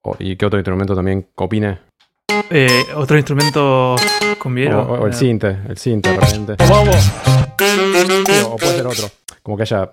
[0.04, 1.80] oh, ¿Y qué otro instrumento también opine?
[2.50, 3.96] Eh, otro instrumento
[4.40, 6.56] con O, o- o el Eh, cinte, el cinte de repente.
[6.68, 6.92] Bobo.
[8.52, 9.10] O puede ser otro.
[9.42, 9.90] Como que haya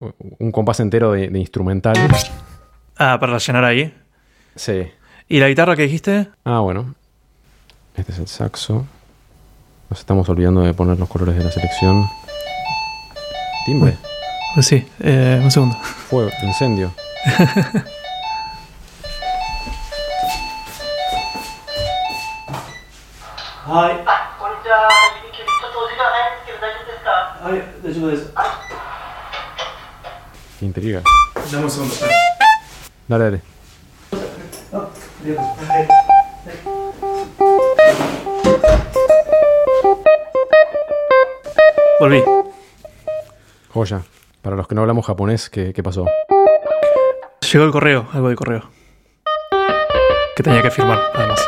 [0.00, 1.94] un compás entero de, de instrumental.
[2.96, 3.94] Ah, para rellenar ahí.
[4.54, 4.90] Sí.
[5.28, 6.28] ¿Y la guitarra que dijiste?
[6.44, 6.94] Ah, bueno.
[7.96, 8.86] Este es el saxo.
[9.90, 12.04] Nos estamos olvidando de poner los colores de la selección.
[13.66, 13.96] Timbre,
[14.54, 15.76] Pues sí, eh, un segundo.
[15.76, 16.92] fuego, incendio.
[23.66, 24.08] は
[30.58, 31.02] Qué intriga.
[31.52, 31.94] Dame un segundo.
[33.06, 33.42] Dale, dale.
[42.00, 42.22] Volví.
[43.72, 44.02] Joya.
[44.42, 46.06] Para los que no hablamos japonés, ¿qué, qué pasó?
[47.52, 48.70] Llegó el correo, algo de correo.
[50.34, 51.46] Que tenía que firmar, además.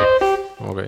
[0.61, 0.82] Ok.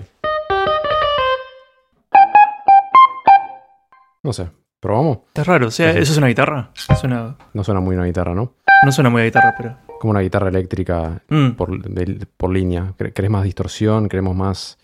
[4.23, 4.62] No sé.
[4.83, 5.19] ¿Probamos?
[5.33, 5.91] Es raro, o sea.
[5.91, 6.69] ¿eso es una guitarra?
[6.99, 8.51] Suena, No suena muy una guitarra, ¿no?
[8.85, 9.77] no suena muy a guitarra, pero...
[9.97, 12.91] Como una guitarra eléctrica Mm, por, de- por línea.
[12.99, 14.09] ¿Quer- ¿Querés más distorsión?
[14.09, 14.77] ¿Queremos más...?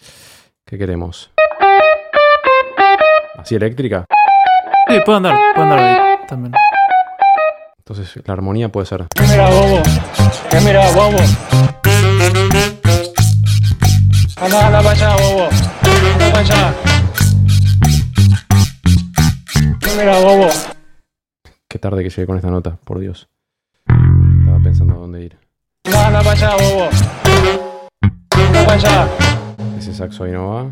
[0.65, 1.31] ¿Qué queremos?
[3.37, 4.05] ¿Así eléctrica?
[4.87, 6.53] Sí, puedo andar, puedo andar ahí también.
[7.79, 9.05] Entonces la armonía puede ser...
[9.13, 9.81] ¿Qué mira, bobo?
[10.49, 11.17] ¿Qué mira, bobo?
[14.41, 15.49] Anda, anda para allá, bobo.
[16.13, 16.88] Anda para allá.
[19.97, 20.47] Mira, bobo?
[21.67, 23.29] Qué tarde que llegué con esta nota, por Dios.
[23.87, 25.37] Estaba pensando a dónde ir.
[25.85, 26.89] Anda, anda para allá, bobo.
[28.31, 29.07] Anda para allá.
[29.77, 30.71] Ese saxo ahí no va.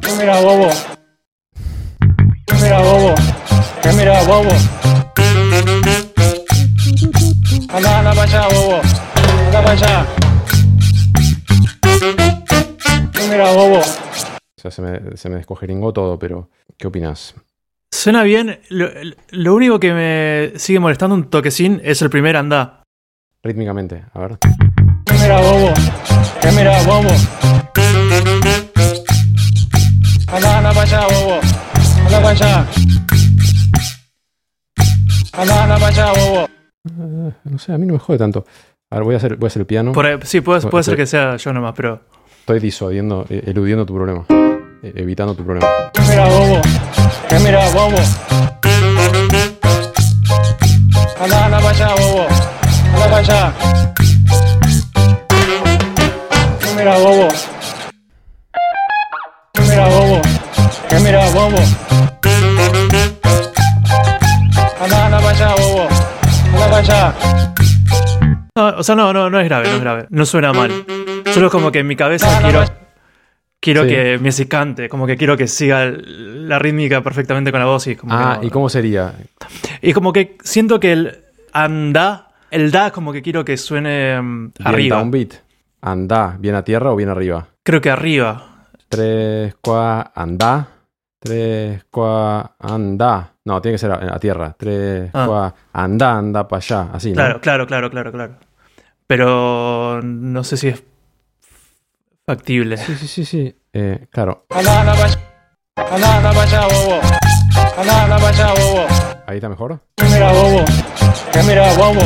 [0.00, 0.68] ¿Qué mira, bobo?
[2.46, 3.14] ¿Qué mira, bobo?
[3.82, 4.50] ¿Qué mira, bobo?
[7.74, 8.80] Anda, anda para allá, bobo.
[9.46, 10.06] Anda para allá.
[13.12, 13.80] ¿Qué mira, bobo?
[14.64, 16.48] O sea, se me, se me descogeringó todo, pero
[16.78, 17.34] ¿qué opinas?
[17.90, 18.88] Suena bien, lo,
[19.32, 22.84] lo único que me sigue molestando un toquecín es el primer andá.
[23.42, 24.38] Rítmicamente, a ver.
[25.04, 25.72] ¿Qué mira, bobo?
[26.40, 27.08] ¿Qué mira, bobo?
[30.28, 31.40] Anda, anda para allá, bobo.
[32.06, 32.66] Anda para allá.
[35.32, 36.48] Anda, anda para allá, bobo.
[36.88, 38.46] Eh, no sé, a mí no me jode tanto.
[38.90, 39.90] A ver, voy a hacer, voy a hacer el piano.
[39.90, 42.00] Por ahí- sí, puede, puede ser que sea yo nomás, pero...
[42.38, 44.24] Estoy disuadiendo, eh, eludiendo tu problema.
[44.82, 45.66] Eh, evitando tu problema.
[45.92, 46.60] ¿Qué mira, bobo?
[47.28, 47.96] ¿Qué mira, bobo?
[51.20, 52.26] Anda, anda para allá, bobo.
[52.92, 53.52] Anda para allá.
[56.58, 57.28] ¿Qué mira, bobo?
[59.54, 60.22] ¿Qué mira, bobo?
[60.88, 61.58] ¿Qué mira, bobo?
[64.82, 65.88] Anda, anda para allá, bobo.
[66.54, 67.14] Anda para allá.
[68.56, 70.06] No, o sea, no, no, no es grave, no es grave.
[70.10, 70.72] No suena mal.
[71.32, 72.64] Solo es como que en mi cabeza No, no, quiero...
[72.64, 72.81] no.
[73.64, 73.90] Quiero Sí.
[73.90, 77.94] que Messi cante, como que quiero que siga la rítmica perfectamente con la voz y
[77.94, 79.14] como que Ah, no- ¿y cómo sería?
[79.80, 81.18] Y como que siento que el
[81.52, 84.96] anda, el da como que quiero que suene mm, Bien arriba.
[84.98, 85.34] downbeat.
[85.80, 87.46] Andá, ¿bien a tierra o bien arriba?
[87.62, 88.66] Creo que arriba.
[88.88, 90.66] Tres, cua, andá.
[91.20, 93.30] Tres, cua, andá.
[93.44, 94.56] No, tiene que ser a, a tierra.
[94.58, 95.24] Tres, Ah.
[95.24, 96.88] cua, andá, anda para allá.
[96.92, 97.14] Así, ¿no?
[97.14, 98.34] Claro, claro, claro, claro, claro.
[99.06, 100.82] Pero no sé si es
[102.36, 102.76] factible.
[102.78, 103.54] Sí, sí, sí, sí.
[103.72, 104.46] Eh, claro,
[109.26, 109.80] ahí está mejor.
[109.96, 110.64] ¿Qué mira, bobo?
[111.32, 112.00] ¿Qué mira, bobo?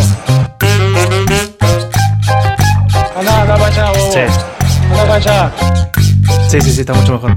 [4.12, 4.20] Sí,
[6.48, 7.36] sí, sí, sí, está mucho mejor.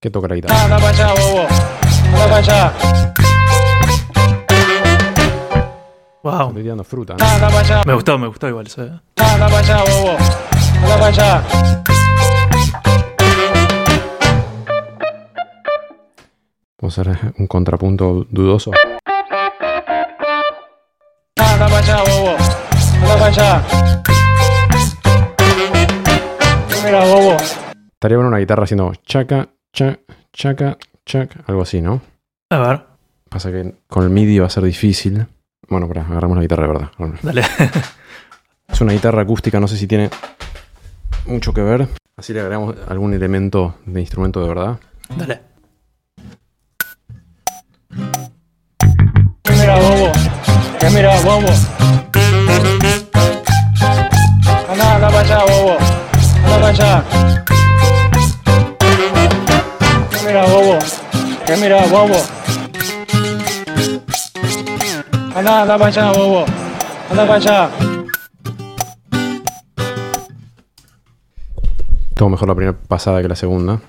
[0.00, 0.78] ¿Qué toca la guitarra?
[6.22, 6.48] Wow.
[6.48, 7.24] Estoy tirando fruta, ¿no?
[7.24, 7.82] Anda, anda para allá.
[7.86, 8.66] Me gustó, me gustó igual.
[8.66, 9.00] eso, eh.
[9.16, 10.16] Anda, para allá, bobo.
[10.82, 11.44] Anda para allá.
[16.80, 18.72] Vamos a hacer un contrapunto dudoso.
[21.36, 22.36] Anda, anda para allá, bobo.
[22.94, 23.64] Anda para allá.
[26.68, 27.36] ¿Qué mira, bobo?
[27.92, 29.98] Estaría bueno una guitarra haciendo chaca, cha,
[30.32, 32.00] chaca, chaca, algo así, ¿no?
[32.50, 32.80] A ver.
[33.28, 35.26] Pasa que con el MIDI va a ser difícil.
[35.68, 36.90] Bueno, para agarramos la guitarra de verdad.
[37.22, 37.42] Dale.
[38.68, 40.10] Es una guitarra acústica, no sé si tiene
[41.24, 41.88] mucho que ver.
[42.18, 44.78] Así le agregamos algún elemento de instrumento de verdad.
[45.16, 45.40] Dale.
[49.42, 50.12] ¿Qué mira, bobo?
[50.78, 51.48] ¿Qué mira, bobo?
[54.70, 55.76] Anda, anda para allá, bobo.
[56.44, 57.04] Anda para allá.
[61.46, 62.37] ¿Qué mira, bobo?
[65.28, 65.62] ¿Qué mira, bobo?
[65.62, 66.44] Anda, anda para allá, bobo.
[67.10, 67.70] Anda para allá.
[72.14, 73.80] Todo mejor la primera pasada que la segunda.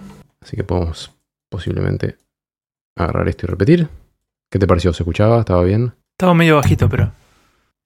[0.41, 1.11] Así que podemos
[1.49, 2.17] posiblemente
[2.95, 3.89] agarrar esto y repetir.
[4.51, 4.93] ¿Qué te pareció?
[4.93, 5.39] ¿Se escuchaba?
[5.39, 5.93] ¿Estaba bien?
[6.11, 7.11] Estaba medio bajito, pero.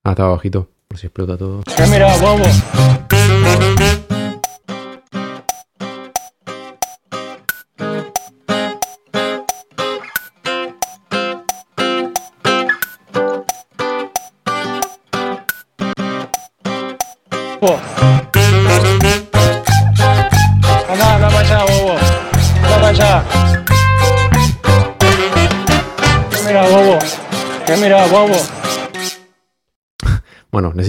[0.04, 0.70] Ah, estaba bajito.
[0.88, 1.64] Por si explota todo.
[1.76, 2.38] ¿Qué mira, bobo?
[2.38, 4.23] Bobo.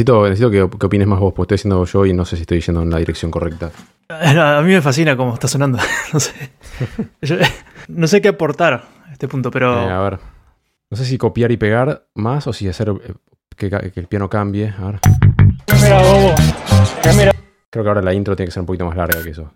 [0.05, 2.43] Necesito, necesito que, que opines más vos, porque estoy haciendo yo y no sé si
[2.43, 3.70] estoy yendo en la dirección correcta.
[4.09, 5.78] A mí me fascina cómo está sonando.
[6.12, 6.32] No sé.
[7.22, 7.36] Yo-
[7.89, 9.72] no sé qué aportar a este punto, pero.
[9.82, 10.18] Eh, a ver.
[10.90, 13.14] No sé si copiar y pegar más o si hacer eh,
[13.56, 14.72] que, el piano cambie.
[14.78, 15.01] A ver.
[15.66, 16.35] ¿Qué mira, bobo?
[17.02, 17.32] ¿Qué mira,
[17.70, 19.52] Creo que ahora la intro tiene que ser un poquito más larga que eso.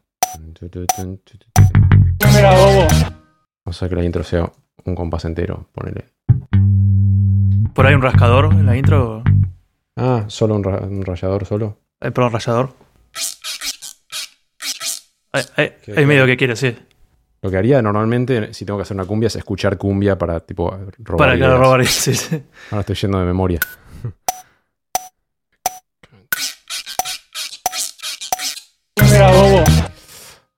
[2.35, 2.87] mira, bobo?
[2.89, 3.13] Vamos
[3.67, 4.51] a hacer que la intro sea
[4.85, 5.69] un compás entero.
[5.73, 6.07] Ponele.
[7.75, 9.23] Por ahí un rascador en la intro.
[9.99, 11.79] Ah, solo un, ra- un rayador solo.
[12.01, 12.33] Eh, perdón,
[15.83, 16.77] Qué ahí medio que quiere, sí.
[17.43, 20.71] Lo que haría normalmente, si tengo que hacer una cumbia, es escuchar cumbia para tipo
[20.99, 21.17] robar.
[21.19, 21.59] Para ideas.
[21.59, 21.85] robar.
[21.87, 22.43] Sí, sí.
[22.71, 23.61] Ahora estoy yendo de memoria.
[28.95, 29.65] ¿Qué mira, bobo?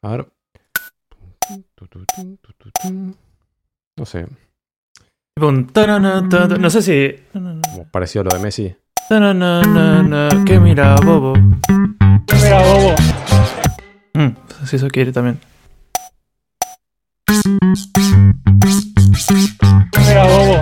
[0.02, 0.26] A ver.
[3.96, 4.26] No sé,
[6.58, 7.22] No sé si.
[7.32, 8.76] como parecido a lo de Messi.
[9.10, 11.32] Na, na, Que mira, bobo.
[12.28, 12.94] ¿Qué mira, bobo?
[14.14, 14.28] Mm,
[14.64, 15.40] si eso quiere también.
[17.26, 17.42] ¿Qué
[20.06, 20.60] mira, bobo?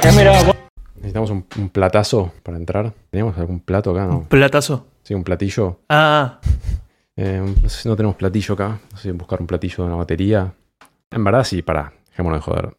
[0.00, 0.54] ¿Qué mira, bobo?
[0.96, 2.90] Necesitamos un, un platazo para entrar.
[3.10, 4.06] ¿Teníamos algún plato acá?
[4.06, 4.22] No.
[4.30, 4.86] Platazo.
[5.02, 5.80] Sí, un platillo.
[5.88, 6.40] Ah,
[7.16, 8.80] Eh, no sé si no tenemos platillo acá.
[8.90, 10.52] No sé si buscar un platillo de una batería.
[11.12, 11.92] En verdad, sí, para.
[12.08, 12.76] Dejémonos de joder.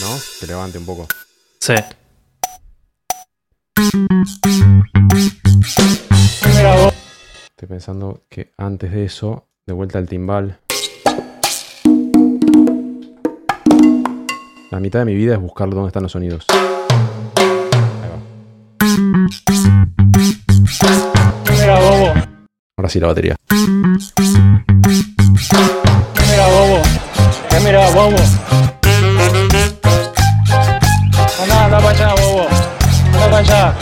[0.00, 0.16] ¿No?
[0.40, 1.06] Que levante un poco.
[1.60, 1.74] sí.
[6.42, 6.92] ¿Qué mira, bobo?
[7.50, 10.58] Estoy pensando que antes de eso, de vuelta al timbal.
[14.70, 16.44] La mitad de mi vida es buscar dónde están los sonidos.
[17.36, 18.18] Ahí va.
[21.44, 22.14] ¿Qué mira, bobo?
[22.76, 23.36] Ahora sí la batería.
[27.48, 28.16] ¿Qué mira, bobo?
[33.38, 33.74] Allá.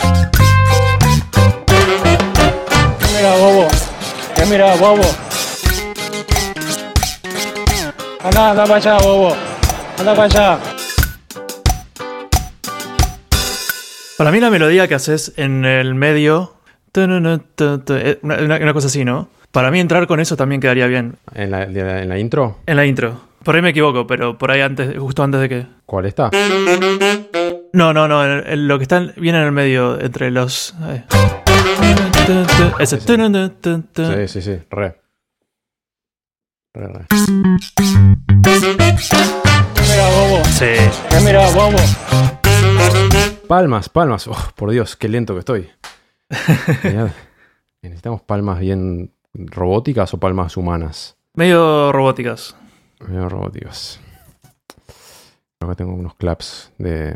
[2.99, 3.67] ¿Qué mira, bobo?
[4.35, 5.01] ¿Qué mira, bobo?
[8.23, 9.35] Anda, anda para allá, bobo.
[9.99, 10.59] Anda para allá.
[14.17, 16.53] Para mí la melodía que haces en el medio.
[16.95, 19.29] eh, Una, cosa así, ¿no?
[19.51, 21.15] Para mí entrar con eso también quedaría bien.
[21.33, 23.21] En la- en la intro, En la intro.
[23.43, 25.65] Por ahí me equivoco, pero por ahí antes, justo antes de que.
[25.85, 26.29] ¿cuál está?
[27.77, 28.25] No, no, no.
[28.25, 30.73] en- en lo que está viene en el medio entre los.
[32.79, 32.99] Ese.
[32.99, 34.99] Sí, sí, sí, re.
[36.73, 37.05] Re, re.
[38.43, 40.43] ¿Qué mira, bobo?
[40.45, 40.65] Sí.
[41.09, 41.77] ¿Qué mira, bobo?
[43.47, 44.27] Palmas, palmas.
[44.27, 45.69] Oh, por Dios, qué lento que estoy.
[46.83, 47.11] Mirad.
[47.83, 51.15] Necesitamos palmas bien robóticas o palmas humanas.
[51.35, 52.55] Medio robóticas.
[53.07, 53.99] Medio robóticas.
[55.59, 57.15] Acá tengo unos claps de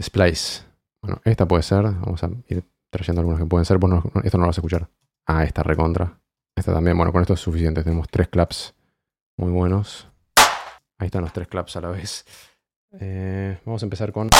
[0.00, 0.64] Splice.
[1.02, 1.82] Bueno, esta puede ser.
[1.84, 3.78] Vamos a ir trayendo algunas que pueden ser.
[3.78, 4.88] Vos no- esto no lo vas a escuchar.
[5.26, 6.18] Ah, esta recontra.
[6.56, 6.96] Esta también.
[6.96, 7.82] Bueno, con esto es suficiente.
[7.82, 8.74] Tenemos tres claps
[9.38, 10.08] muy buenos.
[10.98, 12.24] Ahí están los tres claps a la vez.
[13.00, 14.30] Eh, vamos a empezar con.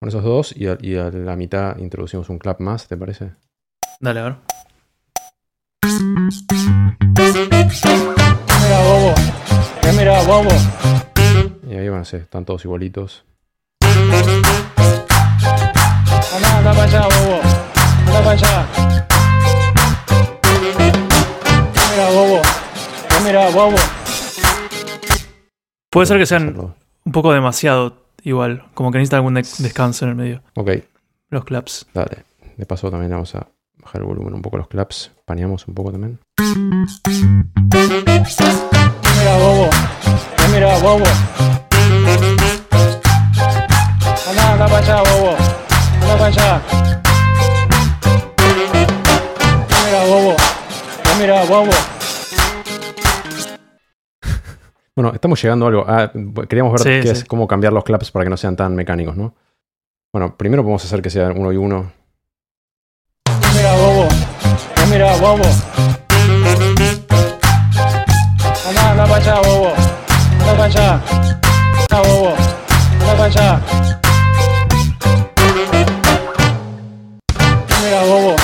[0.00, 3.34] Con esos dos y a, y a la mitad introducimos un clap más, ¿te parece?
[4.00, 4.36] Dale, a ver.
[7.16, 7.32] ¿Qué
[8.62, 9.14] mira, bobo?
[9.82, 10.48] ¿Qué mira, bobo?
[11.70, 13.24] Y ahí van a ser, están todos igualitos.
[16.34, 17.40] Anda, anda para allá, bobo.
[18.06, 18.66] Anda para allá.
[20.42, 22.42] ¿Qué mira, bobo.
[23.08, 23.76] ¿Qué mira, bobo?
[25.90, 26.74] Puede ser que sean
[27.04, 30.42] un poco demasiado igual, como que necesitan algún de- descanso en el medio.
[30.56, 30.70] Ok,
[31.28, 31.86] Los claps.
[31.94, 32.24] dale.
[32.56, 33.46] De paso también vamos a
[33.80, 35.12] bajar el volumen un poco los claps.
[35.24, 36.18] Paneamos un poco también.
[39.18, 39.70] Mira, bobo.
[40.36, 41.04] ¿Qué mira, bobo?
[44.28, 45.36] Anda, anda para allá, bobo.
[46.02, 46.62] Anda para allá.
[49.86, 50.36] Mira, bobo.
[51.04, 51.70] ¿Qué mira, bobo?
[54.96, 55.84] Bueno, estamos llegando a algo.
[55.86, 56.10] Ah,
[56.48, 57.20] queríamos ver Sí, qué sí.
[57.22, 59.34] es- cómo cambiar los claps para que no sean tan mecánicos, ¿no?
[60.12, 61.92] Bueno, primero podemos hacer que sea uno y uno.
[63.54, 64.08] Mira, bobo.
[64.74, 65.44] ¿Qué mira, bobo?
[68.68, 69.72] Anda, anda para allá, bobo.
[70.40, 71.00] Anda para allá.
[71.92, 72.34] Anda, bobo.
[73.00, 73.60] Para allá.
[77.82, 78.36] Mira, bobo.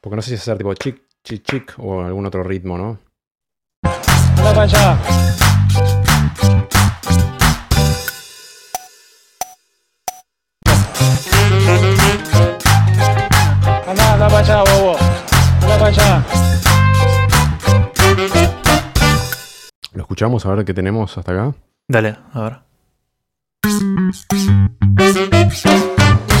[0.00, 2.98] Porque no sé si hacer tipo chic, chic, chic o algún otro ritmo, ¿no?
[4.42, 4.98] Para allá.
[13.86, 14.96] Anda, anda allá, bobo.
[15.60, 16.30] Anda para
[20.10, 21.54] escuchamos a ver qué tenemos hasta acá.
[21.86, 22.58] Dale, a ver.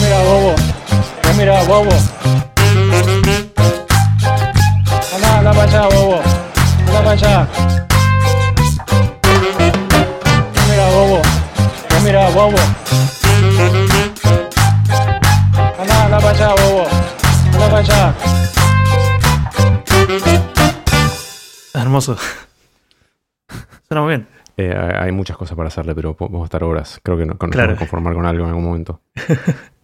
[0.02, 0.54] Mira, bobo.
[1.22, 1.90] ¿Qué mira, bobo?
[5.14, 6.20] Anda, anda para allá, bobo.
[6.88, 7.48] Anda para allá.
[10.68, 11.22] Mira, bobo.
[11.88, 12.58] ¿Qué mira, bobo?
[15.78, 16.86] Anda, anda para allá, bobo.
[17.52, 18.14] Anda para allá.
[21.72, 22.16] Hermoso.
[23.90, 24.28] Suena muy bien.
[24.56, 27.00] Eh, hay muchas cosas para hacerle, pero podemos estar horas.
[27.02, 27.70] Creo que no, con, Claro.
[27.72, 29.00] nos podemos conformar con algo en algún momento.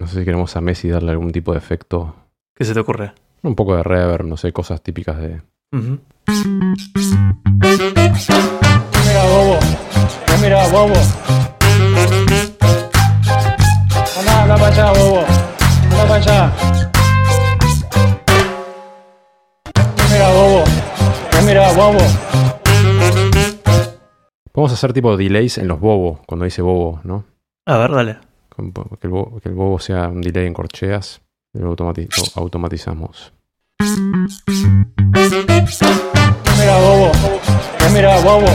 [0.00, 2.14] No sé si queremos a Messi darle algún tipo de efecto.
[2.54, 3.12] ¿Qué se te ocurre?
[3.42, 5.42] Un poco de reverb, no sé, cosas típicas de.
[5.72, 5.98] Ujú.
[9.04, 9.58] Mira, bobo.
[10.24, 10.94] ¿Qué mira, bobo?
[14.20, 15.24] Anda, anda para allá, bobo.
[15.90, 16.52] Anda para allá.
[20.12, 20.64] Mira, bobo.
[21.32, 21.98] ¿Qué mira, bobo?
[24.58, 27.24] Podemos hacer tipo delays en los bobos, cuando dice bobo, ¿no?
[27.64, 28.18] A ver, dale.
[28.56, 31.20] Que el, bo- que el bobo sea un delay en corcheas.
[31.54, 33.32] Y lo, automati- lo automatizamos.
[36.58, 37.12] Mira, bobo.
[37.78, 38.46] ¿Qué mira, bobo?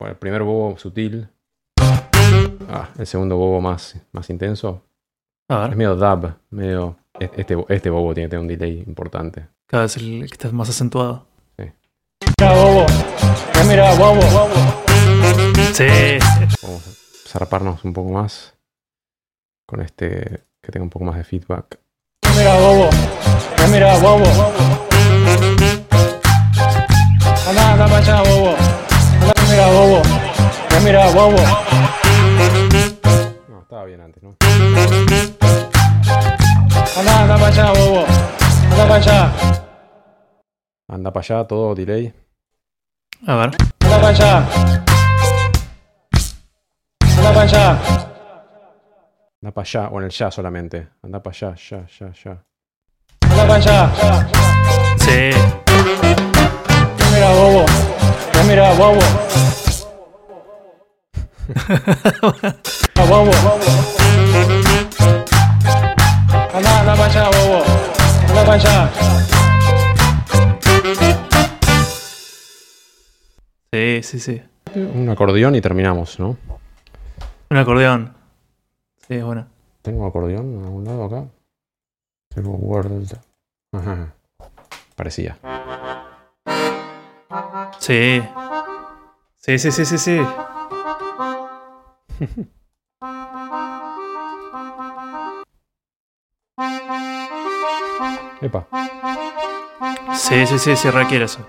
[0.00, 1.28] Bueno, el primer bobo sutil.
[2.70, 4.84] Ah, el segundo bobo más, más intenso.
[5.50, 5.76] A Es ver.
[5.76, 6.96] medio dub, medio.
[7.20, 9.48] Este, este bobo tiene que tener un delay importante.
[9.68, 11.26] Cada vez el que está más acentuado.
[12.38, 12.86] Mira, bobo.
[13.52, 14.20] ¿Qué mira, bobo?
[15.72, 16.18] Sí.
[16.62, 18.54] Vamos a zarparnos un poco más
[19.66, 21.78] con este que tenga un poco más de feedback.
[22.36, 22.90] Mira, bobo.
[23.56, 24.24] ¿Qué mira, bobo?
[27.48, 28.54] Anda, anda para allá, bobo.
[29.20, 30.02] Anda, mira, bobo.
[30.68, 31.36] ¿Qué mira, bobo?
[33.48, 34.36] No, estaba bien antes, ¿no?
[36.98, 38.04] Anda, anda para allá, bobo.
[38.72, 39.63] Anda para allá.
[40.88, 42.12] Anda para allá, todo delay.
[43.26, 43.50] A ver.
[43.80, 44.46] Anda para allá.
[47.16, 47.78] Anda para allá.
[49.42, 50.88] Anda para allá, o en el ya solamente.
[51.02, 52.42] Anda para allá, ya, ya, ya.
[53.22, 53.90] Anda para allá.
[54.98, 55.30] Sí.
[57.14, 57.64] Mira, bobo.
[58.32, 59.00] ¿Qué mira, bobo?
[62.96, 63.32] Ah, bobo.
[66.52, 67.64] Anda, anda para allá, bobo.
[68.28, 69.43] Anda para allá.
[73.74, 74.40] Sí, sí, sí.
[74.76, 76.36] Un acordeón y terminamos, ¿no?
[77.50, 78.14] Un acordeón.
[78.98, 79.48] Sí, es buena.
[79.82, 81.24] ¿Tengo acordeón en algún lado acá?
[82.32, 83.18] Tengo World.
[83.72, 84.14] Ajá.
[84.94, 85.36] Parecía.
[87.80, 88.22] Sí.
[89.38, 90.20] Sí, sí, sí, sí, sí.
[98.40, 98.68] Epa.
[100.14, 101.44] Sí, sí, sí, sí, requiere eso.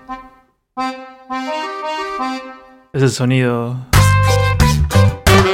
[2.96, 3.76] Es el sonido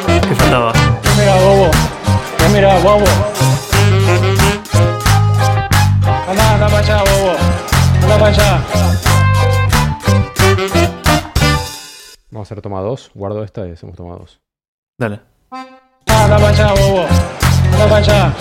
[0.07, 0.73] que faltaba.
[1.19, 1.71] Mira, bobo.
[2.39, 3.05] ¿Qué mira, bobo?
[6.29, 7.35] Anda, anda para allá, bobo.
[8.01, 8.63] Anda para allá.
[12.31, 13.11] Vamos a hacer toma 2.
[13.13, 14.41] Guardo esta y hacemos toma 2.
[15.01, 15.21] Dale.
[15.51, 17.07] Anda, para allá, bobo.
[17.73, 18.33] Anda para allá.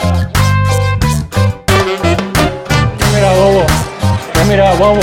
[3.00, 3.66] ¿Qué mira, bobo?
[4.32, 5.02] ¿Qué mira, bobo?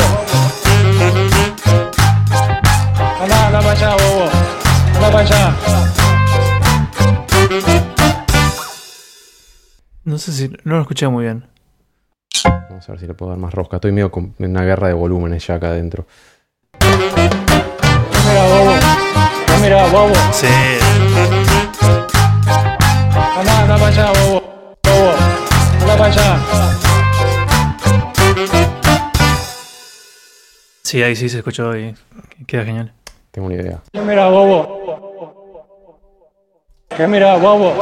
[3.21, 4.31] Anda, anda para allá, bobo.
[4.95, 5.57] Anda para allá.
[10.05, 10.49] No sé si.
[10.65, 11.45] No lo escuché muy bien.
[12.71, 13.77] Vamos a ver si le puedo dar más rosca.
[13.77, 16.07] Estoy medio con una guerra de volúmenes ya acá adentro.
[16.81, 18.75] Mira, bobo.
[19.63, 20.15] Mira, bobo.
[20.33, 20.47] Sí.
[23.37, 24.41] Anda, anda para allá, bobo.
[24.85, 25.13] Bobo.
[25.81, 26.39] Anda para allá.
[30.83, 31.95] Sí, ahí sí se escuchó y
[32.47, 32.95] queda genial.
[33.39, 33.81] Tengo una idea.
[33.93, 35.15] ¿Qué mira, bobo?
[36.89, 37.73] ¿Qué mira, bobo?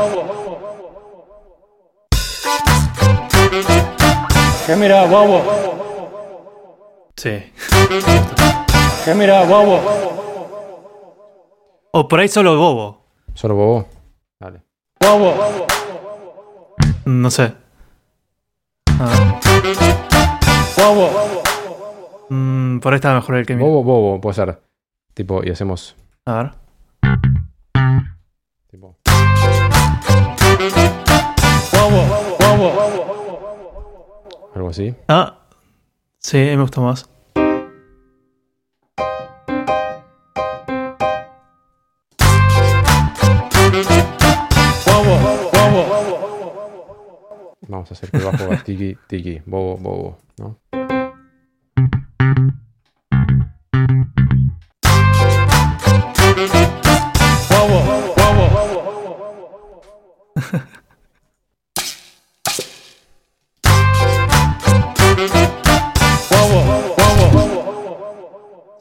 [4.66, 5.42] ¿Qué mira, bobo?
[7.16, 7.52] Sí.
[9.06, 9.80] ¿Qué mira, bobo?
[11.92, 12.98] O por ahí solo Bobo.
[13.32, 13.86] ¿Solo bobo?
[14.38, 14.60] Dale.
[15.00, 15.32] Bobo.
[17.06, 17.54] No sé.
[19.00, 19.20] A ver.
[20.76, 21.10] Bobo.
[22.28, 23.64] Mm, por ahí estaba mejor el que mío.
[23.64, 24.65] Bobo, bobo, puede ser.
[25.16, 25.96] Tipo, y hacemos.
[26.26, 26.52] A ver.
[28.70, 28.98] Tipo.
[34.54, 34.94] Algo así.
[35.08, 35.38] Ah.
[36.18, 37.08] Sí, me gustó más.
[47.68, 50.85] Vamos a hacer que bajo tiki, tiki, bobo, bobo, ¿no?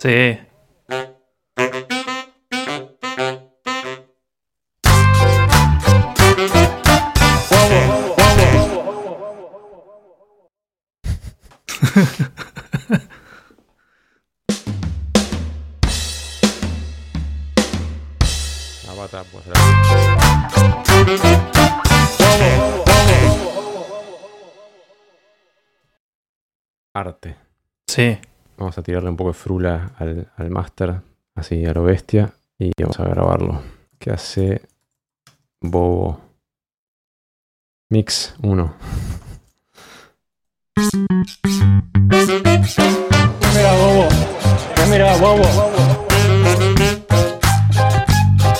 [0.05, 0.44] Sí.
[28.65, 30.99] Vamos a tirarle un poco de frula al, al máster,
[31.35, 33.61] así a lo bestia, y vamos a grabarlo.
[33.99, 34.63] ¿Qué hace
[35.61, 36.19] Bobo?
[37.91, 38.73] Mix 1.
[43.53, 44.07] Mira, bobo.
[44.89, 45.43] Mira, bobo.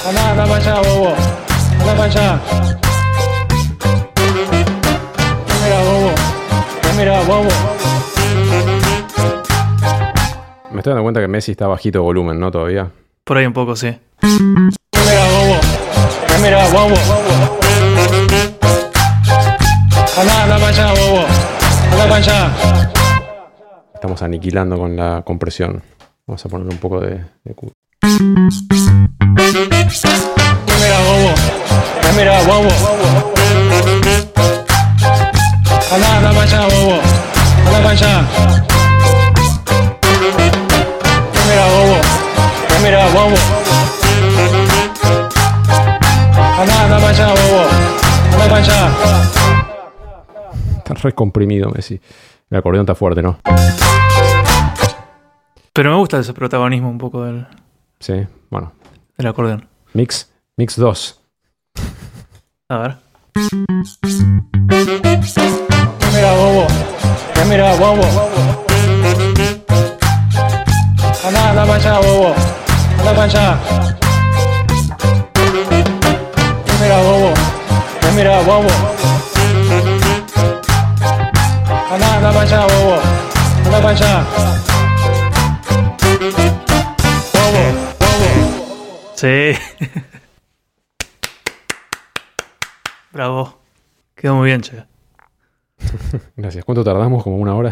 [0.08, 1.16] Anda, anda para allá, bobo.
[1.80, 2.42] Anda para allá.
[5.64, 6.12] Mira, bobo.
[6.96, 7.85] Mira, bobo.
[10.76, 12.52] Me estoy dando cuenta que Messi está bajito de volumen, ¿no?
[12.52, 12.92] Todavía.
[13.24, 13.98] Por ahí un poco, sí.
[14.22, 15.58] Mira, bobo.
[16.28, 16.96] Ya mira, bobo.
[20.20, 21.26] Anda, anda para allá, bobo.
[21.94, 22.52] Anda para allá.
[23.94, 25.82] Estamos aniquilando con la compresión.
[26.28, 27.56] Vamos a ponerle un poco de, mira,
[31.08, 31.34] bobo.
[32.04, 32.68] Ya mira, bobo.
[35.94, 37.00] Anda, anda para allá, bobo.
[37.66, 38.28] Anda para allá.
[42.86, 43.36] Mira, bobo.
[46.60, 47.64] Anda, anda para allá, bobo.
[48.34, 48.92] Anda para allá.
[50.78, 52.00] Está recomprimido Messi.
[52.50, 53.40] El acordeón está fuerte, ¿no?
[55.74, 57.48] Pero me gusta ese protagonismo un poco del,
[58.00, 58.26] Sí.
[58.50, 58.72] Bueno.
[59.18, 59.68] del acordeón.
[59.94, 60.32] Mix.
[60.58, 61.22] Mix 2.
[62.70, 62.96] A ver.
[66.14, 66.68] Mira, bobo.
[67.50, 68.04] Mira, bobo.
[71.28, 72.36] Anda, anda para allá, bobo.
[73.08, 73.58] Allá.
[76.66, 77.34] Ya mira, bobo.
[78.16, 78.70] Mira, bobo.
[81.92, 82.96] Anda, para allá, bobo.
[83.66, 84.26] Anda para allá.
[87.34, 87.64] Bobo,
[88.00, 88.30] bobo.
[89.16, 89.54] Sí.
[93.12, 93.60] Bravo.
[94.16, 94.84] Quedó muy bien, che.
[96.36, 96.66] Gracias.
[96.66, 97.24] ¿Cuánto tardamos?
[97.24, 97.72] Como una hora.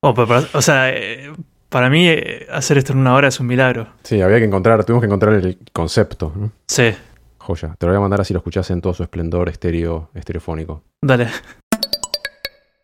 [0.00, 1.32] Oh, pero o sea, eh,
[1.68, 3.88] para mí eh, hacer esto en una hora es un milagro.
[4.02, 6.52] Sí, había que encontrar, tuvimos que encontrar el concepto, ¿no?
[6.68, 6.94] Sí.
[7.38, 7.74] Joya.
[7.78, 10.82] Te lo voy a mandar así lo escuchás en todo su esplendor estéreo, estereofónico.
[11.02, 11.28] Dale.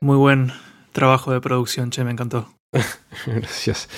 [0.00, 0.52] Muy buen
[0.92, 2.48] trabajo de producción, che, me encantó.
[3.26, 3.88] Gracias.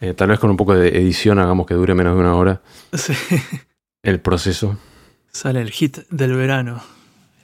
[0.00, 2.60] Eh, tal vez con un poco de edición hagamos que dure menos de una hora
[2.92, 3.14] Sí.
[4.02, 4.76] el proceso.
[5.32, 6.82] Sale el hit del verano.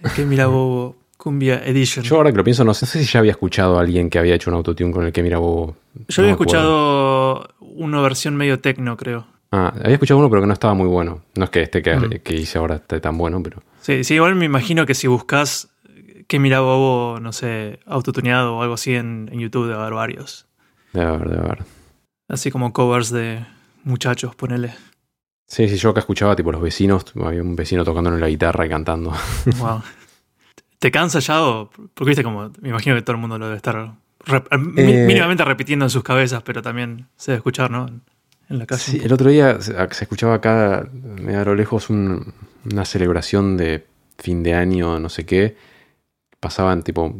[0.02, 2.02] El que mira Bobo Cumbia Edition.
[2.02, 4.34] Yo ahora que lo pienso, no sé si ya había escuchado a alguien que había
[4.34, 5.76] hecho un autotune con el que mira Bobo.
[6.08, 9.26] Yo No había escuchado una versión medio tecno, creo.
[9.52, 11.20] Ah, había escuchado uno, pero que no estaba muy bueno.
[11.36, 12.10] No es que este que, Mm.
[12.24, 13.62] que hice ahora esté tan bueno, pero.
[13.82, 15.68] Sí, sí, igual me imagino que si buscas
[16.26, 20.46] que mira Bobo, no sé, autotuneado o algo así en, en YouTube debe haber varios.
[20.94, 21.64] Debe haber, debe haber.
[22.28, 23.44] Así como covers de
[23.84, 24.72] muchachos, ponele.
[25.48, 27.04] Sí, sí, yo acá escuchaba tipo los vecinos.
[27.22, 29.12] Había un vecino tocando en la guitarra y cantando.
[29.58, 29.82] Wow.
[30.80, 31.70] ¿Te cansa ya o...?
[31.94, 32.50] Porque viste como...
[32.60, 33.94] Me imagino que todo el mundo lo debe estar
[34.26, 37.86] rep- mi- Eh, mínimamente repitiendo en sus cabezas, pero también se debe escuchar, ¿no?
[38.48, 38.90] En, la casa.
[38.90, 42.34] Sí, el otro día se se escuchaba acá, medio a lo lejos, un-
[42.72, 43.86] una celebración de
[44.18, 45.56] fin de año, no sé qué.
[46.40, 47.14] Pasaban tipo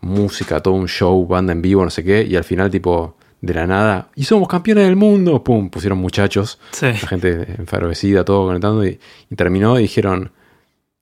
[0.00, 3.54] música, todo un show, banda en vivo, no sé qué, y al final tipo de
[3.54, 6.86] la nada, y somos campeones del mundo, pum, pusieron muchachos, Sí.
[6.86, 8.98] la gente enfervecida, todo conectando, y,
[9.30, 10.32] y terminó y dijeron,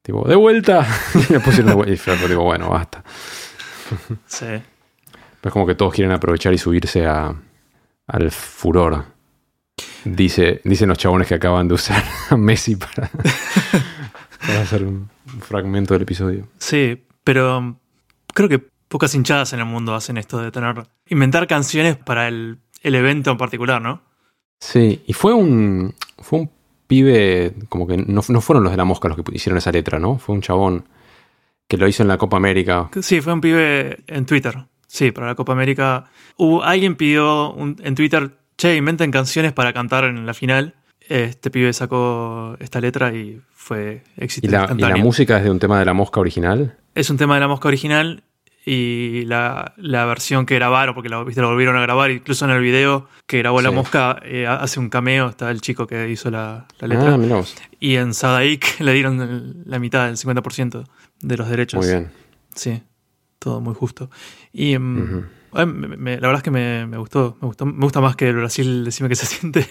[0.07, 3.03] tipo, de vuelta, y le pusieron de vuelta, y tipo, bueno, basta.
[4.27, 4.47] sí.
[4.47, 7.35] Pero es como que todos quieren aprovechar y subirse a,
[8.07, 9.05] al furor.
[10.05, 13.11] Dice, dicen los chabones que acaban de usar a Messi para,
[14.47, 16.49] para hacer un, un fragmento del episodio.
[16.59, 17.77] Sí, pero um,
[18.33, 18.59] creo que
[18.89, 20.87] pocas hinchadas en el mundo hacen esto de tener...
[21.09, 24.01] Inventar canciones para el, el evento en particular, ¿no?
[24.61, 26.51] Sí, y fue un, fue un
[26.87, 29.99] pibe, como que no, no fueron los de la mosca los que hicieron esa letra,
[29.99, 30.19] ¿no?
[30.19, 30.85] Fue un chabón
[31.69, 32.89] que lo hizo en la Copa América.
[33.03, 34.65] Sí, fue un pibe en Twitter.
[34.87, 36.05] Sí, para la Copa América.
[36.37, 40.75] Hubo, alguien pidió un- en Twitter, che, inventen canciones para cantar en la final.
[41.01, 45.51] Este pibe sacó esta letra y fue éxito Y la, y la música es de
[45.51, 46.77] un tema de la mosca original.
[46.95, 48.23] Es un tema de la mosca original
[48.69, 51.41] y la, la versión que grabaron, porque la, ¿viste?
[51.41, 53.75] lo volvieron a grabar, incluso en el video que grabó la Sí.
[53.77, 57.15] mosca, eh, hace un cameo, está el chico que hizo la, la letra.
[57.15, 57.55] Ah, mirá vos.
[57.79, 60.85] y en Sadaik le dieron el- la mitad, el 50%
[61.23, 61.79] de los derechos.
[61.85, 62.11] Muy bien.
[62.57, 62.83] Sí,
[63.39, 64.11] todo muy justo.
[64.53, 68.01] Y eh, me- me- la verdad es que me, me gustó, me gustó, me gusta
[68.01, 69.65] más que el Brasil, decime que se siente.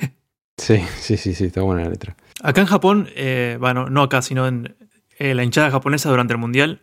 [0.58, 2.16] Sí, sí, sí, sí, está buena la letra.
[2.42, 4.74] Acá en Japón, eh, bueno, no acá, sino en
[5.20, 6.82] eh, la hinchada japonesa durante el Mundial,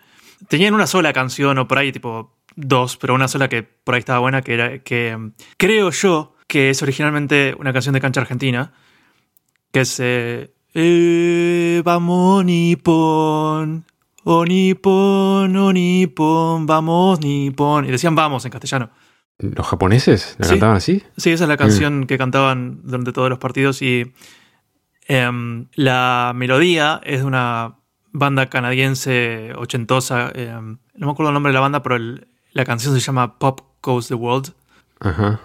[0.48, 4.00] tenían una sola canción, o por ahí tipo dos, pero una sola que por ahí
[4.00, 8.20] estaba buena, que era que mm, creo yo que es originalmente una canción de cancha
[8.20, 8.72] argentina,
[9.72, 13.84] que es eh, eh, Vamos Nippon,
[14.24, 17.86] oh Nippon, oh Nippon, vamos Nippon.
[17.86, 18.90] Y decían vamos en castellano.
[19.38, 20.50] ¿Los japoneses la Sí.
[20.52, 21.02] cantaban así?
[21.16, 24.12] Sí, esa es la canción que cantaban durante todos los partidos y
[25.08, 27.76] em, la melodía es de una
[28.12, 30.30] banda canadiense ochentosa.
[30.34, 31.98] Eh, no me acuerdo el nombre de la banda, pero
[32.52, 34.54] la canción se llama Pop Goes the World.
[35.00, 35.40] Ajá.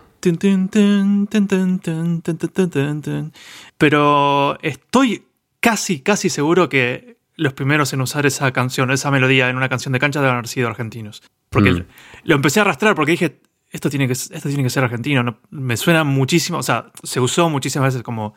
[3.77, 5.25] Pero estoy
[5.59, 9.93] casi, casi seguro que los primeros en usar esa canción, esa melodía en una canción
[9.93, 11.21] de cancha deben haber sido argentinos.
[11.49, 11.85] Porque mm.
[12.23, 13.39] lo empecé a arrastrar porque dije,
[13.69, 15.39] esto tiene que, esto tiene que ser argentino.
[15.49, 18.33] Me suena muchísimo, o sea, se usó muchísimas veces como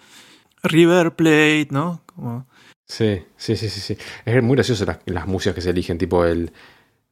[0.62, 2.02] River Plate, ¿no?
[2.06, 2.46] Como
[2.90, 3.96] Sí, sí, sí, sí, sí.
[4.24, 6.50] Es muy gracioso las, las músicas que se eligen, tipo el,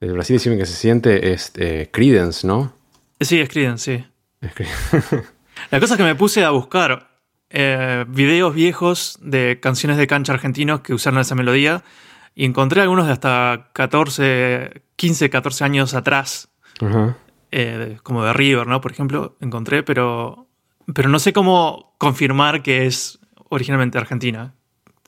[0.01, 2.73] el Brasil decime que se siente es eh, Credence, ¿no?
[3.21, 4.05] sí, escriben, sí.
[4.41, 5.25] Es Cre-
[5.71, 7.09] La cosa es que me puse a buscar
[7.51, 11.85] eh, videos viejos de canciones de cancha argentinos que usaron esa melodía
[12.35, 16.49] y encontré algunos de hasta 14, 15, 14 años atrás,
[17.53, 18.81] eh, como de River, ¿no?
[18.81, 20.49] Por ejemplo, encontré, pero,
[20.93, 24.55] pero no sé cómo confirmar que es originalmente argentina.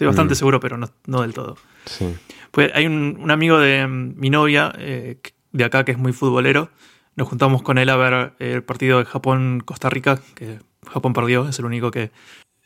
[0.01, 0.37] Estoy bastante Mm.
[0.37, 1.59] seguro, pero no, no del todo.
[1.85, 2.07] Sí.
[2.53, 5.19] Pues hay un, un amigo de mm, mi novia, eh,
[5.53, 6.71] de acá, que es muy futbolero.
[7.17, 10.59] Nos juntamos con él a ver eh, el partido de Japón-Costa Rica, que
[10.91, 12.13] Japón perdió, es el único que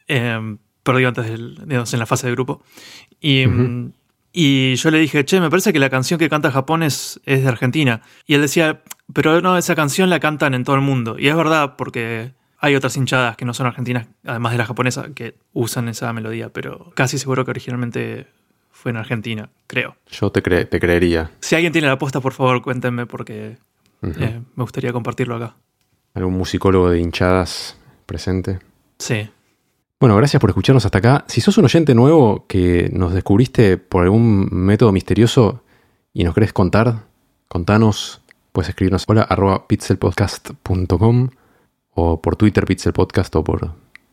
[0.06, 2.62] eh, perdió antes del, digamos, en la fase de grupo.
[3.20, 3.93] Y, mm,
[4.32, 7.43] y yo le dije, che, me parece que la canción que canta Japón es, es
[7.43, 8.02] de Argentina.
[8.28, 8.81] Y él decía,
[9.12, 11.16] pero no, esa canción la cantan en todo el mundo.
[11.19, 12.32] Y es verdad, porque
[12.64, 16.48] hay otras hinchadas que no son argentinas, además de la japonesa, que usan esa melodía,
[16.48, 18.26] pero casi seguro que originalmente
[18.70, 19.96] fue en Argentina, creo.
[20.10, 21.30] Yo te, cre- te creería.
[21.40, 23.58] Si alguien tiene la apuesta, por favor, cuéntenme porque
[24.02, 25.56] eh, me gustaría compartirlo acá.
[26.14, 27.76] ¿Algún musicólogo de hinchadas
[28.06, 28.58] presente?
[28.98, 29.28] Sí.
[30.00, 31.24] Bueno, gracias por escucharnos hasta acá.
[31.28, 35.62] Si sos un oyente nuevo que nos descubriste por algún método misterioso
[36.12, 37.04] y nos querés contar,
[37.48, 38.20] contanos,
[38.52, 41.30] puedes escribirnos hola arroba pixelpodcast.com
[41.94, 43.72] o por Twitter pixelpodcast o por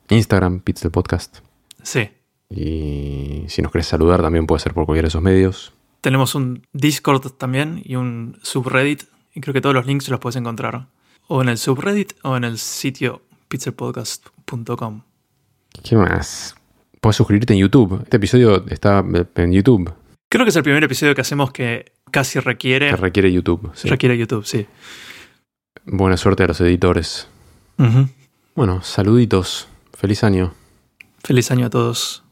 [0.09, 1.39] Instagram pixelpodcast.
[1.83, 2.09] Sí.
[2.49, 5.73] Y si nos querés saludar también puede ser por cualquiera de esos medios.
[6.01, 9.03] Tenemos un Discord también y un subreddit.
[9.33, 10.87] Y creo que todos los links los puedes encontrar
[11.27, 15.01] o en el subreddit o en el sitio pixelpodcast.com.
[15.83, 16.55] ¿Qué más?
[16.99, 18.01] Puedes suscribirte en YouTube.
[18.03, 19.03] Este episodio está
[19.35, 19.93] en YouTube,
[20.31, 23.69] Creo que es el primer episodio que hacemos que casi requiere, que requiere YouTube.
[23.73, 23.89] sí.
[23.89, 24.65] requiere YouTube, sí.
[25.83, 27.27] Buena suerte a los editores.
[28.55, 29.67] Bueno, saluditos.
[29.93, 30.53] Feliz año.
[31.23, 32.23] Feliz año a todos.